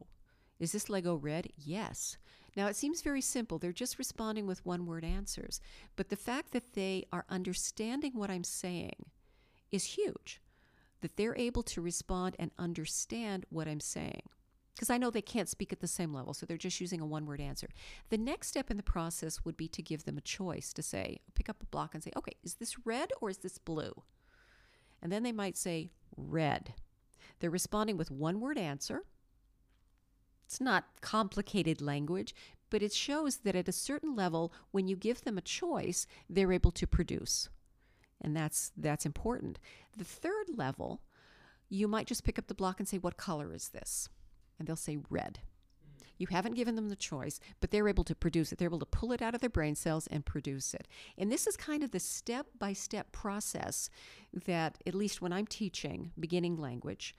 Is 0.59 0.71
this 0.71 0.89
Lego 0.89 1.15
red? 1.15 1.47
Yes. 1.55 2.17
Now, 2.55 2.67
it 2.67 2.75
seems 2.75 3.01
very 3.01 3.21
simple. 3.21 3.59
They're 3.59 3.71
just 3.71 3.99
responding 3.99 4.47
with 4.47 4.65
one 4.65 4.85
word 4.87 5.03
answers. 5.03 5.61
But 5.95 6.09
the 6.09 6.15
fact 6.15 6.51
that 6.51 6.73
they 6.73 7.05
are 7.11 7.25
understanding 7.29 8.13
what 8.15 8.31
I'm 8.31 8.43
saying 8.43 9.05
is 9.71 9.83
huge. 9.83 10.41
That 11.01 11.17
they're 11.17 11.37
able 11.37 11.61
to 11.63 11.81
respond 11.81 12.35
and 12.39 12.51
understand 12.57 13.45
what 13.49 13.67
I'm 13.67 13.79
saying. 13.79 14.23
Because 14.73 14.89
I 14.89 14.97
know 14.97 15.09
they 15.09 15.21
can't 15.21 15.49
speak 15.49 15.73
at 15.73 15.79
the 15.79 15.87
same 15.87 16.13
level, 16.13 16.33
so 16.33 16.45
they're 16.45 16.57
just 16.57 16.81
using 16.81 17.01
a 17.01 17.05
one 17.05 17.25
word 17.25 17.41
answer. 17.41 17.69
The 18.09 18.17
next 18.17 18.47
step 18.47 18.69
in 18.71 18.77
the 18.77 18.83
process 18.83 19.43
would 19.43 19.57
be 19.57 19.67
to 19.69 19.81
give 19.81 20.05
them 20.05 20.17
a 20.17 20.21
choice 20.21 20.73
to 20.73 20.83
say, 20.83 21.19
pick 21.35 21.49
up 21.49 21.61
a 21.61 21.67
block 21.67 21.93
and 21.93 22.03
say, 22.03 22.11
okay, 22.15 22.33
is 22.43 22.55
this 22.55 22.85
red 22.85 23.09
or 23.19 23.29
is 23.29 23.39
this 23.39 23.57
blue? 23.57 24.03
And 25.01 25.11
then 25.11 25.23
they 25.23 25.31
might 25.31 25.57
say, 25.57 25.89
red. 26.15 26.73
They're 27.39 27.49
responding 27.49 27.97
with 27.97 28.11
one 28.11 28.39
word 28.39 28.57
answer. 28.57 29.03
It's 30.47 30.61
not 30.61 30.85
complicated 31.01 31.81
language, 31.81 32.33
but 32.69 32.81
it 32.81 32.93
shows 32.93 33.39
that 33.39 33.55
at 33.55 33.67
a 33.67 33.73
certain 33.73 34.15
level, 34.15 34.53
when 34.71 34.87
you 34.87 34.95
give 34.95 35.21
them 35.21 35.37
a 35.37 35.41
choice, 35.41 36.07
they're 36.29 36.53
able 36.53 36.71
to 36.71 36.87
produce. 36.87 37.49
And 38.21 38.35
that's 38.35 38.71
that's 38.77 39.05
important. 39.05 39.59
The 39.97 40.05
third 40.05 40.45
level, 40.55 41.01
you 41.67 41.89
might 41.89 42.07
just 42.07 42.23
pick 42.23 42.39
up 42.39 42.47
the 42.47 42.53
block 42.53 42.79
and 42.79 42.87
say, 42.87 42.97
What 42.97 43.17
color 43.17 43.53
is 43.53 43.69
this? 43.69 44.07
And 44.57 44.67
they'll 44.67 44.77
say 44.77 44.99
red. 45.09 45.39
You 46.17 46.27
haven't 46.31 46.55
given 46.55 46.75
them 46.75 46.87
the 46.87 46.95
choice, 46.95 47.41
but 47.59 47.69
they're 47.69 47.89
able 47.89 48.05
to 48.05 48.15
produce 48.15 48.51
it. 48.51 48.57
They're 48.57 48.69
able 48.69 48.79
to 48.79 48.85
pull 48.85 49.11
it 49.11 49.21
out 49.21 49.35
of 49.35 49.41
their 49.41 49.49
brain 49.49 49.75
cells 49.75 50.07
and 50.07 50.25
produce 50.25 50.73
it. 50.73 50.87
And 51.17 51.29
this 51.29 51.45
is 51.45 51.57
kind 51.57 51.83
of 51.83 51.91
the 51.91 51.99
step 51.99 52.47
by 52.57 52.71
step 52.73 53.11
process 53.11 53.89
that, 54.33 54.79
at 54.87 54.95
least 54.95 55.21
when 55.21 55.33
I'm 55.33 55.45
teaching 55.45 56.11
beginning 56.17 56.57
language, 56.57 57.13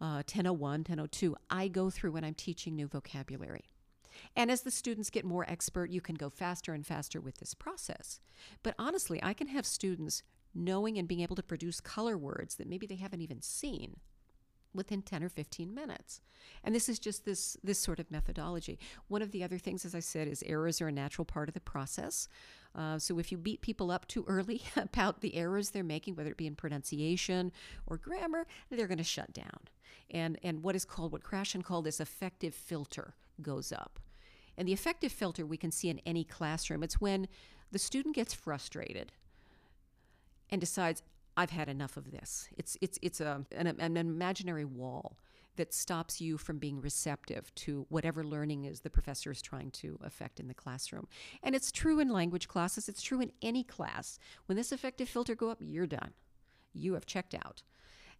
uh, 0.00 0.22
1001, 0.26 0.80
1002, 0.80 1.36
I 1.50 1.68
go 1.68 1.90
through 1.90 2.12
when 2.12 2.24
I'm 2.24 2.34
teaching 2.34 2.76
new 2.76 2.86
vocabulary. 2.86 3.64
And 4.36 4.50
as 4.50 4.62
the 4.62 4.70
students 4.70 5.10
get 5.10 5.24
more 5.24 5.48
expert, 5.48 5.90
you 5.90 6.00
can 6.00 6.14
go 6.14 6.28
faster 6.28 6.72
and 6.72 6.86
faster 6.86 7.20
with 7.20 7.38
this 7.38 7.54
process. 7.54 8.20
But 8.62 8.74
honestly, 8.78 9.20
I 9.22 9.32
can 9.32 9.48
have 9.48 9.66
students 9.66 10.22
knowing 10.54 10.98
and 10.98 11.06
being 11.06 11.20
able 11.20 11.36
to 11.36 11.42
produce 11.42 11.80
color 11.80 12.16
words 12.16 12.56
that 12.56 12.68
maybe 12.68 12.86
they 12.86 12.96
haven't 12.96 13.20
even 13.20 13.40
seen 13.42 13.96
within 14.74 15.02
10 15.02 15.22
or 15.22 15.28
15 15.28 15.74
minutes. 15.74 16.20
And 16.62 16.74
this 16.74 16.88
is 16.88 16.98
just 16.98 17.24
this 17.24 17.56
this 17.62 17.78
sort 17.78 17.98
of 17.98 18.10
methodology. 18.10 18.78
One 19.08 19.22
of 19.22 19.30
the 19.30 19.42
other 19.42 19.58
things, 19.58 19.84
as 19.84 19.94
I 19.94 20.00
said, 20.00 20.28
is 20.28 20.42
errors 20.46 20.80
are 20.80 20.88
a 20.88 20.92
natural 20.92 21.24
part 21.24 21.48
of 21.48 21.54
the 21.54 21.60
process. 21.60 22.28
Uh, 22.74 22.98
so 22.98 23.18
if 23.18 23.32
you 23.32 23.38
beat 23.38 23.60
people 23.60 23.90
up 23.90 24.06
too 24.06 24.24
early 24.28 24.62
about 24.76 25.20
the 25.20 25.34
errors 25.36 25.70
they're 25.70 25.84
making, 25.84 26.14
whether 26.14 26.30
it 26.30 26.36
be 26.36 26.46
in 26.46 26.54
pronunciation 26.54 27.52
or 27.86 27.96
grammar, 27.96 28.46
they're 28.70 28.86
going 28.86 28.98
to 28.98 29.04
shut 29.04 29.32
down. 29.32 29.60
And 30.10 30.38
and 30.42 30.62
what 30.62 30.76
is 30.76 30.84
called 30.84 31.12
what 31.12 31.22
Krashen 31.22 31.64
called 31.64 31.84
this 31.84 32.00
affective 32.00 32.54
filter 32.54 33.14
goes 33.40 33.72
up. 33.72 33.98
And 34.56 34.66
the 34.66 34.72
affective 34.72 35.12
filter 35.12 35.46
we 35.46 35.56
can 35.56 35.70
see 35.70 35.88
in 35.88 36.00
any 36.04 36.24
classroom. 36.24 36.82
It's 36.82 37.00
when 37.00 37.28
the 37.70 37.78
student 37.78 38.14
gets 38.14 38.34
frustrated 38.34 39.12
and 40.50 40.60
decides, 40.60 41.02
I've 41.38 41.50
had 41.50 41.68
enough 41.68 41.96
of 41.96 42.10
this. 42.10 42.48
It's 42.58 42.76
it's 42.80 42.98
it's 43.00 43.20
a 43.20 43.46
an, 43.56 43.68
an 43.68 43.96
imaginary 43.96 44.64
wall 44.64 45.16
that 45.54 45.72
stops 45.72 46.20
you 46.20 46.36
from 46.36 46.58
being 46.58 46.80
receptive 46.80 47.54
to 47.54 47.86
whatever 47.90 48.24
learning 48.24 48.64
is 48.64 48.80
the 48.80 48.90
professor 48.90 49.30
is 49.30 49.40
trying 49.40 49.70
to 49.70 49.98
affect 50.02 50.40
in 50.40 50.48
the 50.48 50.54
classroom. 50.54 51.06
And 51.44 51.54
it's 51.54 51.70
true 51.70 52.00
in 52.00 52.08
language 52.08 52.48
classes, 52.48 52.88
it's 52.88 53.02
true 53.02 53.20
in 53.20 53.30
any 53.40 53.62
class. 53.62 54.18
When 54.46 54.56
this 54.56 54.72
affective 54.72 55.08
filter 55.08 55.36
go 55.36 55.48
up, 55.48 55.58
you're 55.60 55.86
done. 55.86 56.10
You 56.72 56.94
have 56.94 57.06
checked 57.06 57.34
out. 57.34 57.62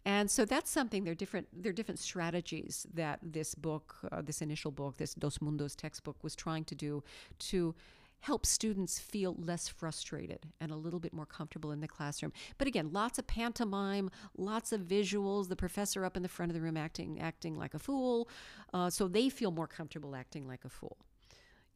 And 0.05 0.31
so 0.31 0.45
that's 0.45 0.69
something. 0.69 1.03
There 1.03 1.11
are 1.11 1.15
different. 1.15 1.47
There 1.51 1.71
are 1.71 1.73
different 1.73 1.99
strategies 1.99 2.87
that 2.93 3.19
this 3.21 3.53
book, 3.53 3.95
uh, 4.09 4.21
this 4.21 4.41
initial 4.41 4.71
book, 4.71 4.95
this 4.95 5.13
Dos 5.13 5.39
Mundos 5.39 5.75
textbook, 5.75 6.23
was 6.23 6.37
trying 6.37 6.63
to 6.65 6.75
do 6.75 7.03
to 7.39 7.75
help 8.21 8.45
students 8.45 8.99
feel 8.99 9.35
less 9.37 9.67
frustrated 9.67 10.47
and 10.59 10.71
a 10.71 10.75
little 10.75 10.99
bit 10.99 11.13
more 11.13 11.25
comfortable 11.25 11.71
in 11.71 11.79
the 11.79 11.87
classroom. 11.87 12.33
But 12.57 12.67
again, 12.67 12.89
lots 12.91 13.19
of 13.19 13.27
pantomime, 13.27 14.09
lots 14.37 14.71
of 14.71 14.81
visuals. 14.81 15.49
The 15.49 15.55
professor 15.55 16.05
up 16.05 16.17
in 16.17 16.23
the 16.23 16.29
front 16.29 16.51
of 16.51 16.55
the 16.55 16.61
room 16.61 16.77
acting 16.77 17.19
acting 17.19 17.55
like 17.55 17.73
a 17.73 17.79
fool, 17.79 18.29
uh, 18.73 18.89
so 18.89 19.07
they 19.07 19.29
feel 19.29 19.51
more 19.51 19.67
comfortable 19.67 20.15
acting 20.15 20.47
like 20.47 20.65
a 20.65 20.69
fool 20.69 20.97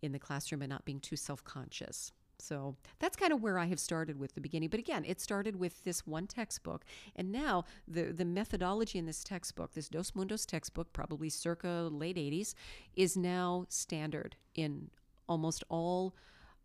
in 0.02 0.12
the 0.12 0.20
classroom 0.20 0.62
and 0.62 0.70
not 0.70 0.86
being 0.86 1.00
too 1.00 1.16
self 1.16 1.44
conscious. 1.44 2.12
So 2.40 2.76
that's 3.00 3.16
kind 3.16 3.32
of 3.32 3.42
where 3.42 3.58
I 3.58 3.66
have 3.66 3.80
started 3.80 4.20
with 4.20 4.36
the 4.36 4.42
beginning. 4.42 4.70
But 4.70 4.80
again, 4.80 5.06
it 5.06 5.22
started 5.22 5.56
with 5.56 5.84
this 5.84 6.06
one 6.06 6.28
textbook. 6.28 6.84
And 7.16 7.32
now 7.32 7.64
the, 7.88 8.12
the 8.12 8.26
methodology 8.26 9.00
in 9.00 9.06
this 9.06 9.24
textbook, 9.24 9.74
this 9.74 9.88
Dos 9.88 10.12
Mundos 10.12 10.46
textbook, 10.46 10.92
probably 10.92 11.30
circa 11.30 11.90
late 11.92 12.18
80s, 12.18 12.54
is 12.96 13.16
now 13.16 13.66
standard 13.70 14.36
in 14.56 14.90
almost 15.28 15.64
all 15.70 16.16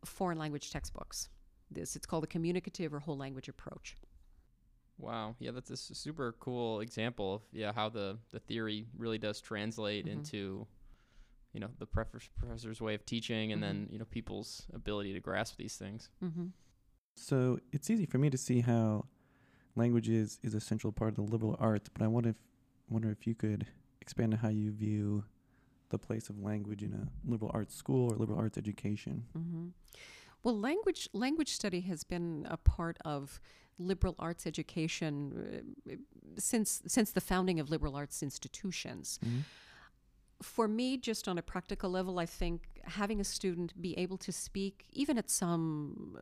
foreign 0.05 0.38
language 0.38 0.70
textbooks. 0.70 1.28
This 1.70 1.96
it's 1.96 2.07
called 2.07 2.24
a 2.24 2.28
communicative 2.28 2.94
or 2.94 3.01
whole 3.01 3.16
language 3.16 3.49
approach. 3.49 3.96
Wow, 4.99 5.36
yeah, 5.38 5.53
that's 5.53 5.70
a 5.70 5.76
super 5.76 6.34
cool 6.40 6.80
example 6.80 7.36
of 7.36 7.42
yeah 7.53 7.72
how 7.72 7.88
the 7.88 8.18
the 8.30 8.40
theory 8.40 8.86
really 8.96 9.18
does 9.18 9.40
translate 9.40 10.07
mm-hmm. 10.07 10.18
into 10.18 10.66
you 11.53 11.61
know 11.61 11.68
the 11.78 11.86
professor's 11.86 12.80
way 12.80 12.94
of 12.94 13.05
teaching 13.07 13.53
and 13.53 13.62
mm-hmm. 13.62 13.72
then 13.72 13.88
you 13.90 13.99
know 13.99 14.05
people's 14.07 14.66
ability 14.74 15.12
to 15.12 15.20
grasp 15.20 15.57
these 15.57 15.76
things. 15.76 16.09
Mm-hmm. 16.22 16.46
So 17.14 17.59
it's 17.72 17.90
easy 17.90 18.07
for 18.07 18.18
me 18.18 18.30
to 18.30 18.38
see 18.38 18.61
how 18.61 19.07
language 19.76 20.09
is, 20.09 20.38
is 20.42 20.55
a 20.55 20.61
central 20.61 20.92
part 20.92 21.11
of 21.11 21.16
the 21.16 21.22
liberal 21.22 21.57
arts, 21.59 21.88
but 21.88 22.03
I 22.03 22.07
wonder 22.07 22.30
if 22.30 22.36
wonder 22.88 23.11
if 23.11 23.26
you 23.26 23.34
could 23.34 23.66
expand 24.01 24.34
on 24.34 24.40
how 24.40 24.49
you 24.49 24.72
view 24.72 25.24
the 25.91 25.99
place 25.99 26.28
of 26.28 26.39
language 26.43 26.82
in 26.82 26.93
a 26.93 27.30
liberal 27.30 27.51
arts 27.55 27.74
school 27.74 28.12
or 28.12 28.16
liberal 28.16 28.39
arts 28.39 28.59
education. 28.59 29.24
Mm-hmm. 29.36 29.68
Well, 30.43 30.59
language 30.59 31.09
language 31.12 31.53
study 31.53 31.80
has 31.82 32.05
been 32.05 32.47
a 32.49 32.57
part 32.57 32.99
of 33.05 33.41
liberal 33.78 34.14
arts 34.18 34.47
education 34.47 35.74
uh, 35.91 35.95
since 36.39 36.82
since 36.86 37.12
the 37.12 37.20
founding 37.20 37.61
of 37.61 37.70
liberal 37.70 37.97
arts 37.97 38.22
institutions. 38.22 39.18
Mm-hmm. 39.24 39.41
For 40.43 40.68
me, 40.68 40.97
just 40.97 41.26
on 41.26 41.36
a 41.36 41.43
practical 41.43 41.91
level, 41.91 42.20
I 42.20 42.26
think 42.26 42.80
having 42.84 43.20
a 43.20 43.24
student 43.24 43.80
be 43.80 43.99
able 43.99 44.18
to 44.18 44.30
speak, 44.30 44.86
even 44.93 45.18
at 45.18 45.28
some 45.28 46.18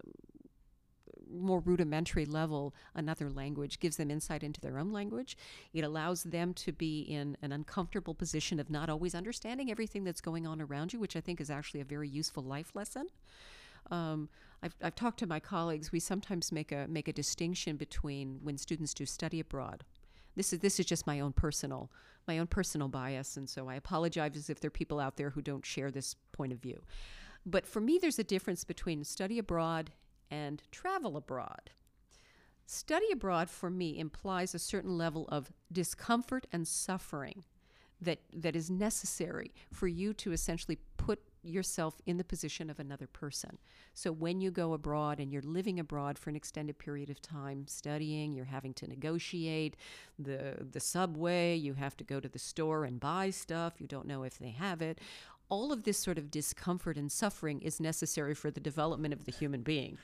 more 1.32 1.60
rudimentary 1.60 2.24
level 2.24 2.74
another 2.94 3.30
language 3.30 3.80
gives 3.80 3.96
them 3.96 4.10
insight 4.10 4.42
into 4.42 4.60
their 4.60 4.78
own 4.78 4.92
language. 4.92 5.36
It 5.72 5.84
allows 5.84 6.22
them 6.22 6.54
to 6.54 6.72
be 6.72 7.00
in 7.00 7.36
an 7.42 7.52
uncomfortable 7.52 8.14
position 8.14 8.60
of 8.60 8.70
not 8.70 8.88
always 8.88 9.14
understanding 9.14 9.70
everything 9.70 10.04
that's 10.04 10.20
going 10.20 10.46
on 10.46 10.60
around 10.60 10.92
you, 10.92 10.98
which 10.98 11.16
I 11.16 11.20
think 11.20 11.40
is 11.40 11.50
actually 11.50 11.80
a 11.80 11.84
very 11.84 12.08
useful 12.08 12.42
life 12.42 12.72
lesson. 12.74 13.08
Um, 13.90 14.28
I've, 14.62 14.74
I've 14.82 14.94
talked 14.94 15.18
to 15.20 15.26
my 15.26 15.40
colleagues. 15.40 15.92
We 15.92 16.00
sometimes 16.00 16.50
make 16.50 16.72
a 16.72 16.86
make 16.88 17.08
a 17.08 17.12
distinction 17.12 17.76
between 17.76 18.40
when 18.42 18.58
students 18.58 18.94
do 18.94 19.06
study 19.06 19.40
abroad. 19.40 19.84
This 20.34 20.52
is 20.52 20.60
this 20.60 20.80
is 20.80 20.86
just 20.86 21.06
my 21.06 21.20
own 21.20 21.32
personal 21.32 21.90
my 22.26 22.38
own 22.38 22.46
personal 22.46 22.88
bias, 22.88 23.36
and 23.36 23.48
so 23.48 23.68
I 23.68 23.76
apologize 23.76 24.50
if 24.50 24.60
there 24.60 24.68
are 24.68 24.70
people 24.70 24.98
out 24.98 25.16
there 25.16 25.30
who 25.30 25.42
don't 25.42 25.64
share 25.64 25.90
this 25.90 26.16
point 26.32 26.52
of 26.52 26.58
view. 26.58 26.82
But 27.44 27.66
for 27.66 27.80
me, 27.80 27.98
there's 28.00 28.18
a 28.18 28.24
difference 28.24 28.64
between 28.64 29.04
study 29.04 29.38
abroad 29.38 29.92
and 30.30 30.62
travel 30.70 31.16
abroad. 31.16 31.70
Study 32.66 33.06
abroad 33.12 33.48
for 33.48 33.70
me 33.70 33.98
implies 33.98 34.54
a 34.54 34.58
certain 34.58 34.98
level 34.98 35.26
of 35.28 35.52
discomfort 35.72 36.46
and 36.52 36.66
suffering 36.66 37.44
that, 38.00 38.18
that 38.32 38.56
is 38.56 38.70
necessary 38.70 39.54
for 39.72 39.86
you 39.86 40.12
to 40.14 40.32
essentially 40.32 40.78
put 40.96 41.20
yourself 41.42 41.94
in 42.06 42.16
the 42.16 42.24
position 42.24 42.68
of 42.68 42.80
another 42.80 43.06
person. 43.06 43.58
So 43.94 44.10
when 44.10 44.40
you 44.40 44.50
go 44.50 44.72
abroad 44.72 45.20
and 45.20 45.32
you're 45.32 45.42
living 45.42 45.78
abroad 45.78 46.18
for 46.18 46.28
an 46.28 46.36
extended 46.36 46.78
period 46.78 47.08
of 47.08 47.22
time, 47.22 47.66
studying, 47.68 48.32
you're 48.32 48.44
having 48.44 48.74
to 48.74 48.88
negotiate 48.88 49.76
the 50.18 50.66
the 50.72 50.80
subway, 50.80 51.54
you 51.54 51.74
have 51.74 51.96
to 51.98 52.04
go 52.04 52.18
to 52.18 52.28
the 52.28 52.38
store 52.38 52.84
and 52.84 52.98
buy 52.98 53.30
stuff, 53.30 53.74
you 53.78 53.86
don't 53.86 54.06
know 54.06 54.24
if 54.24 54.38
they 54.38 54.50
have 54.50 54.82
it 54.82 54.98
all 55.48 55.72
of 55.72 55.84
this 55.84 55.98
sort 55.98 56.18
of 56.18 56.30
discomfort 56.30 56.96
and 56.96 57.10
suffering 57.10 57.60
is 57.60 57.78
necessary 57.78 58.34
for 58.34 58.50
the 58.50 58.60
development 58.60 59.14
of 59.14 59.24
the 59.24 59.32
human 59.32 59.62
being. 59.62 59.96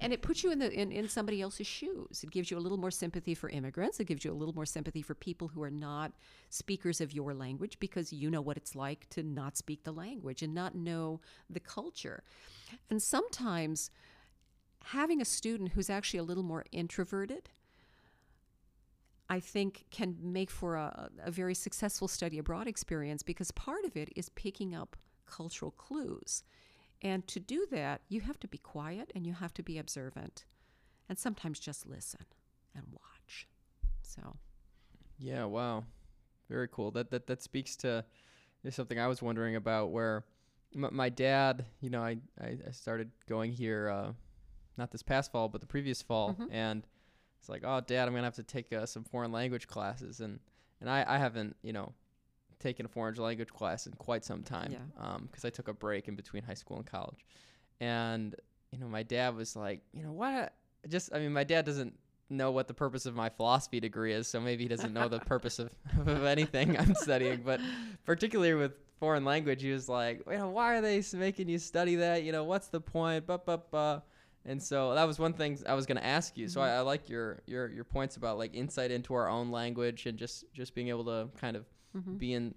and 0.00 0.12
it 0.12 0.22
puts 0.22 0.42
you 0.42 0.50
in, 0.50 0.58
the, 0.58 0.72
in, 0.72 0.90
in 0.90 1.08
somebody 1.08 1.42
else's 1.42 1.66
shoes. 1.66 2.22
It 2.22 2.30
gives 2.30 2.50
you 2.50 2.56
a 2.56 2.60
little 2.60 2.78
more 2.78 2.90
sympathy 2.90 3.34
for 3.34 3.50
immigrants. 3.50 4.00
It 4.00 4.04
gives 4.04 4.24
you 4.24 4.32
a 4.32 4.34
little 4.34 4.54
more 4.54 4.66
sympathy 4.66 5.02
for 5.02 5.14
people 5.14 5.48
who 5.48 5.62
are 5.62 5.70
not 5.70 6.12
speakers 6.48 7.00
of 7.00 7.12
your 7.12 7.34
language 7.34 7.78
because 7.80 8.12
you 8.12 8.30
know 8.30 8.40
what 8.40 8.56
it's 8.56 8.74
like 8.74 9.08
to 9.10 9.22
not 9.22 9.56
speak 9.56 9.84
the 9.84 9.92
language 9.92 10.42
and 10.42 10.54
not 10.54 10.74
know 10.74 11.20
the 11.50 11.60
culture. 11.60 12.22
And 12.88 13.02
sometimes 13.02 13.90
having 14.84 15.20
a 15.20 15.24
student 15.24 15.72
who's 15.72 15.90
actually 15.90 16.20
a 16.20 16.24
little 16.24 16.42
more 16.42 16.64
introverted 16.72 17.50
I 19.30 19.40
think 19.40 19.84
can 19.90 20.16
make 20.20 20.50
for 20.50 20.76
a, 20.76 21.10
a 21.24 21.30
very 21.30 21.54
successful 21.54 22.08
study 22.08 22.38
abroad 22.38 22.66
experience 22.66 23.22
because 23.22 23.50
part 23.50 23.84
of 23.84 23.96
it 23.96 24.10
is 24.16 24.30
picking 24.30 24.74
up 24.74 24.96
cultural 25.26 25.70
clues. 25.70 26.42
And 27.02 27.26
to 27.28 27.38
do 27.38 27.66
that, 27.70 28.00
you 28.08 28.22
have 28.22 28.40
to 28.40 28.48
be 28.48 28.58
quiet 28.58 29.12
and 29.14 29.26
you 29.26 29.34
have 29.34 29.52
to 29.54 29.62
be 29.62 29.78
observant 29.78 30.44
and 31.08 31.18
sometimes 31.18 31.60
just 31.60 31.86
listen 31.86 32.24
and 32.74 32.84
watch. 32.90 33.46
So, 34.02 34.36
yeah, 35.18 35.44
wow. 35.44 35.84
Very 36.48 36.68
cool. 36.68 36.90
That 36.90 37.10
that 37.10 37.26
that 37.26 37.42
speaks 37.42 37.76
to 37.76 38.04
something 38.70 38.98
I 38.98 39.06
was 39.06 39.22
wondering 39.22 39.56
about 39.56 39.90
where 39.90 40.24
m- 40.74 40.88
my 40.92 41.08
dad, 41.08 41.66
you 41.80 41.90
know, 41.90 42.02
I, 42.02 42.18
I, 42.40 42.58
I 42.66 42.70
started 42.70 43.10
going 43.28 43.52
here 43.52 43.88
uh, 43.88 44.12
not 44.76 44.90
this 44.90 45.02
past 45.02 45.30
fall, 45.32 45.48
but 45.48 45.60
the 45.60 45.66
previous 45.66 46.02
fall 46.02 46.32
mm-hmm. 46.32 46.52
and 46.52 46.86
it's 47.38 47.48
like, 47.48 47.62
oh, 47.64 47.80
Dad, 47.80 48.08
I'm 48.08 48.14
gonna 48.14 48.24
have 48.24 48.34
to 48.34 48.42
take 48.42 48.72
uh, 48.72 48.86
some 48.86 49.04
foreign 49.04 49.32
language 49.32 49.66
classes, 49.66 50.20
and 50.20 50.40
and 50.80 50.88
I, 50.88 51.04
I 51.06 51.18
haven't, 51.18 51.56
you 51.62 51.72
know, 51.72 51.92
taken 52.60 52.86
a 52.86 52.88
foreign 52.88 53.14
language 53.16 53.50
class 53.50 53.86
in 53.86 53.92
quite 53.94 54.24
some 54.24 54.42
time, 54.42 54.72
yeah. 54.72 54.78
um, 55.04 55.28
because 55.30 55.44
I 55.44 55.50
took 55.50 55.68
a 55.68 55.72
break 55.72 56.08
in 56.08 56.14
between 56.16 56.42
high 56.42 56.54
school 56.54 56.76
and 56.76 56.86
college, 56.86 57.24
and 57.80 58.34
you 58.72 58.78
know, 58.78 58.86
my 58.86 59.02
dad 59.02 59.34
was 59.34 59.56
like, 59.56 59.80
you 59.92 60.02
know, 60.02 60.12
what? 60.12 60.52
Just, 60.88 61.12
I 61.14 61.18
mean, 61.18 61.32
my 61.32 61.44
dad 61.44 61.64
doesn't 61.64 61.98
know 62.30 62.50
what 62.50 62.68
the 62.68 62.74
purpose 62.74 63.06
of 63.06 63.14
my 63.14 63.28
philosophy 63.28 63.80
degree 63.80 64.12
is, 64.12 64.28
so 64.28 64.40
maybe 64.40 64.64
he 64.64 64.68
doesn't 64.68 64.92
know 64.92 65.08
the 65.08 65.20
purpose 65.20 65.58
of, 65.58 65.70
of 66.06 66.24
anything 66.24 66.78
I'm 66.78 66.94
studying. 66.94 67.42
But 67.44 67.60
particularly 68.04 68.54
with 68.54 68.72
foreign 69.00 69.24
language, 69.24 69.62
he 69.62 69.72
was 69.72 69.88
like, 69.88 70.22
you 70.30 70.36
know, 70.36 70.50
why 70.50 70.76
are 70.76 70.80
they 70.80 71.02
making 71.14 71.48
you 71.48 71.58
study 71.58 71.96
that? 71.96 72.22
You 72.24 72.32
know, 72.32 72.44
what's 72.44 72.68
the 72.68 72.80
point? 72.80 73.26
Ba 73.26 73.40
ba 73.44 73.60
ba. 73.70 74.02
And 74.48 74.62
so 74.62 74.94
that 74.94 75.06
was 75.06 75.18
one 75.18 75.34
thing 75.34 75.58
I 75.66 75.74
was 75.74 75.84
going 75.84 75.98
to 75.98 76.06
ask 76.06 76.38
you. 76.38 76.48
So 76.48 76.62
I, 76.62 76.70
I 76.70 76.80
like 76.80 77.10
your, 77.10 77.42
your 77.46 77.68
your 77.68 77.84
points 77.84 78.16
about 78.16 78.38
like 78.38 78.54
insight 78.54 78.90
into 78.90 79.12
our 79.12 79.28
own 79.28 79.50
language 79.50 80.06
and 80.06 80.18
just 80.18 80.46
just 80.54 80.74
being 80.74 80.88
able 80.88 81.04
to 81.04 81.28
kind 81.38 81.54
of 81.54 81.66
be 82.18 82.32
in, 82.32 82.54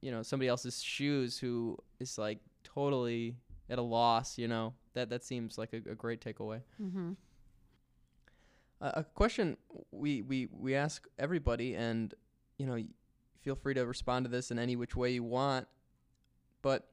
you 0.00 0.12
know, 0.12 0.22
somebody 0.22 0.48
else's 0.48 0.80
shoes 0.80 1.38
who 1.38 1.76
is 1.98 2.16
like 2.16 2.38
totally 2.62 3.34
at 3.68 3.78
a 3.78 3.82
loss. 3.82 4.38
You 4.38 4.46
know, 4.46 4.74
that 4.94 5.10
that 5.10 5.24
seems 5.24 5.58
like 5.58 5.72
a, 5.72 5.78
a 5.90 5.96
great 5.96 6.20
takeaway. 6.20 6.60
Mm-hmm. 6.80 7.12
Uh, 8.80 8.92
a 8.94 9.04
question 9.04 9.56
we, 9.90 10.22
we 10.22 10.48
we 10.52 10.76
ask 10.76 11.08
everybody, 11.18 11.74
and 11.74 12.14
you 12.56 12.66
know, 12.66 12.80
feel 13.40 13.56
free 13.56 13.74
to 13.74 13.84
respond 13.84 14.26
to 14.26 14.30
this 14.30 14.52
in 14.52 14.60
any 14.60 14.76
which 14.76 14.94
way 14.94 15.10
you 15.10 15.24
want. 15.24 15.66
But 16.62 16.86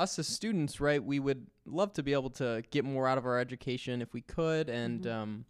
us 0.00 0.18
as 0.18 0.28
students, 0.28 0.80
right? 0.80 1.02
We 1.02 1.18
would 1.18 1.46
love 1.66 1.92
to 1.94 2.02
be 2.02 2.12
able 2.12 2.30
to 2.30 2.62
get 2.70 2.84
more 2.84 3.08
out 3.08 3.18
of 3.18 3.26
our 3.26 3.38
education 3.38 4.00
if 4.00 4.12
we 4.12 4.20
could, 4.22 4.68
and 4.68 5.02
Mhm. 5.02 5.12
um, 5.12 5.44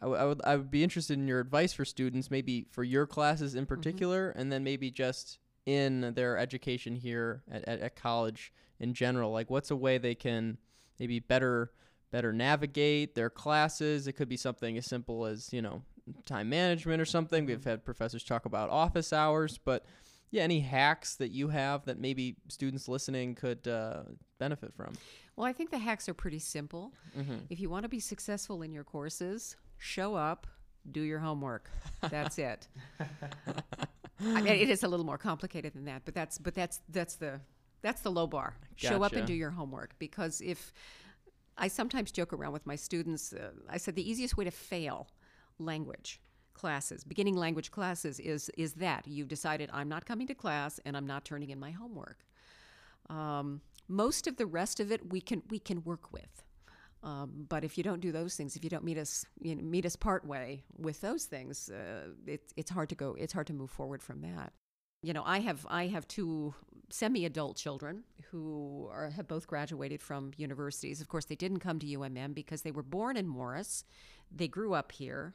I, 0.00 0.04
w- 0.04 0.20
I 0.20 0.24
would 0.26 0.40
I 0.44 0.56
would 0.56 0.70
be 0.70 0.84
interested 0.84 1.18
in 1.18 1.26
your 1.26 1.40
advice 1.40 1.72
for 1.72 1.84
students, 1.84 2.30
maybe 2.30 2.66
for 2.70 2.84
your 2.84 3.06
classes 3.06 3.54
in 3.56 3.66
particular, 3.66 4.30
and 4.30 4.52
then 4.52 4.62
maybe 4.62 4.90
just 4.90 5.38
in 5.66 6.14
their 6.14 6.38
education 6.38 6.94
here 6.94 7.42
at, 7.50 7.66
at, 7.68 7.80
at 7.80 7.96
college 7.96 8.52
in 8.78 8.94
general. 8.94 9.32
Like, 9.32 9.50
what's 9.50 9.70
a 9.70 9.76
way 9.76 9.98
they 9.98 10.14
can 10.14 10.58
maybe 11.00 11.18
better 11.18 11.72
better 12.12 12.32
navigate 12.32 13.16
their 13.16 13.28
classes? 13.30 14.06
It 14.06 14.12
could 14.12 14.28
be 14.28 14.36
something 14.36 14.78
as 14.78 14.86
simple 14.86 15.26
as 15.26 15.52
you 15.52 15.60
know 15.62 15.82
time 16.24 16.48
management 16.48 17.02
or 17.02 17.04
something. 17.04 17.44
We've 17.44 17.64
had 17.64 17.84
professors 17.84 18.22
talk 18.22 18.46
about 18.46 18.70
office 18.70 19.12
hours, 19.12 19.58
but 19.58 19.84
yeah, 20.30 20.42
any 20.42 20.60
hacks 20.60 21.16
that 21.16 21.30
you 21.30 21.48
have 21.48 21.84
that 21.86 21.98
maybe 21.98 22.36
students 22.48 22.88
listening 22.88 23.34
could 23.34 23.66
uh, 23.66 24.02
benefit 24.38 24.74
from? 24.74 24.94
Well, 25.36 25.46
I 25.46 25.52
think 25.52 25.70
the 25.70 25.78
hacks 25.78 26.08
are 26.08 26.14
pretty 26.14 26.38
simple. 26.38 26.92
Mm-hmm. 27.16 27.36
If 27.48 27.60
you 27.60 27.70
want 27.70 27.84
to 27.84 27.88
be 27.88 28.00
successful 28.00 28.62
in 28.62 28.72
your 28.72 28.84
courses, 28.84 29.56
show 29.78 30.14
up, 30.14 30.46
do 30.90 31.00
your 31.00 31.18
homework. 31.18 31.70
That's 32.10 32.38
it. 32.38 32.68
I 34.20 34.42
mean, 34.42 34.46
it 34.46 34.68
is 34.68 34.82
a 34.82 34.88
little 34.88 35.06
more 35.06 35.18
complicated 35.18 35.74
than 35.74 35.84
that, 35.84 36.02
but 36.04 36.14
that's 36.14 36.38
but 36.38 36.54
that's 36.54 36.80
that's 36.88 37.14
the 37.16 37.40
that's 37.82 38.00
the 38.00 38.10
low 38.10 38.26
bar. 38.26 38.56
Show 38.76 39.02
up 39.02 39.12
and 39.12 39.26
do 39.26 39.32
your 39.32 39.50
homework 39.50 39.96
because 39.98 40.40
if 40.40 40.72
I 41.56 41.68
sometimes 41.68 42.10
joke 42.10 42.32
around 42.32 42.52
with 42.52 42.66
my 42.66 42.76
students, 42.76 43.32
uh, 43.32 43.50
I 43.68 43.76
said 43.76 43.94
the 43.94 44.08
easiest 44.08 44.36
way 44.36 44.44
to 44.44 44.50
fail 44.50 45.08
language 45.58 46.20
classes, 46.58 47.04
beginning 47.04 47.36
language 47.36 47.70
classes, 47.70 48.20
is 48.20 48.50
is 48.56 48.74
that 48.74 49.06
you've 49.06 49.28
decided 49.28 49.70
I'm 49.72 49.88
not 49.88 50.04
coming 50.04 50.26
to 50.26 50.34
class 50.34 50.80
and 50.84 50.96
I'm 50.96 51.06
not 51.06 51.24
turning 51.24 51.50
in 51.50 51.58
my 51.58 51.70
homework. 51.70 52.18
Um, 53.08 53.60
most 53.88 54.26
of 54.26 54.36
the 54.36 54.46
rest 54.46 54.80
of 54.80 54.92
it 54.92 55.10
we 55.12 55.20
can 55.20 55.42
we 55.48 55.58
can 55.58 55.82
work 55.84 56.12
with. 56.12 56.42
Um, 57.02 57.46
but 57.48 57.64
if 57.64 57.78
you 57.78 57.84
don't 57.84 58.00
do 58.00 58.10
those 58.10 58.34
things, 58.34 58.56
if 58.56 58.64
you 58.64 58.70
don't 58.70 58.84
meet 58.84 58.98
us, 58.98 59.24
you 59.40 59.54
know, 59.54 59.62
meet 59.62 59.86
us 59.86 59.94
part 59.94 60.24
way 60.26 60.64
with 60.76 61.00
those 61.00 61.24
things, 61.26 61.70
uh, 61.70 62.08
it, 62.26 62.42
it's 62.56 62.70
hard 62.70 62.88
to 62.88 62.96
go. 62.96 63.14
It's 63.18 63.32
hard 63.32 63.46
to 63.46 63.52
move 63.52 63.70
forward 63.70 64.02
from 64.02 64.20
that. 64.22 64.52
You 65.02 65.12
know, 65.12 65.22
I 65.24 65.38
have 65.38 65.64
I 65.70 65.86
have 65.86 66.08
two 66.08 66.54
semi-adult 66.90 67.56
children 67.56 68.02
who 68.30 68.88
are, 68.90 69.10
have 69.10 69.28
both 69.28 69.46
graduated 69.46 70.00
from 70.02 70.32
universities. 70.36 71.00
Of 71.00 71.08
course, 71.08 71.26
they 71.26 71.36
didn't 71.36 71.60
come 71.60 71.78
to 71.78 71.86
UMM 71.86 72.34
because 72.34 72.62
they 72.62 72.70
were 72.72 72.82
born 72.82 73.16
in 73.16 73.28
Morris. 73.28 73.84
They 74.34 74.48
grew 74.48 74.74
up 74.74 74.90
here. 74.92 75.34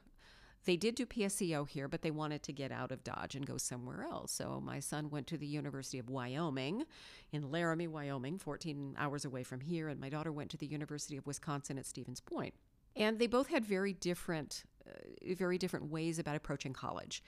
They 0.65 0.77
did 0.77 0.95
do 0.95 1.05
PSEO 1.05 1.67
here, 1.67 1.87
but 1.87 2.01
they 2.01 2.11
wanted 2.11 2.41
to 2.43 2.53
get 2.53 2.71
out 2.71 2.91
of 2.91 3.03
Dodge 3.03 3.35
and 3.35 3.45
go 3.45 3.57
somewhere 3.57 4.03
else. 4.03 4.31
So 4.31 4.61
my 4.63 4.79
son 4.79 5.09
went 5.09 5.27
to 5.27 5.37
the 5.37 5.45
University 5.45 5.99
of 5.99 6.09
Wyoming 6.09 6.85
in 7.31 7.51
Laramie, 7.51 7.87
Wyoming, 7.87 8.37
14 8.37 8.95
hours 8.97 9.25
away 9.25 9.43
from 9.43 9.59
here, 9.59 9.89
and 9.89 9.99
my 9.99 10.09
daughter 10.09 10.31
went 10.31 10.51
to 10.51 10.57
the 10.57 10.65
University 10.65 11.17
of 11.17 11.27
Wisconsin 11.27 11.77
at 11.77 11.85
Stevens 11.85 12.21
Point. 12.21 12.53
And 12.95 13.19
they 13.19 13.27
both 13.27 13.47
had 13.47 13.65
very 13.65 13.93
different, 13.93 14.63
uh, 14.87 15.33
very 15.35 15.57
different 15.57 15.89
ways 15.89 16.19
about 16.19 16.35
approaching 16.35 16.73
college. 16.73 17.23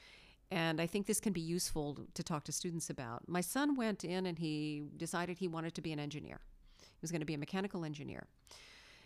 And 0.52 0.80
I 0.80 0.88
think 0.88 1.08
this 1.08 1.20
can 1.20 1.34
be 1.34 1.42
useful 1.42 1.98
to 2.14 2.24
talk 2.24 2.44
to 2.46 2.52
students 2.52 2.90
about. 2.90 3.28
My 3.28 3.42
son 3.42 3.76
went 3.76 4.04
in 4.04 4.28
and 4.28 4.38
he 4.38 4.84
decided 4.96 5.40
he 5.40 5.48
wanted 5.48 5.74
to 5.74 5.82
be 5.82 5.92
an 5.92 6.00
engineer. 6.00 6.40
He 6.80 7.02
was 7.02 7.12
going 7.12 7.22
to 7.22 7.26
be 7.26 7.34
a 7.34 7.40
mechanical 7.40 7.84
engineer. 7.84 8.28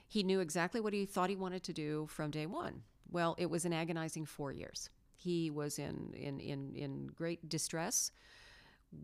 He 0.07 0.21
knew 0.21 0.39
exactly 0.39 0.81
what 0.81 0.93
he 0.93 1.05
thought 1.05 1.29
he 1.29 1.35
wanted 1.35 1.63
to 1.63 1.73
do 1.73 2.07
from 2.07 2.31
day 2.31 2.45
one. 2.45 2.81
Well, 3.11 3.35
it 3.37 3.49
was 3.49 3.65
an 3.65 3.73
agonizing 3.73 4.25
four 4.25 4.51
years. 4.51 4.89
He 5.15 5.49
was 5.49 5.79
in, 5.79 6.13
in, 6.13 6.39
in, 6.39 6.75
in 6.75 7.07
great 7.07 7.49
distress. 7.49 8.11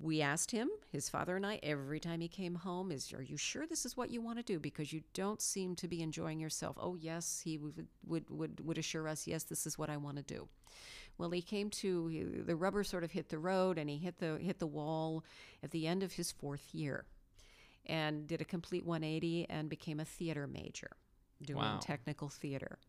We 0.01 0.21
asked 0.21 0.49
him, 0.49 0.69
his 0.91 1.09
father 1.09 1.35
and 1.35 1.45
I, 1.45 1.59
every 1.61 1.99
time 1.99 2.19
he 2.19 2.27
came 2.27 2.55
home, 2.55 2.91
is 2.91 3.13
are 3.13 3.21
you 3.21 3.37
sure 3.37 3.67
this 3.67 3.85
is 3.85 3.95
what 3.95 4.09
you 4.09 4.19
want 4.19 4.39
to 4.39 4.43
do? 4.43 4.59
Because 4.59 4.91
you 4.91 5.01
don't 5.13 5.41
seem 5.41 5.75
to 5.75 5.87
be 5.87 6.01
enjoying 6.01 6.39
yourself. 6.39 6.75
Oh 6.79 6.95
yes, 6.95 7.41
he 7.43 7.59
would 7.59 7.87
would 8.07 8.29
would, 8.31 8.65
would 8.65 8.77
assure 8.79 9.07
us, 9.07 9.27
yes, 9.27 9.43
this 9.43 9.67
is 9.67 9.77
what 9.77 9.91
I 9.91 9.97
want 9.97 10.17
to 10.17 10.23
do. 10.23 10.47
Well, 11.19 11.29
he 11.29 11.41
came 11.41 11.69
to 11.69 12.07
he, 12.07 12.23
the 12.23 12.55
rubber 12.55 12.83
sort 12.83 13.03
of 13.03 13.11
hit 13.11 13.29
the 13.29 13.37
road, 13.37 13.77
and 13.77 13.87
he 13.87 13.97
hit 13.97 14.17
the 14.17 14.37
hit 14.39 14.57
the 14.57 14.65
wall 14.67 15.23
at 15.61 15.69
the 15.69 15.85
end 15.85 16.01
of 16.01 16.13
his 16.13 16.31
fourth 16.31 16.73
year, 16.73 17.05
and 17.85 18.25
did 18.25 18.41
a 18.41 18.45
complete 18.45 18.85
180 18.85 19.45
and 19.51 19.69
became 19.69 19.99
a 19.99 20.05
theater 20.05 20.47
major, 20.47 20.91
doing 21.43 21.59
Wow. 21.59 21.77
technical 21.79 22.27
theater. 22.29 22.79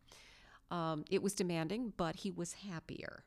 Um, 0.69 1.05
it 1.09 1.21
was 1.21 1.33
demanding, 1.33 1.93
but 1.97 2.17
he 2.17 2.31
was 2.31 2.53
happier 2.53 3.23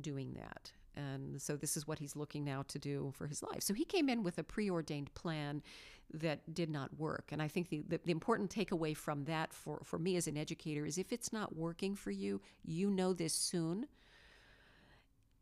doing 0.00 0.34
that. 0.34 0.72
And 0.96 1.40
so 1.42 1.56
this 1.56 1.76
is 1.76 1.88
what 1.88 1.98
he's 1.98 2.14
looking 2.14 2.44
now 2.44 2.62
to 2.68 2.78
do 2.78 3.12
for 3.16 3.26
his 3.26 3.42
life. 3.42 3.62
So 3.62 3.74
he 3.74 3.84
came 3.84 4.08
in 4.08 4.22
with 4.22 4.38
a 4.38 4.44
preordained 4.44 5.12
plan 5.14 5.62
that 6.12 6.54
did 6.54 6.70
not 6.70 6.96
work. 6.98 7.30
And 7.32 7.42
I 7.42 7.48
think 7.48 7.68
the, 7.68 7.82
the, 7.88 8.00
the 8.04 8.12
important 8.12 8.54
takeaway 8.54 8.96
from 8.96 9.24
that 9.24 9.52
for, 9.52 9.80
for 9.82 9.98
me 9.98 10.16
as 10.16 10.28
an 10.28 10.36
educator 10.36 10.86
is 10.86 10.98
if 10.98 11.12
it's 11.12 11.32
not 11.32 11.56
working 11.56 11.96
for 11.96 12.10
you, 12.12 12.40
you 12.64 12.90
know 12.90 13.12
this 13.12 13.34
soon. 13.34 13.86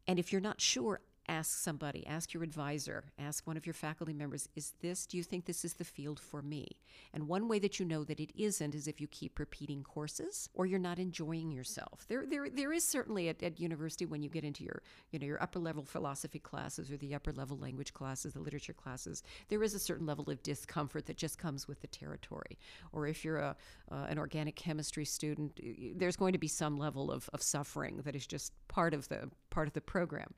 And 0.09 0.19
if 0.19 0.33
you're 0.33 0.41
not 0.41 0.61
sure, 0.61 1.01
ask 1.29 1.59
somebody, 1.59 2.07
ask 2.07 2.33
your 2.33 2.43
advisor, 2.43 3.05
ask 3.19 3.47
one 3.47 3.57
of 3.57 3.67
your 3.67 3.73
faculty 3.75 4.13
members, 4.13 4.49
is 4.57 4.73
this, 4.81 5.07
do 5.07 5.17
you 5.17 5.23
think 5.23 5.45
this 5.45 5.65
is 5.65 5.75
the 5.75 5.85
field 5.85 6.19
for 6.19 6.43
me? 6.43 6.67
And 7.15 7.29
one 7.29 7.49
way 7.49 7.59
that 7.61 7.79
you 7.79 7.87
know 7.87 8.05
that 8.05 8.21
it 8.21 8.33
isn't 8.37 8.75
is 8.75 8.89
if 8.89 9.01
you 9.01 9.07
keep 9.07 9.39
repeating 9.39 9.83
courses 9.83 10.49
or 10.55 10.67
you're 10.67 10.79
not 10.79 10.99
enjoying 10.99 11.51
yourself. 11.51 12.05
There, 12.09 12.25
there, 12.27 12.49
there 12.51 12.73
is 12.73 12.85
certainly 12.85 13.29
at, 13.29 13.43
at 13.43 13.61
university 13.61 14.05
when 14.05 14.23
you 14.23 14.29
get 14.29 14.45
into 14.45 14.65
your, 14.65 14.83
you 15.11 15.19
know, 15.19 15.27
your 15.27 15.43
upper 15.43 15.59
level 15.59 15.85
philosophy 15.85 16.39
classes 16.39 16.91
or 16.91 16.97
the 16.97 17.15
upper 17.15 17.33
level 17.33 17.57
language 17.57 17.93
classes, 17.93 18.33
the 18.33 18.41
literature 18.41 18.73
classes, 18.73 19.23
there 19.49 19.63
is 19.63 19.75
a 19.75 19.79
certain 19.79 20.07
level 20.07 20.29
of 20.29 20.43
discomfort 20.43 21.07
that 21.07 21.17
just 21.17 21.39
comes 21.39 21.69
with 21.69 21.81
the 21.81 21.87
territory. 21.87 22.59
Or 22.93 23.07
if 23.07 23.25
you're 23.25 23.39
a, 23.39 23.57
uh, 23.91 24.07
an 24.09 24.19
organic 24.19 24.57
chemistry 24.57 25.05
student, 25.05 25.59
there's 25.97 26.17
going 26.17 26.33
to 26.33 26.39
be 26.39 26.49
some 26.49 26.79
level 26.79 27.11
of, 27.11 27.31
of 27.33 27.43
suffering 27.43 28.01
that 28.05 28.17
is 28.17 28.27
just 28.27 28.53
part 28.69 28.95
of 28.95 29.09
the 29.09 29.31
part 29.51 29.69
of 29.69 29.75
the 29.75 29.81
program 29.81 30.33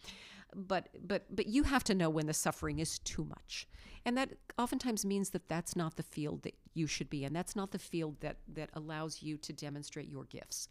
but 0.55 0.89
but 1.07 1.25
but 1.35 1.47
you 1.47 1.65
have 1.65 1.85
to 1.85 1.95
know 1.95 2.11
when 2.11 2.27
the 2.27 2.35
suffering 2.35 2.79
is 2.79 2.99
too 3.01 3.25
much. 3.25 3.69
And 4.07 4.17
that 4.19 4.31
oftentimes 4.59 5.05
means 5.05 5.31
that 5.31 5.49
that's 5.49 5.75
not 5.75 5.97
the 5.97 6.03
field 6.03 6.43
that 6.43 6.55
you 6.75 6.87
should 6.87 7.09
be 7.09 7.25
in. 7.25 7.33
That's 7.33 7.57
not 7.57 7.71
the 7.71 7.79
field 7.79 8.21
that 8.21 8.37
that 8.55 8.71
allows 8.75 9.23
you 9.23 9.37
to 9.39 9.53
demonstrate 9.53 10.09
your 10.09 10.25
gifts. 10.25 10.69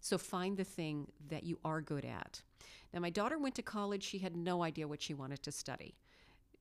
So 0.00 0.18
find 0.18 0.56
the 0.56 0.64
thing 0.64 1.08
that 1.28 1.44
you 1.44 1.58
are 1.64 1.80
good 1.80 2.04
at. 2.04 2.42
Now 2.92 3.00
my 3.00 3.10
daughter 3.10 3.38
went 3.38 3.54
to 3.56 3.62
college. 3.62 4.02
She 4.02 4.18
had 4.18 4.36
no 4.36 4.62
idea 4.62 4.88
what 4.88 5.02
she 5.02 5.14
wanted 5.14 5.42
to 5.44 5.52
study. 5.52 5.96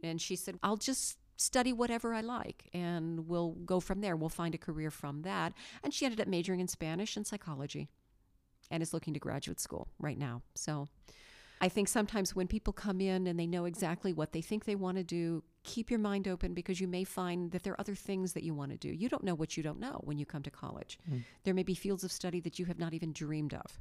And 0.02 0.22
she 0.22 0.36
said 0.36 0.58
i'll 0.64 0.78
just 0.78 1.18
study 1.36 1.74
whatever 1.74 2.14
i 2.14 2.22
like 2.22 2.70
and 2.74 3.28
we'll 3.28 3.52
go 3.66 3.80
from 3.80 4.02
there. 4.02 4.16
We'll 4.16 4.30
find 4.30 4.56
a 4.56 4.58
career 4.58 4.92
from 4.92 5.24
that. 5.24 5.54
And 5.84 5.94
she 5.94 6.06
ended 6.06 6.22
up 6.22 6.28
majoring 6.28 6.60
in 6.60 6.68
spanish 6.68 7.18
and 7.18 7.26
psychology 7.28 7.90
and 8.72 8.82
is 8.82 8.94
looking 8.94 9.14
to 9.14 9.20
graduate 9.20 9.60
school 9.60 9.88
right 10.00 10.18
now. 10.18 10.42
So 10.56 10.88
I 11.64 11.70
think 11.70 11.88
sometimes 11.88 12.36
when 12.36 12.48
people 12.48 12.74
come 12.74 13.00
in 13.00 13.26
and 13.26 13.40
they 13.40 13.48
know 13.48 13.64
exactly 13.64 14.12
what 14.12 14.34
they 14.34 14.42
think 14.42 14.66
they 14.66 14.76
want 14.76 14.98
to 14.98 15.04
do, 15.04 15.44
keep 15.64 15.90
your 15.90 16.00
mind 16.00 16.28
open 16.28 16.54
because 16.54 16.82
you 16.82 16.90
may 16.90 17.06
find 17.06 17.52
that 17.52 17.64
there 17.64 17.72
are 17.72 17.80
other 17.80 17.96
things 17.96 18.34
that 18.34 18.44
you 18.44 18.54
want 18.54 18.72
to 18.72 18.78
do. 18.78 18.90
You 18.90 19.08
don't 19.08 19.24
know 19.24 19.34
what 19.34 19.56
you 19.56 19.64
don't 19.64 19.80
know 19.80 20.02
when 20.04 20.18
you 20.18 20.26
come 20.26 20.44
to 20.44 20.52
college. 20.52 21.00
Hmm. 21.08 21.20
There 21.46 21.54
may 21.54 21.64
be 21.64 21.74
fields 21.74 22.04
of 22.04 22.12
study 22.12 22.42
that 22.42 22.60
you 22.60 22.66
have 22.66 22.80
not 22.80 22.94
even 22.94 23.14
dreamed 23.14 23.54
of. 23.54 23.80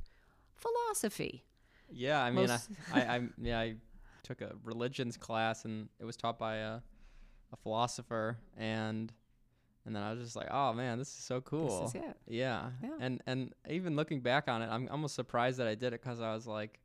Philosophy. 0.55 1.45
Yeah, 1.91 2.23
I 2.23 2.31
mean, 2.31 2.47
Most- 2.47 2.71
I, 2.95 3.01
I, 3.01 3.17
I, 3.17 3.21
yeah, 3.43 3.59
I 3.59 3.75
took 4.23 4.43
a 4.43 4.53
religions 4.63 5.17
class 5.17 5.65
and 5.65 5.89
it 5.99 6.05
was 6.05 6.17
taught 6.17 6.39
by 6.39 6.59
a, 6.59 6.75
a 7.53 7.57
philosopher, 7.65 8.39
and 8.57 9.13
and 9.85 9.97
then 9.97 10.05
I 10.05 10.13
was 10.13 10.23
just 10.23 10.37
like, 10.37 10.47
oh 10.53 10.73
man, 10.73 10.99
this 10.99 11.09
is 11.09 11.25
so 11.25 11.41
cool. 11.41 11.81
This 11.81 11.97
is 11.97 12.03
it. 12.03 12.17
Yeah. 12.29 12.71
Yeah. 12.81 12.91
And 13.01 13.23
and 13.27 13.53
even 13.69 13.97
looking 13.97 14.21
back 14.21 14.47
on 14.47 14.63
it, 14.63 14.69
I'm 14.71 14.89
almost 14.89 15.17
surprised 15.17 15.59
that 15.59 15.67
I 15.67 15.75
did 15.75 15.89
it 15.89 16.01
because 16.01 16.21
I 16.21 16.33
was 16.33 16.47
like, 16.47 16.79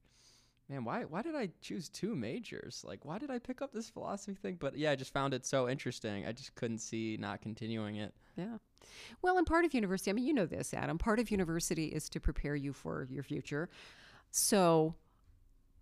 man, 0.70 0.84
why 0.84 1.04
why 1.04 1.22
did 1.22 1.36
I 1.36 1.50
choose 1.62 1.90
two 1.90 2.16
majors? 2.16 2.84
Like, 2.86 3.06
why 3.06 3.18
did 3.18 3.32
I 3.32 3.40
pick 3.40 3.62
up 3.62 3.72
this 3.74 3.90
philosophy 3.90 4.36
thing? 4.36 4.58
But 4.60 4.78
yeah, 4.78 4.92
I 4.92 4.96
just 4.96 5.14
found 5.14 5.34
it 5.34 5.46
so 5.46 5.70
interesting. 5.70 6.26
I 6.26 6.32
just 6.32 6.56
couldn't 6.56 6.80
see 6.80 7.18
not 7.20 7.42
continuing 7.42 7.96
it. 7.98 8.14
Yeah. 8.36 8.58
Well, 9.22 9.38
and 9.38 9.48
part 9.48 9.66
of 9.66 9.74
university, 9.74 10.12
I 10.12 10.14
mean, 10.14 10.26
you 10.26 10.34
know 10.34 10.46
this, 10.46 10.74
Adam, 10.74 10.98
part 10.98 11.20
of 11.20 11.32
university 11.32 11.88
is 11.88 12.10
to 12.10 12.20
prepare 12.20 12.56
you 12.56 12.74
for 12.74 13.08
your 13.10 13.24
future. 13.24 13.70
So, 14.32 14.96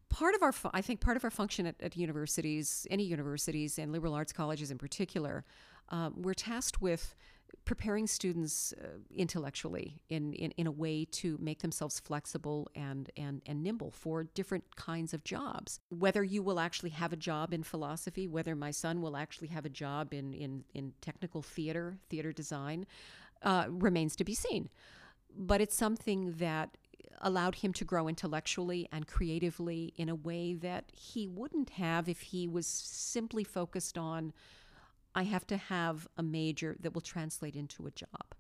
part 0.10 0.36
of 0.36 0.42
our, 0.42 0.52
fu- 0.52 0.70
I 0.74 0.82
think, 0.82 1.02
part 1.02 1.18
of 1.18 1.24
our 1.24 1.30
function 1.30 1.66
at, 1.66 1.76
at 1.82 1.98
universities, 1.98 2.88
any 2.90 3.04
universities, 3.04 3.78
and 3.78 3.92
liberal 3.92 4.14
arts 4.14 4.32
colleges 4.32 4.72
in 4.72 4.78
particular, 4.78 5.44
um, 5.90 6.22
we're 6.22 6.34
tasked 6.34 6.82
with 6.82 7.16
preparing 7.66 8.06
students 8.06 8.74
uh, 8.74 9.00
intellectually 9.16 10.00
in, 10.10 10.34
in, 10.34 10.52
in 10.52 10.68
a 10.68 10.72
way 10.72 11.06
to 11.06 11.38
make 11.42 11.62
themselves 11.62 12.00
flexible 12.00 12.70
and, 12.76 13.10
and, 13.18 13.42
and 13.46 13.64
nimble 13.64 13.92
for 13.92 14.24
different 14.24 14.76
kinds 14.76 15.14
of 15.14 15.24
jobs. 15.24 15.80
Whether 15.90 16.24
you 16.24 16.44
will 16.44 16.60
actually 16.60 16.92
have 16.92 17.12
a 17.12 17.18
job 17.18 17.54
in 17.54 17.64
philosophy, 17.64 18.28
whether 18.28 18.56
my 18.56 18.72
son 18.72 19.02
will 19.02 19.18
actually 19.18 19.48
have 19.50 19.66
a 19.66 19.70
job 19.70 20.14
in, 20.14 20.34
in, 20.34 20.64
in 20.74 20.94
technical 21.02 21.42
theater, 21.42 21.98
theater 22.10 22.32
design, 22.32 22.86
uh, 23.42 23.66
remains 23.70 24.16
to 24.18 24.24
be 24.24 24.36
seen. 24.36 24.70
But 25.36 25.60
it's 25.60 25.76
something 25.76 26.36
that 26.38 26.78
allowed 27.22 27.56
him 27.56 27.74
to 27.74 27.86
grow 27.86 28.08
intellectually 28.08 28.88
and 28.92 29.08
creatively 29.08 29.94
in 29.98 30.10
a 30.10 30.16
way 30.16 30.54
that 30.54 30.86
he 30.94 31.28
wouldn't 31.28 31.72
have 31.72 32.08
if 32.08 32.22
he 32.22 32.48
was 32.48 32.68
simply 32.68 33.44
focused 33.44 33.98
on 33.98 34.34
I 35.16 35.24
have 35.24 35.48
to 35.48 35.58
have 35.58 36.08
a 36.18 36.24
major 36.24 36.76
that 36.82 36.94
will 36.94 37.02
translate 37.02 37.56
into 37.56 37.88
a 37.88 37.92
job. 37.92 38.36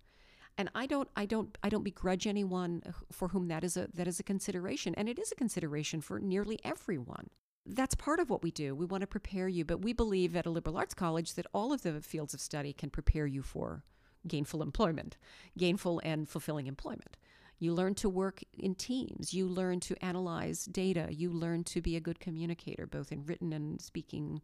And 0.58 0.70
I 0.76 0.86
don't, 0.86 1.10
I 1.16 1.26
don't, 1.26 1.58
I 1.64 1.70
don't 1.70 1.84
begrudge 1.84 2.28
anyone 2.28 2.84
for 3.12 3.30
whom 3.30 3.48
that 3.48 3.64
is 3.64 3.76
a 3.76 3.88
that 3.94 4.08
is 4.08 4.20
a 4.20 4.24
consideration, 4.24 4.94
and 4.96 5.10
it 5.10 5.20
is 5.20 5.32
a 5.32 5.36
consideration 5.36 6.02
for 6.02 6.20
nearly 6.20 6.60
everyone. 6.64 7.30
That's 7.66 7.96
part 7.96 8.20
of 8.20 8.30
what 8.30 8.44
we 8.44 8.52
do. 8.52 8.76
We 8.76 8.86
want 8.86 9.02
to 9.02 9.08
prepare 9.08 9.48
you, 9.48 9.66
but 9.66 9.82
we 9.82 9.92
believe 9.92 10.36
at 10.36 10.46
a 10.46 10.52
liberal 10.52 10.78
arts 10.78 10.94
college 10.94 11.34
that 11.34 11.48
all 11.54 11.74
of 11.74 11.82
the 11.82 12.00
fields 12.00 12.34
of 12.34 12.40
study 12.40 12.74
can 12.74 12.90
prepare 12.90 13.26
you 13.26 13.42
for 13.42 13.84
gainful 14.28 14.62
employment, 14.62 15.18
gainful 15.58 16.02
and 16.04 16.30
fulfilling 16.30 16.68
employment. 16.68 17.18
You 17.58 17.74
learn 17.74 17.96
to 17.96 18.10
work 18.10 18.42
in 18.58 18.76
teams. 18.76 19.34
You 19.34 19.48
learn 19.48 19.80
to 19.82 19.96
analyze 20.04 20.66
data. 20.66 21.08
You 21.10 21.32
learn 21.32 21.64
to 21.66 21.82
be 21.82 21.96
a 21.96 22.02
good 22.02 22.20
communicator, 22.20 22.86
both 22.86 23.12
in 23.12 23.26
written 23.26 23.54
and 23.54 23.82
speaking 23.82 24.42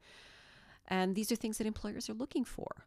and 0.88 1.16
these 1.16 1.32
are 1.32 1.36
things 1.36 1.58
that 1.58 1.68
employers 1.68 2.10
are 2.10 2.14
looking 2.14 2.44
for. 2.44 2.86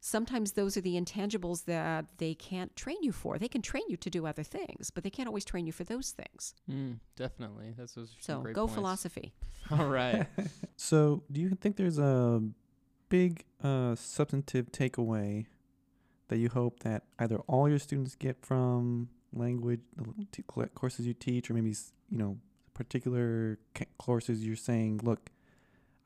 Sometimes 0.00 0.52
those 0.52 0.76
are 0.76 0.80
the 0.80 0.94
intangibles 0.94 1.64
that 1.64 2.06
they 2.18 2.32
can't 2.34 2.74
train 2.76 2.98
you 3.02 3.10
for. 3.10 3.36
They 3.36 3.48
can 3.48 3.62
train 3.62 3.82
you 3.88 3.96
to 3.96 4.08
do 4.08 4.26
other 4.26 4.44
things, 4.44 4.90
but 4.90 5.02
they 5.02 5.10
can't 5.10 5.26
always 5.26 5.44
train 5.44 5.66
you 5.66 5.72
for 5.72 5.82
those 5.82 6.12
things. 6.12 6.54
Mm, 6.70 6.98
definitely. 7.16 7.74
That's 7.76 7.94
those 7.94 8.14
so 8.20 8.40
great 8.40 8.54
go 8.54 8.62
points. 8.62 8.74
philosophy. 8.74 9.32
All 9.70 9.88
right. 9.88 10.26
So, 10.80 11.24
do 11.32 11.40
you 11.40 11.50
think 11.60 11.74
there's 11.76 11.98
a 11.98 12.40
big 13.08 13.44
uh, 13.64 13.96
substantive 13.96 14.70
takeaway 14.70 15.46
that 16.28 16.36
you 16.38 16.48
hope 16.48 16.80
that 16.80 17.02
either 17.18 17.38
all 17.48 17.68
your 17.68 17.80
students 17.80 18.14
get 18.14 18.36
from 18.46 19.08
language 19.32 19.80
the 19.96 20.68
courses 20.74 21.04
you 21.04 21.14
teach, 21.14 21.50
or 21.50 21.54
maybe 21.54 21.74
you 22.10 22.18
know 22.18 22.38
particular 22.74 23.58
courses 23.98 24.44
you're 24.46 24.54
saying, 24.54 25.00
look, 25.02 25.30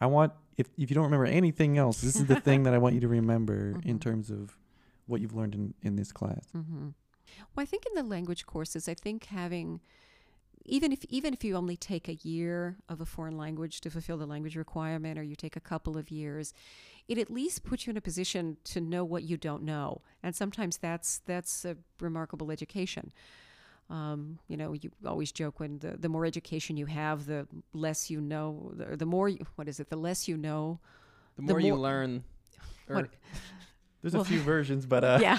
I 0.03 0.07
want 0.07 0.33
if 0.57 0.67
if 0.77 0.91
you 0.91 0.95
don't 0.95 1.05
remember 1.05 1.27
anything 1.27 1.79
else, 1.79 2.01
this 2.01 2.17
is 2.17 2.27
the 2.27 2.41
thing 2.41 2.65
that 2.65 2.75
I 2.75 2.79
want 2.79 2.95
you 2.97 3.01
to 3.01 3.09
remember 3.09 3.57
in 3.85 3.99
Mhm. 3.99 4.01
terms 4.01 4.31
of 4.31 4.59
what 5.07 5.21
you've 5.21 5.35
learned 5.35 5.55
in 5.55 5.75
in 5.83 5.97
this 5.97 6.11
class. 6.13 6.45
Mm-hmm. 6.57 6.89
Well, 7.55 7.63
I 7.63 7.67
think 7.67 7.87
in 7.87 7.95
the 7.95 8.03
language 8.03 8.45
courses, 8.47 8.89
I 8.89 8.95
think 8.95 9.27
having 9.27 9.81
even 10.65 10.93
if 10.93 11.05
even 11.07 11.33
if 11.35 11.43
you 11.45 11.57
only 11.57 11.77
take 11.77 12.09
a 12.09 12.15
year 12.23 12.77
of 12.89 13.01
a 13.01 13.07
foreign 13.07 13.37
language 13.37 13.81
to 13.81 13.91
fulfill 13.91 14.19
the 14.19 14.27
language 14.27 14.57
requirement, 14.57 15.19
or 15.19 15.23
you 15.23 15.37
take 15.37 15.57
a 15.57 15.61
couple 15.73 15.97
of 15.97 16.11
years, 16.11 16.53
it 17.09 17.19
at 17.19 17.31
least 17.31 17.65
puts 17.65 17.87
you 17.87 17.91
in 17.93 17.97
a 17.97 18.01
position 18.01 18.57
to 18.65 18.81
know 18.81 19.05
what 19.05 19.23
you 19.25 19.37
don't 19.37 19.63
know, 19.63 20.03
and 20.23 20.37
sometimes 20.37 20.79
that's 20.79 21.19
that's 21.27 21.65
a 21.65 21.77
remarkable 22.01 22.51
education. 22.51 23.13
Um, 23.93 24.39
you 24.49 24.57
know, 24.57 24.73
you 24.73 24.91
always 25.05 25.33
joke 25.33 25.61
when 25.61 25.79
the, 25.81 25.97
the 25.99 26.09
more 26.09 26.25
education 26.25 26.77
you 26.79 26.87
have, 26.87 27.27
the 27.27 27.47
less 27.75 28.09
you 28.11 28.21
know, 28.21 28.73
the, 28.75 28.97
the 28.97 29.05
more, 29.07 29.29
you, 29.29 29.45
what 29.57 29.69
is 29.69 29.81
it, 29.81 29.91
the 29.91 29.97
less 29.97 30.27
you 30.29 30.37
know. 30.39 30.81
The 31.37 31.43
The 31.43 31.53
more 31.53 31.61
you 31.61 31.73
more- 31.75 31.83
learn, 31.83 32.25
or 32.89 32.97
What- 32.97 33.11
There's 34.01 34.15
Well- 34.15 34.23
a 34.23 34.25
few 34.25 34.41
versions, 34.41 34.87
but 34.87 35.05
uh, 35.05 35.19
yeah. 35.21 35.39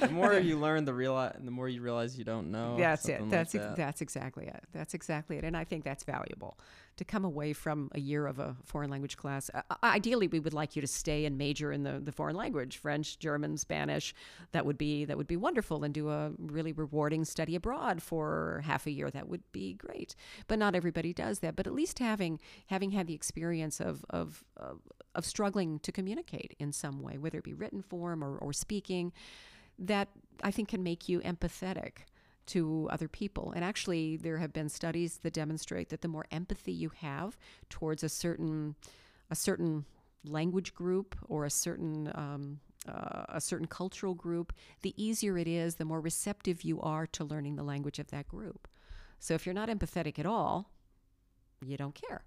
the 0.00 0.08
more 0.12 0.32
you 0.38 0.56
learn, 0.58 0.84
the 0.84 0.94
realize, 0.94 1.34
the 1.42 1.50
more 1.50 1.68
you 1.68 1.82
realize 1.82 2.16
you 2.16 2.24
don't 2.24 2.50
know. 2.50 2.76
that's 2.78 3.04
it. 3.08 3.18
something 3.18 3.24
like 3.24 3.30
That's 3.30 3.54
ex- 3.54 3.64
that. 3.64 3.76
that's 3.76 4.00
exactly 4.00 4.46
it. 4.46 4.62
That's 4.72 4.94
exactly 4.94 5.36
it. 5.38 5.44
And 5.44 5.56
I 5.56 5.64
think 5.64 5.84
that's 5.84 6.04
valuable 6.04 6.56
to 7.00 7.04
come 7.06 7.24
away 7.24 7.54
from 7.54 7.90
a 7.94 7.98
year 7.98 8.26
of 8.26 8.38
a 8.38 8.54
foreign 8.62 8.90
language 8.90 9.16
class. 9.16 9.50
Uh, 9.54 9.62
ideally, 9.82 10.28
we 10.28 10.38
would 10.38 10.52
like 10.52 10.76
you 10.76 10.82
to 10.82 10.86
stay 10.86 11.24
and 11.24 11.38
major 11.38 11.72
in 11.72 11.82
the, 11.82 11.98
the 11.98 12.12
foreign 12.12 12.36
language, 12.36 12.76
French, 12.76 13.18
German, 13.18 13.56
Spanish. 13.56 14.14
That 14.52 14.66
would 14.66 14.76
be 14.76 15.06
that 15.06 15.16
would 15.16 15.26
be 15.26 15.38
wonderful, 15.38 15.82
and 15.82 15.94
do 15.94 16.10
a 16.10 16.32
really 16.36 16.72
rewarding 16.72 17.24
study 17.24 17.54
abroad 17.54 18.02
for 18.02 18.60
half 18.66 18.86
a 18.86 18.90
year. 18.90 19.10
That 19.10 19.28
would 19.28 19.42
be 19.50 19.72
great. 19.72 20.14
But 20.46 20.58
not 20.58 20.74
everybody 20.74 21.14
does 21.14 21.38
that. 21.38 21.56
But 21.56 21.66
at 21.66 21.72
least 21.72 22.00
having 22.00 22.38
having 22.66 22.90
had 22.90 23.06
the 23.06 23.14
experience 23.14 23.80
of 23.80 24.04
of 24.10 24.44
of, 24.58 24.80
of 25.14 25.24
struggling 25.24 25.78
to 25.78 25.90
communicate 25.90 26.54
in 26.58 26.70
some 26.70 27.00
way, 27.00 27.16
whether 27.16 27.38
it 27.38 27.44
be 27.44 27.54
written 27.54 27.80
form 27.80 28.22
or, 28.22 28.36
or 28.36 28.52
speaking, 28.52 29.10
that 29.78 30.08
I 30.42 30.50
think 30.50 30.68
can 30.68 30.82
make 30.82 31.08
you 31.08 31.20
empathetic 31.20 32.04
to 32.50 32.88
other 32.90 33.08
people. 33.08 33.52
And 33.54 33.64
actually, 33.64 34.16
there 34.16 34.38
have 34.38 34.52
been 34.52 34.68
studies 34.68 35.18
that 35.22 35.32
demonstrate 35.32 35.88
that 35.88 36.02
the 36.02 36.08
more 36.08 36.26
empathy 36.30 36.72
you 36.72 36.90
have 37.00 37.36
towards 37.68 38.02
a 38.02 38.08
certain 38.08 38.74
a 39.30 39.36
certain 39.36 39.84
language 40.24 40.74
group 40.74 41.16
or 41.28 41.44
a 41.44 41.50
certain 41.50 42.10
um, 42.14 42.60
uh, 42.88 43.24
a 43.28 43.40
certain 43.40 43.66
cultural 43.66 44.14
group, 44.14 44.52
the 44.82 44.94
easier 44.96 45.36
it 45.38 45.46
is, 45.46 45.74
the 45.74 45.84
more 45.84 46.00
receptive 46.00 46.62
you 46.62 46.80
are 46.80 47.06
to 47.06 47.24
learning 47.24 47.56
the 47.56 47.62
language 47.62 47.98
of 47.98 48.08
that 48.10 48.26
group. 48.26 48.68
So 49.18 49.34
if 49.34 49.44
you're 49.44 49.54
not 49.54 49.68
empathetic 49.68 50.18
at 50.18 50.26
all, 50.26 50.70
you 51.62 51.76
don't 51.76 51.94
care. 51.94 52.24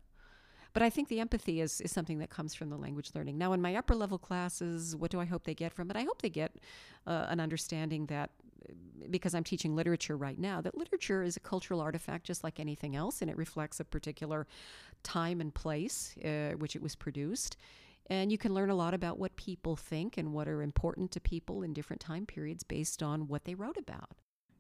But 0.73 0.83
I 0.83 0.89
think 0.89 1.07
the 1.07 1.19
empathy 1.19 1.61
is, 1.61 1.81
is 1.81 1.91
something 1.91 2.19
that 2.19 2.29
comes 2.29 2.55
from 2.55 2.69
the 2.69 2.77
language 2.77 3.11
learning. 3.13 3.37
Now, 3.37 3.53
in 3.53 3.61
my 3.61 3.75
upper 3.75 3.95
level 3.95 4.17
classes, 4.17 4.95
what 4.95 5.11
do 5.11 5.19
I 5.19 5.25
hope 5.25 5.43
they 5.43 5.53
get 5.53 5.71
from 5.71 5.89
it? 5.89 5.95
I 5.95 6.03
hope 6.03 6.21
they 6.21 6.29
get 6.29 6.51
uh, 7.05 7.27
an 7.29 7.39
understanding 7.39 8.07
that, 8.07 8.31
because 9.09 9.33
I'm 9.35 9.43
teaching 9.43 9.75
literature 9.75 10.17
right 10.17 10.37
now, 10.37 10.61
that 10.61 10.77
literature 10.77 11.23
is 11.23 11.37
a 11.37 11.39
cultural 11.39 11.81
artifact 11.81 12.25
just 12.25 12.43
like 12.43 12.59
anything 12.59 12.95
else, 12.95 13.21
and 13.21 13.29
it 13.29 13.37
reflects 13.37 13.79
a 13.79 13.85
particular 13.85 14.47
time 15.03 15.41
and 15.41 15.53
place 15.53 16.15
uh, 16.23 16.51
which 16.57 16.75
it 16.75 16.81
was 16.81 16.95
produced. 16.95 17.57
And 18.07 18.31
you 18.31 18.37
can 18.37 18.53
learn 18.53 18.69
a 18.69 18.75
lot 18.75 18.93
about 18.93 19.17
what 19.17 19.35
people 19.37 19.75
think 19.75 20.17
and 20.17 20.33
what 20.33 20.47
are 20.47 20.61
important 20.61 21.11
to 21.11 21.21
people 21.21 21.63
in 21.63 21.73
different 21.73 22.01
time 22.01 22.25
periods 22.25 22.63
based 22.63 23.01
on 23.01 23.27
what 23.27 23.45
they 23.45 23.55
wrote 23.55 23.77
about. 23.77 24.11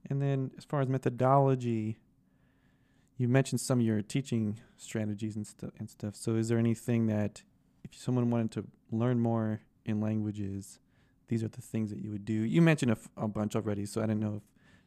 And 0.09 0.21
then 0.21 0.51
as 0.57 0.63
far 0.63 0.81
as 0.81 0.87
methodology, 0.87 1.97
you 3.17 3.27
mentioned 3.27 3.59
some 3.59 3.79
of 3.79 3.85
your 3.85 4.01
teaching 4.01 4.59
strategies 4.77 5.35
and 5.35 5.45
stuff 5.45 5.71
and 5.77 5.89
stuff. 5.89 6.15
So 6.15 6.35
is 6.35 6.49
there 6.49 6.57
anything 6.57 7.07
that 7.07 7.43
if 7.83 7.95
someone 7.95 8.29
wanted 8.29 8.51
to 8.51 8.65
learn 8.91 9.19
more 9.19 9.61
in 9.85 9.99
languages, 9.99 10.79
these 11.27 11.43
are 11.43 11.47
the 11.47 11.61
things 11.61 11.89
that 11.89 11.99
you 11.99 12.11
would 12.11 12.25
do? 12.25 12.33
You 12.33 12.61
mentioned 12.61 12.91
a, 12.91 12.95
f- 12.95 13.09
a 13.17 13.27
bunch 13.27 13.55
already, 13.55 13.85
so 13.85 14.01
I 14.01 14.05
don't 14.05 14.19
know 14.19 14.35
if 14.37 14.43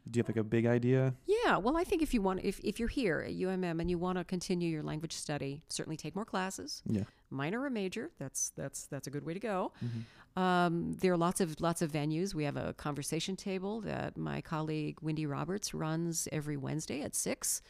do 0.09 0.19
you 0.19 0.23
have 0.23 0.29
like 0.29 0.37
a 0.37 0.45
big 0.45 0.67
idea? 0.67 1.15
Yeah, 1.27 1.57
well, 1.57 1.77
I 1.77 1.83
think 1.83 2.01
if 2.01 2.15
you 2.15 2.23
want, 2.23 2.45
if, 2.45 2.61
if 2.63 2.79
you're 2.79 2.87
here 2.89 3.25
at 3.27 3.33
UMM 3.35 3.81
and 3.81 3.91
you 3.91 3.99
want 3.99 4.19
to 4.19 4.25
continue 4.25 4.69
your 4.71 4.85
language 4.85 5.13
study, 5.13 5.63
certainly 5.69 5.97
take 5.97 6.15
more 6.15 6.25
classes, 6.25 6.81
Yeah. 6.87 7.03
minor 7.29 7.61
or 7.63 7.71
major. 7.71 8.13
That's 8.21 8.51
that's 8.57 8.87
that's 8.87 9.09
a 9.09 9.11
good 9.11 9.27
way 9.27 9.35
to 9.35 9.41
go. 9.41 9.73
Mhm. 9.85 10.41
Um, 10.41 10.93
there 11.01 11.13
are 11.13 11.17
lots 11.17 11.41
of 11.41 11.61
lots 11.61 11.83
of 11.83 11.91
venues. 11.91 12.35
We 12.35 12.45
have 12.45 12.57
a 12.57 12.73
conversation 12.75 13.35
table 13.35 13.81
that 13.81 14.17
my 14.17 14.41
colleague 14.43 14.99
Wendy 15.03 15.27
Roberts 15.27 15.75
runs 15.75 16.29
every 16.31 16.57
Wednesday 16.57 17.03
at 17.03 17.17
six 17.17 17.63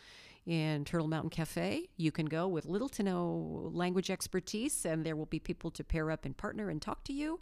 in 0.47 0.85
Turtle 0.85 1.09
Mountain 1.09 1.31
Cafe. 1.31 1.89
You 1.97 2.13
can 2.13 2.27
go 2.27 2.47
with 2.47 2.67
little 2.67 2.89
to 2.91 3.03
no 3.03 3.71
language 3.73 4.11
expertise, 4.11 4.85
and 4.85 5.05
there 5.05 5.17
will 5.17 5.27
be 5.27 5.41
people 5.41 5.71
to 5.73 5.83
pair 5.83 6.11
up 6.11 6.25
and 6.25 6.37
partner 6.37 6.71
and 6.71 6.81
talk 6.81 7.03
to 7.05 7.13
you. 7.13 7.41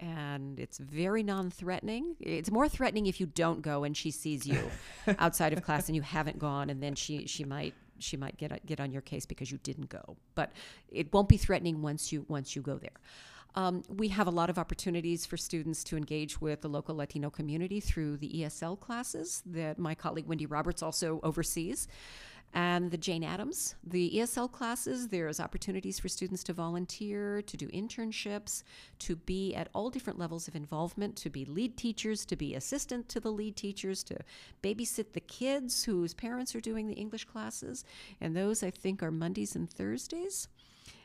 And 0.00 0.58
it's 0.60 0.78
very 0.78 1.22
non-threatening. 1.22 2.16
It's 2.20 2.50
more 2.50 2.68
threatening 2.68 3.06
if 3.06 3.20
you 3.20 3.26
don't 3.26 3.60
go 3.60 3.84
and 3.84 3.96
she 3.96 4.10
sees 4.10 4.46
you 4.46 4.70
outside 5.18 5.52
of 5.52 5.62
class 5.62 5.88
and 5.88 5.96
you 5.96 6.02
haven't 6.02 6.38
gone, 6.38 6.70
and 6.70 6.82
then 6.82 6.94
she 6.94 7.26
she 7.26 7.44
might 7.44 7.74
she 7.98 8.16
might 8.16 8.36
get 8.36 8.64
get 8.64 8.80
on 8.80 8.92
your 8.92 9.02
case 9.02 9.26
because 9.26 9.50
you 9.50 9.58
didn't 9.62 9.88
go. 9.88 10.16
But 10.34 10.52
it 10.88 11.12
won't 11.12 11.28
be 11.28 11.36
threatening 11.36 11.82
once 11.82 12.12
you 12.12 12.24
once 12.28 12.54
you 12.54 12.62
go 12.62 12.78
there. 12.78 13.00
Um, 13.56 13.84
we 13.88 14.08
have 14.08 14.26
a 14.26 14.32
lot 14.32 14.50
of 14.50 14.58
opportunities 14.58 15.26
for 15.26 15.36
students 15.36 15.84
to 15.84 15.96
engage 15.96 16.40
with 16.40 16.62
the 16.62 16.68
local 16.68 16.96
Latino 16.96 17.30
community 17.30 17.78
through 17.78 18.16
the 18.16 18.28
ESL 18.28 18.78
classes 18.80 19.42
that 19.46 19.78
my 19.78 19.94
colleague 19.94 20.26
Wendy 20.26 20.46
Roberts 20.46 20.82
also 20.82 21.20
oversees. 21.22 21.86
And 22.56 22.92
the 22.92 22.96
Jane 22.96 23.24
Addams, 23.24 23.74
the 23.84 24.12
ESL 24.14 24.50
classes, 24.50 25.08
there's 25.08 25.40
opportunities 25.40 25.98
for 25.98 26.08
students 26.08 26.44
to 26.44 26.52
volunteer, 26.52 27.42
to 27.42 27.56
do 27.56 27.66
internships, 27.68 28.62
to 29.00 29.16
be 29.16 29.52
at 29.56 29.68
all 29.74 29.90
different 29.90 30.20
levels 30.20 30.46
of 30.46 30.54
involvement, 30.54 31.16
to 31.16 31.30
be 31.30 31.44
lead 31.44 31.76
teachers, 31.76 32.24
to 32.26 32.36
be 32.36 32.54
assistant 32.54 33.08
to 33.08 33.18
the 33.18 33.32
lead 33.32 33.56
teachers, 33.56 34.04
to 34.04 34.16
babysit 34.62 35.14
the 35.14 35.20
kids 35.20 35.82
whose 35.82 36.14
parents 36.14 36.54
are 36.54 36.60
doing 36.60 36.86
the 36.86 36.94
English 36.94 37.24
classes. 37.24 37.84
And 38.20 38.36
those, 38.36 38.62
I 38.62 38.70
think, 38.70 39.02
are 39.02 39.10
Mondays 39.10 39.56
and 39.56 39.68
Thursdays. 39.68 40.46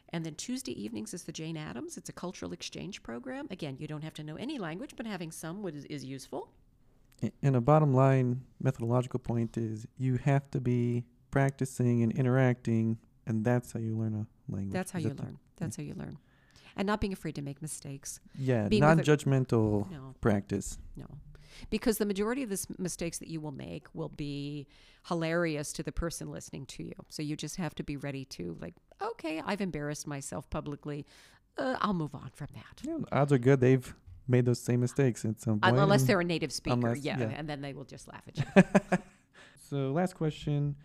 And 0.10 0.24
then 0.24 0.36
Tuesday 0.36 0.80
evenings 0.80 1.16
is 1.16 1.24
the 1.24 1.32
Jane 1.32 1.58
Addams. 1.58 1.98
It's 1.98 2.10
a 2.10 2.14
cultural 2.14 2.54
exchange 2.54 3.02
program. 3.02 3.48
Again, 3.50 3.76
you 3.80 3.88
don't 3.88 4.04
have 4.04 4.14
to 4.16 4.24
know 4.24 4.36
any 4.36 4.60
language, 4.60 4.94
but 4.96 5.08
having 5.08 5.32
some 5.32 5.64
would, 5.64 5.84
is 5.90 6.06
useful. 6.06 6.52
And 7.42 7.56
a 7.56 7.62
bottom 7.62 7.92
line 7.92 8.42
methodological 8.62 9.20
point 9.20 9.58
is 9.58 9.88
you 9.98 10.18
have 10.18 10.50
to 10.52 10.62
be 10.62 11.06
practicing 11.32 12.04
and 12.04 12.12
interacting, 12.12 12.98
and 13.28 13.44
that's 13.46 13.72
how 13.74 13.80
you 13.80 13.96
learn 13.98 14.14
a 14.16 14.52
language. 14.52 14.74
That's 14.74 14.92
how 14.92 14.98
Is 15.00 15.04
you 15.06 15.10
that 15.10 15.18
the- 15.18 15.24
learn. 15.24 15.38
That's 15.58 15.76
how 15.78 15.84
you 15.84 15.94
learn. 15.94 16.18
And 16.76 16.86
not 16.86 17.02
being 17.02 17.12
afraid 17.12 17.36
to 17.36 17.42
make 17.42 17.62
mistakes. 17.62 18.20
Yeah, 18.38 18.68
Being 18.70 18.82
non-judgmental 18.82 19.92
No, 19.92 20.16
practice. 20.22 20.78
no. 20.96 21.08
Because 21.70 21.98
the 21.98 22.06
majority 22.06 22.42
of 22.44 22.50
the 22.50 22.66
mistakes 22.78 23.18
that 23.18 23.28
you 23.28 23.42
will 23.42 23.52
make 23.52 23.88
will 23.94 24.08
be 24.10 24.68
hilarious 25.08 25.74
to 25.74 25.84
the 25.84 25.92
person 25.92 26.32
listening 26.32 26.66
to 26.68 26.84
you. 26.84 26.94
So 27.10 27.22
you 27.22 27.36
just 27.36 27.58
have 27.58 27.76
to 27.76 27.84
be 27.84 27.98
ready 27.98 28.24
to, 28.26 28.56
like, 28.62 28.76
okay, 29.02 29.42
I've 29.46 29.60
embarrassed 29.60 30.08
myself 30.08 30.50
publicly. 30.50 31.06
Uh, 31.58 31.76
I'll 31.82 31.94
move 31.94 32.16
on 32.16 32.30
from 32.34 32.48
that. 32.54 32.82
Yeah, 32.88 33.00
odds 33.12 33.34
are 33.34 33.38
good 33.38 33.60
they've 33.60 33.94
made 34.26 34.46
those 34.46 34.62
same 34.62 34.80
mistakes 34.80 35.26
at 35.26 35.42
some 35.42 35.60
point. 35.60 35.78
Unless 35.78 36.04
they're 36.04 36.22
a 36.22 36.24
native 36.24 36.54
speaker. 36.54 36.76
unless- 36.76 37.00
yeah, 37.04 37.20
yeah. 37.20 37.26
And 37.36 37.50
then 37.50 37.60
they 37.62 37.74
will 37.74 37.84
just 37.84 38.08
laugh 38.08 38.24
at 38.28 38.38
you. 38.94 38.98
So 39.70 39.92
last 39.92 40.16
question, 40.16 40.76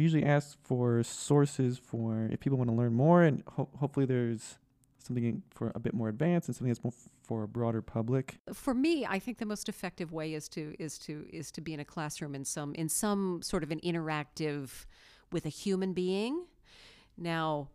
we 0.00 0.04
usually 0.04 0.24
ask 0.24 0.56
for 0.62 1.02
sources 1.02 1.76
for 1.76 2.26
if 2.32 2.40
people 2.40 2.56
want 2.56 2.70
to 2.70 2.74
learn 2.74 2.94
more, 2.94 3.22
and 3.22 3.42
ho- 3.46 3.68
hopefully 3.78 4.06
there's 4.06 4.56
something 4.96 5.42
for 5.50 5.70
a 5.74 5.78
bit 5.78 5.92
more 5.92 6.08
advanced 6.08 6.48
and 6.48 6.56
something 6.56 6.70
that's 6.72 6.82
more 6.82 6.94
f- 6.96 7.10
for 7.22 7.42
a 7.42 7.48
broader 7.48 7.82
public. 7.82 8.38
for 8.54 8.72
me 8.72 9.04
i 9.06 9.18
think 9.18 9.36
the 9.38 9.44
most 9.46 9.68
effective 9.68 10.10
way 10.10 10.32
is 10.32 10.48
to 10.48 10.74
is 10.78 10.98
to 10.98 11.26
is 11.30 11.50
to 11.50 11.60
be 11.60 11.74
in 11.74 11.80
a 11.80 11.84
classroom 11.84 12.34
in 12.34 12.44
some 12.46 12.74
in 12.76 12.88
some 12.88 13.40
sort 13.42 13.62
of 13.62 13.70
an 13.70 13.80
interactive 13.80 14.86
with 15.32 15.44
a 15.44 15.48
human 15.50 15.92
being 15.92 16.44
now 17.18 17.68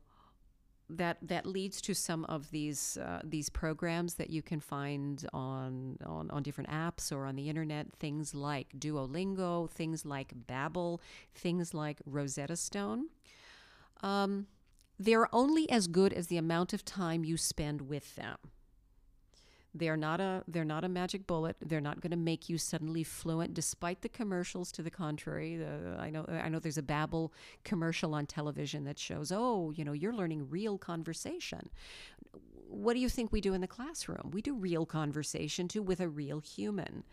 that 0.90 1.18
that 1.22 1.46
leads 1.46 1.82
to 1.82 1.94
some 1.94 2.26
of 2.26 2.52
these 2.52 2.98
uh, 2.98 3.22
these 3.24 3.50
programs 3.50 4.16
that 4.16 4.30
you 4.30 4.42
can 4.42 4.60
find 4.60 5.28
on, 5.34 5.98
on 6.06 6.30
on 6.32 6.44
different 6.44 6.70
apps 6.70 7.12
or 7.12 7.26
on 7.26 7.36
the 7.36 7.50
internet. 7.50 7.88
Things 8.00 8.36
like 8.36 8.68
duolingo 8.78 9.70
things 9.70 10.06
like 10.06 10.34
babbel 10.48 11.00
things 11.34 11.74
like 11.74 12.00
rosetta 12.06 12.56
stone. 12.56 13.08
Um, 14.02 14.48
they're 15.00 15.34
only 15.34 15.70
as 15.70 15.88
good 15.88 16.14
as 16.14 16.28
the 16.28 16.38
amount 16.38 16.74
of 16.74 16.86
time 16.86 17.26
you 17.26 17.38
spend 17.38 17.82
with 17.90 18.16
them 18.16 18.38
they're 19.76 19.98
not 19.98 20.22
a 20.22 20.44
they're 20.48 20.64
not 20.66 20.84
a 20.84 20.90
magic 20.90 21.28
bullet. 21.28 21.58
They're 21.60 21.82
not 21.82 22.00
going 22.02 22.12
to 22.12 22.18
make 22.18 22.50
you 22.50 22.58
suddenly 22.58 23.04
fluent, 23.04 23.54
despite 23.54 24.02
the 24.02 24.10
commercials 24.10 24.72
to 24.74 24.82
the 24.82 24.90
contrary. 24.90 25.58
The, 25.58 25.98
I 26.00 26.10
know 26.10 26.26
I 26.28 26.50
know 26.50 26.60
there's 26.60 26.78
a 26.78 26.84
Babbel 26.84 27.32
commercial 27.64 28.16
on 28.16 28.26
television 28.26 28.86
that 28.86 28.98
shows, 28.98 29.32
oh, 29.32 29.72
you 29.76 29.84
know, 29.84 29.94
you're 29.94 30.14
learning 30.14 30.50
real 30.50 30.78
conversation. 30.78 31.70
What 32.68 32.94
do 32.94 33.00
you 33.00 33.10
think 33.10 33.32
we 33.32 33.42
do 33.42 33.54
in 33.54 33.62
the 33.62 33.68
classroom? 33.68 34.32
We 34.34 34.42
do 34.42 34.56
real 34.56 34.86
conversation 34.86 35.68
too 35.68 35.84
with 35.84 36.00
a 36.00 36.08
real 36.08 36.40
human. 36.40 37.04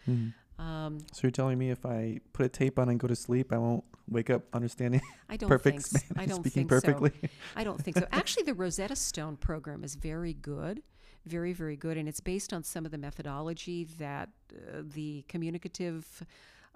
Um, 0.59 0.99
So 1.13 1.23
you're 1.25 1.31
telling 1.31 1.59
me 1.59 1.71
if 1.71 1.85
I 1.85 2.21
put 2.33 2.47
a 2.47 2.49
tape 2.49 2.79
on 2.79 2.89
and 2.89 2.99
go 2.99 3.09
to 3.09 3.17
sleep, 3.17 3.53
I 3.53 3.59
won't 3.59 3.85
wake 4.09 4.31
up 4.31 4.43
understanding 4.53 5.01
I 5.29 5.37
don't 5.37 5.49
perfect 5.49 5.83
think. 5.87 6.05
Spanish, 6.05 6.23
I 6.23 6.27
don't 6.27 6.41
speaking 6.41 6.69
think 6.69 6.69
perfectly? 6.69 7.13
So. 7.21 7.29
I 7.57 7.65
don't 7.65 7.83
think 7.83 7.99
so. 7.99 8.07
Actually, 8.13 8.45
the 8.45 8.55
Rosetta 8.55 8.97
Stone 8.97 9.37
program 9.37 9.83
is 9.85 9.95
very 9.95 10.35
good, 10.35 10.83
very 11.27 11.53
very 11.53 11.77
good, 11.77 11.97
and 11.97 12.09
it's 12.09 12.21
based 12.21 12.53
on 12.53 12.63
some 12.63 12.85
of 12.85 12.91
the 12.91 12.99
methodology 12.99 13.85
that 13.99 14.29
uh, 14.53 14.83
the 14.83 15.25
communicative 15.29 16.25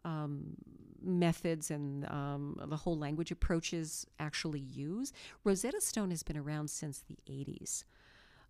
um, 0.05 0.57
methods 1.03 1.71
and 1.71 2.07
um, 2.11 2.59
the 2.69 2.77
whole 2.77 2.99
language 2.99 3.31
approaches 3.31 4.07
actually 4.19 4.61
use. 4.61 5.13
Rosetta 5.45 5.81
Stone 5.81 6.11
has 6.11 6.23
been 6.23 6.37
around 6.37 6.71
since 6.71 7.03
the 7.09 7.19
80s. 7.29 7.85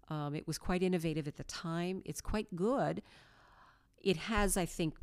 Um, 0.09 0.34
it 0.34 0.47
was 0.47 0.59
quite 0.59 0.82
innovative 0.82 1.26
at 1.26 1.36
the 1.36 1.44
time. 1.44 2.03
It's 2.05 2.20
quite 2.20 2.55
good. 2.55 3.03
It 4.03 4.16
has, 4.16 4.57
I 4.57 4.66
think, 4.66 4.94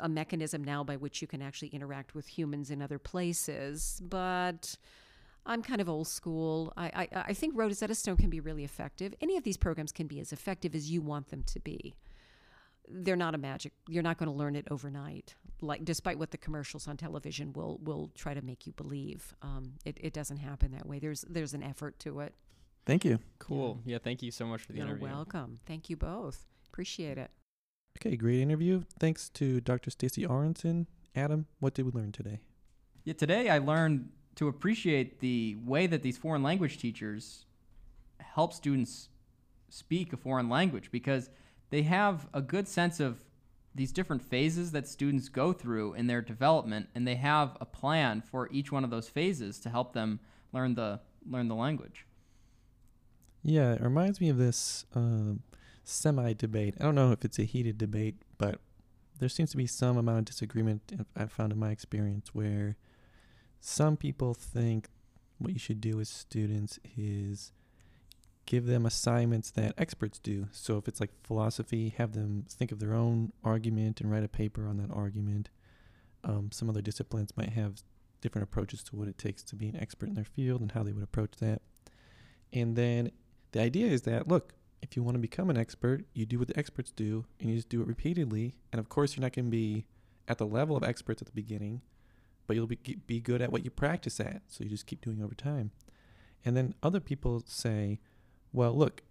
a 0.00 0.08
mechanism 0.08 0.62
now 0.62 0.84
by 0.84 0.96
which 0.96 1.22
you 1.22 1.28
can 1.28 1.40
actually 1.40 1.68
interact 1.68 2.14
with 2.14 2.26
humans 2.26 2.70
in 2.70 2.82
other 2.82 2.98
places, 2.98 4.00
but 4.04 4.76
I'm 5.46 5.62
kind 5.62 5.80
of 5.80 5.88
old 5.88 6.08
school. 6.08 6.72
I, 6.76 6.86
I, 6.86 7.24
I 7.28 7.32
think 7.32 7.54
Rosetta 7.56 7.94
Stone 7.94 8.16
can 8.16 8.30
be 8.30 8.40
really 8.40 8.64
effective. 8.64 9.14
Any 9.20 9.36
of 9.36 9.44
these 9.44 9.56
programs 9.56 9.92
can 9.92 10.06
be 10.06 10.20
as 10.20 10.32
effective 10.32 10.74
as 10.74 10.90
you 10.90 11.00
want 11.00 11.28
them 11.28 11.44
to 11.44 11.60
be. 11.60 11.94
They're 12.88 13.16
not 13.16 13.34
a 13.34 13.38
magic. 13.38 13.72
You're 13.88 14.02
not 14.02 14.18
going 14.18 14.30
to 14.30 14.36
learn 14.36 14.56
it 14.56 14.66
overnight. 14.70 15.34
Like, 15.60 15.84
despite 15.84 16.18
what 16.18 16.30
the 16.32 16.36
commercials 16.38 16.86
on 16.86 16.96
television 16.96 17.52
will 17.52 17.80
will 17.82 18.10
try 18.14 18.34
to 18.34 18.42
make 18.42 18.66
you 18.66 18.72
believe, 18.72 19.34
um, 19.42 19.72
it, 19.84 19.96
it 20.00 20.12
doesn't 20.12 20.36
happen 20.36 20.72
that 20.72 20.86
way. 20.86 20.98
There's 20.98 21.24
there's 21.28 21.54
an 21.54 21.62
effort 21.62 21.98
to 22.00 22.20
it. 22.20 22.34
Thank 22.84 23.04
you. 23.04 23.18
Cool. 23.40 23.80
Yeah, 23.84 23.98
thank 23.98 24.22
you 24.22 24.30
so 24.30 24.46
much 24.46 24.62
for 24.62 24.72
the 24.72 24.78
You're 24.78 24.88
interview. 24.88 25.08
welcome. 25.08 25.58
Thank 25.66 25.90
you 25.90 25.96
both. 25.96 26.46
Appreciate 26.68 27.18
it. 27.18 27.30
Okay, 27.98 28.16
great 28.16 28.40
interview. 28.40 28.82
Thanks 29.00 29.28
to 29.30 29.60
Dr. 29.60 29.90
Stacey 29.90 30.24
Aronson. 30.24 30.86
Adam, 31.16 31.46
what 31.58 31.74
did 31.74 31.86
we 31.86 31.92
learn 31.92 32.12
today? 32.12 32.40
Yeah, 33.04 33.14
today 33.14 33.48
I 33.48 33.58
learned 33.58 34.10
to 34.36 34.48
appreciate 34.48 35.20
the 35.20 35.56
way 35.64 35.86
that 35.86 36.02
these 36.02 36.16
foreign 36.16 36.42
language 36.42 36.78
teachers 36.78 37.46
help 38.20 38.52
students 38.52 39.08
speak 39.68 40.12
a 40.12 40.16
foreign 40.16 40.48
language 40.48 40.90
because 40.90 41.30
they 41.70 41.82
have 41.82 42.28
a 42.32 42.40
good 42.40 42.68
sense 42.68 43.00
of 43.00 43.24
these 43.74 43.92
different 43.92 44.22
phases 44.22 44.72
that 44.72 44.86
students 44.86 45.28
go 45.28 45.52
through 45.52 45.94
in 45.94 46.06
their 46.06 46.22
development 46.22 46.88
and 46.94 47.06
they 47.06 47.16
have 47.16 47.56
a 47.60 47.66
plan 47.66 48.22
for 48.22 48.48
each 48.50 48.72
one 48.72 48.84
of 48.84 48.90
those 48.90 49.08
phases 49.08 49.58
to 49.60 49.68
help 49.68 49.92
them 49.92 50.20
learn 50.52 50.74
the 50.74 51.00
learn 51.28 51.48
the 51.48 51.54
language. 51.54 52.06
Yeah, 53.42 53.74
it 53.74 53.82
reminds 53.82 54.20
me 54.20 54.28
of 54.28 54.38
this 54.38 54.86
um, 54.94 55.42
semi 55.84 56.32
debate. 56.32 56.74
I 56.80 56.84
don't 56.84 56.94
know 56.94 57.12
if 57.12 57.24
it's 57.24 57.38
a 57.38 57.44
heated 57.44 57.78
debate, 57.78 58.16
but 58.38 58.60
there 59.18 59.28
seems 59.28 59.50
to 59.50 59.56
be 59.56 59.66
some 59.66 59.96
amount 59.96 60.20
of 60.20 60.24
disagreement 60.24 60.92
I've 61.16 61.32
found 61.32 61.52
in 61.52 61.58
my 61.58 61.70
experience 61.70 62.34
where 62.34 62.76
some 63.60 63.96
people 63.96 64.34
think 64.34 64.88
what 65.38 65.52
you 65.52 65.58
should 65.58 65.80
do 65.80 66.00
as 66.00 66.08
students 66.08 66.78
is 66.96 67.52
give 68.46 68.66
them 68.66 68.86
assignments 68.86 69.50
that 69.50 69.74
experts 69.76 70.18
do. 70.18 70.46
So 70.52 70.78
if 70.78 70.88
it's 70.88 71.00
like 71.00 71.10
philosophy, 71.24 71.92
have 71.98 72.12
them 72.12 72.44
think 72.48 72.72
of 72.72 72.78
their 72.78 72.94
own 72.94 73.32
argument 73.44 74.00
and 74.00 74.10
write 74.10 74.24
a 74.24 74.28
paper 74.28 74.66
on 74.66 74.76
that 74.78 74.90
argument. 74.92 75.50
Um, 76.24 76.50
some 76.52 76.70
other 76.70 76.80
disciplines 76.80 77.36
might 77.36 77.50
have 77.50 77.82
different 78.20 78.44
approaches 78.44 78.82
to 78.84 78.96
what 78.96 79.08
it 79.08 79.18
takes 79.18 79.42
to 79.42 79.56
be 79.56 79.68
an 79.68 79.76
expert 79.76 80.08
in 80.08 80.14
their 80.14 80.24
field 80.24 80.60
and 80.60 80.72
how 80.72 80.82
they 80.82 80.92
would 80.92 81.02
approach 81.02 81.32
that. 81.40 81.60
And 82.52 82.76
then 82.76 83.10
the 83.52 83.60
idea 83.60 83.88
is 83.88 84.02
that 84.02 84.28
look, 84.28 84.54
if 84.80 84.96
you 84.96 85.02
want 85.02 85.16
to 85.16 85.20
become 85.20 85.50
an 85.50 85.56
expert, 85.56 86.04
you 86.14 86.24
do 86.24 86.38
what 86.38 86.48
the 86.48 86.58
experts 86.58 86.92
do 86.92 87.24
and 87.40 87.50
you 87.50 87.56
just 87.56 87.68
do 87.68 87.80
it 87.82 87.88
repeatedly. 87.88 88.54
And 88.72 88.78
of 88.78 88.88
course, 88.88 89.16
you're 89.16 89.22
not 89.22 89.32
going 89.32 89.46
to 89.46 89.50
be 89.50 89.86
at 90.28 90.38
the 90.38 90.46
level 90.46 90.76
of 90.76 90.84
experts 90.84 91.22
at 91.22 91.26
the 91.26 91.32
beginning, 91.32 91.82
but 92.46 92.56
you'll 92.56 92.66
be, 92.66 92.78
be 93.06 93.20
good 93.20 93.42
at 93.42 93.52
what 93.52 93.64
you 93.64 93.70
practice 93.70 94.20
at. 94.20 94.42
So 94.48 94.64
you 94.64 94.70
just 94.70 94.86
keep 94.86 95.00
doing 95.00 95.22
over 95.22 95.34
time. 95.34 95.70
And 96.44 96.56
then 96.56 96.74
other 96.82 97.00
people 97.00 97.42
say, 97.46 97.98
well, 98.52 98.72
look, 98.72 99.02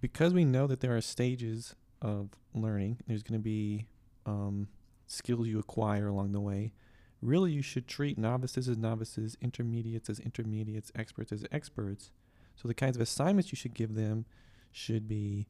because 0.00 0.32
we 0.32 0.44
know 0.44 0.66
that 0.66 0.80
there 0.80 0.96
are 0.96 1.00
stages 1.00 1.74
of 2.00 2.30
learning, 2.54 2.98
there's 3.06 3.22
going 3.22 3.38
to 3.38 3.42
be 3.42 3.86
um, 4.26 4.68
skills 5.06 5.48
you 5.48 5.58
acquire 5.58 6.06
along 6.06 6.32
the 6.32 6.40
way. 6.40 6.72
Really, 7.22 7.50
you 7.50 7.62
should 7.62 7.88
treat 7.88 8.18
novices 8.18 8.68
as 8.68 8.76
novices, 8.76 9.36
intermediates 9.40 10.10
as 10.10 10.20
intermediates, 10.20 10.92
experts 10.94 11.32
as 11.32 11.44
experts. 11.50 12.10
So 12.54 12.68
the 12.68 12.74
kinds 12.74 12.96
of 12.96 13.02
assignments 13.02 13.50
you 13.52 13.56
should 13.56 13.74
give 13.74 13.94
them 13.94 14.26
should 14.70 15.08
be 15.08 15.48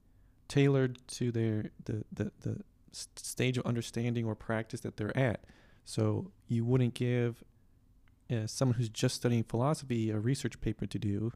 tailored 0.49 0.99
to 1.09 1.33
their 1.33 1.71
the 1.85 2.05
the, 2.13 2.33
the 2.41 2.63
stage 2.93 3.59
of 3.59 3.67
understanding 3.67 4.25
or 4.25 4.35
practice 4.35 4.81
that 4.81 4.97
they're 4.97 5.17
at. 5.17 5.45
So 5.87 6.33
you 6.49 6.65
wouldn't 6.65 6.95
give 6.95 7.43
uh, 8.31 8.47
someone 8.47 8.77
who's 8.77 8.89
just 8.89 9.15
studying 9.15 9.45
philosophy 9.45 10.11
a 10.11 10.19
research 10.19 10.61
paper 10.61 10.85
to 10.85 10.99
do. 10.99 11.33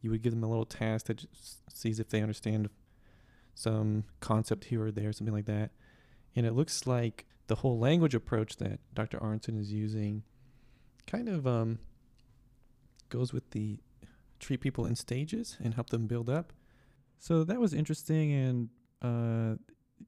You 0.00 0.10
would 0.10 0.22
give 0.22 0.32
them 0.32 0.42
a 0.42 0.48
little 0.48 0.64
task 0.64 1.06
that 1.06 1.24
sees 1.72 2.00
if 2.00 2.08
they 2.08 2.22
understand 2.22 2.70
some 3.54 4.04
concept 4.18 4.64
here 4.64 4.86
or 4.86 4.90
there, 4.90 5.12
something 5.12 5.34
like 5.34 5.44
that. 5.44 5.70
And 6.34 6.46
it 6.46 6.54
looks 6.54 6.86
like 6.86 7.26
the 7.46 7.56
whole 7.56 7.78
language 7.78 8.14
approach 8.14 8.56
that 8.56 8.80
Dr. 8.94 9.22
Aronson 9.22 9.58
is 9.60 9.70
using 9.70 10.22
kind 11.06 11.28
of 11.28 11.46
um, 11.46 11.78
goes 13.10 13.32
with 13.32 13.50
the 13.50 13.78
treat 14.40 14.60
people 14.60 14.86
in 14.86 14.96
stages 14.96 15.58
and 15.62 15.74
help 15.74 15.90
them 15.90 16.06
build 16.06 16.30
up. 16.30 16.54
So 17.18 17.44
that 17.44 17.60
was 17.60 17.74
interesting, 17.74 18.32
and 18.32 18.68
uh, 19.02 19.56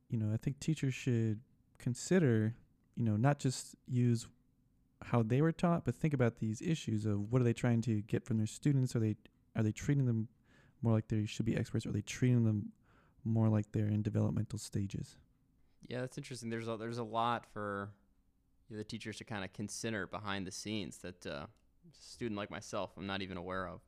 you 0.09 0.19
know, 0.19 0.33
I 0.33 0.39
think 0.39 0.59
teachers 0.59 0.95
should 0.95 1.41
consider, 1.79 2.57
you 2.97 3.05
know, 3.05 3.17
not 3.17 3.39
just 3.39 3.75
use 3.87 4.27
how 5.03 5.23
they 5.23 5.43
were 5.43 5.53
taught, 5.53 5.85
but 5.85 5.95
think 5.95 6.15
about 6.15 6.39
these 6.39 6.63
issues 6.63 7.07
of 7.07 7.33
what 7.33 7.41
are 7.41 7.45
they 7.45 7.53
trying 7.53 7.83
to 7.83 8.01
get 8.03 8.25
from 8.25 8.39
their 8.39 8.47
students? 8.47 8.97
Are 8.97 9.01
they 9.01 9.17
are 9.57 9.63
they 9.63 9.73
treating 9.73 10.07
them 10.07 10.29
more 10.83 10.93
like 10.93 11.09
they 11.09 11.27
should 11.27 11.47
be 11.47 11.57
experts? 11.57 11.87
Or 11.87 11.91
are 11.91 11.93
they 11.93 12.01
treating 12.01 12.45
them 12.45 12.73
more 13.25 13.49
like 13.49 13.73
they're 13.73 13.89
in 13.89 14.03
developmental 14.03 14.59
stages? 14.59 15.17
Yeah, 15.87 16.01
that's 16.01 16.19
interesting. 16.19 16.51
There's 16.51 16.69
a, 16.69 16.77
there's 16.77 16.99
a 16.99 17.05
lot 17.05 17.47
for 17.53 17.91
the 18.71 18.85
teachers 18.85 19.19
to 19.19 19.25
kind 19.25 19.45
of 19.45 19.53
consider 19.53 20.07
behind 20.07 20.47
the 20.47 20.51
scenes 20.51 20.99
that 20.99 21.27
uh, 21.27 21.31
a 21.31 21.49
student 21.93 22.37
like 22.37 22.51
myself 22.51 22.93
I'm 22.97 23.07
not 23.07 23.23
even 23.23 23.37
aware 23.37 23.69
of. 23.69 23.81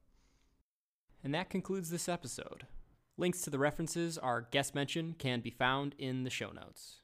And 1.25 1.35
that 1.35 1.51
concludes 1.51 1.91
this 1.91 2.09
episode. 2.09 2.67
Links 3.17 3.41
to 3.43 3.51
the 3.51 3.59
references 3.59 4.19
our 4.19 4.43
guest 4.43 4.75
mentioned 4.75 5.19
can 5.19 5.41
be 5.41 5.51
found 5.51 5.95
in 5.99 6.25
the 6.25 6.31
show 6.31 6.51
notes. 6.51 7.01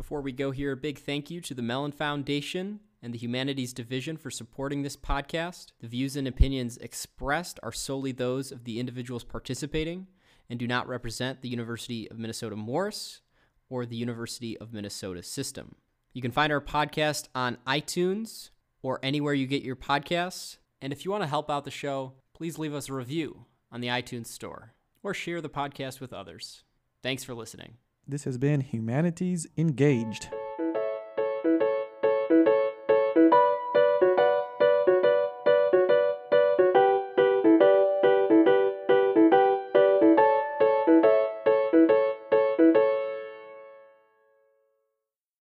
Before 0.00 0.22
we 0.22 0.32
go 0.32 0.50
here, 0.50 0.72
a 0.72 0.78
big 0.78 0.98
thank 0.98 1.30
you 1.30 1.42
to 1.42 1.52
the 1.52 1.60
Mellon 1.60 1.92
Foundation 1.92 2.80
and 3.02 3.12
the 3.12 3.18
Humanities 3.18 3.74
Division 3.74 4.16
for 4.16 4.30
supporting 4.30 4.80
this 4.80 4.96
podcast. 4.96 5.72
The 5.78 5.88
views 5.88 6.16
and 6.16 6.26
opinions 6.26 6.78
expressed 6.78 7.60
are 7.62 7.70
solely 7.70 8.10
those 8.10 8.50
of 8.50 8.64
the 8.64 8.80
individuals 8.80 9.24
participating 9.24 10.06
and 10.48 10.58
do 10.58 10.66
not 10.66 10.88
represent 10.88 11.42
the 11.42 11.50
University 11.50 12.10
of 12.10 12.18
Minnesota 12.18 12.56
Morris 12.56 13.20
or 13.68 13.84
the 13.84 13.94
University 13.94 14.56
of 14.56 14.72
Minnesota 14.72 15.22
system. 15.22 15.74
You 16.14 16.22
can 16.22 16.32
find 16.32 16.50
our 16.50 16.62
podcast 16.62 17.28
on 17.34 17.58
iTunes 17.66 18.48
or 18.80 19.00
anywhere 19.02 19.34
you 19.34 19.46
get 19.46 19.64
your 19.64 19.76
podcasts. 19.76 20.56
And 20.80 20.94
if 20.94 21.04
you 21.04 21.10
want 21.10 21.24
to 21.24 21.28
help 21.28 21.50
out 21.50 21.66
the 21.66 21.70
show, 21.70 22.14
please 22.32 22.58
leave 22.58 22.72
us 22.72 22.88
a 22.88 22.94
review 22.94 23.44
on 23.70 23.82
the 23.82 23.88
iTunes 23.88 24.28
store 24.28 24.72
or 25.02 25.12
share 25.12 25.42
the 25.42 25.50
podcast 25.50 26.00
with 26.00 26.14
others. 26.14 26.64
Thanks 27.02 27.22
for 27.22 27.34
listening. 27.34 27.74
This 28.10 28.24
has 28.24 28.38
been 28.38 28.60
Humanities 28.60 29.46
Engaged. 29.56 30.30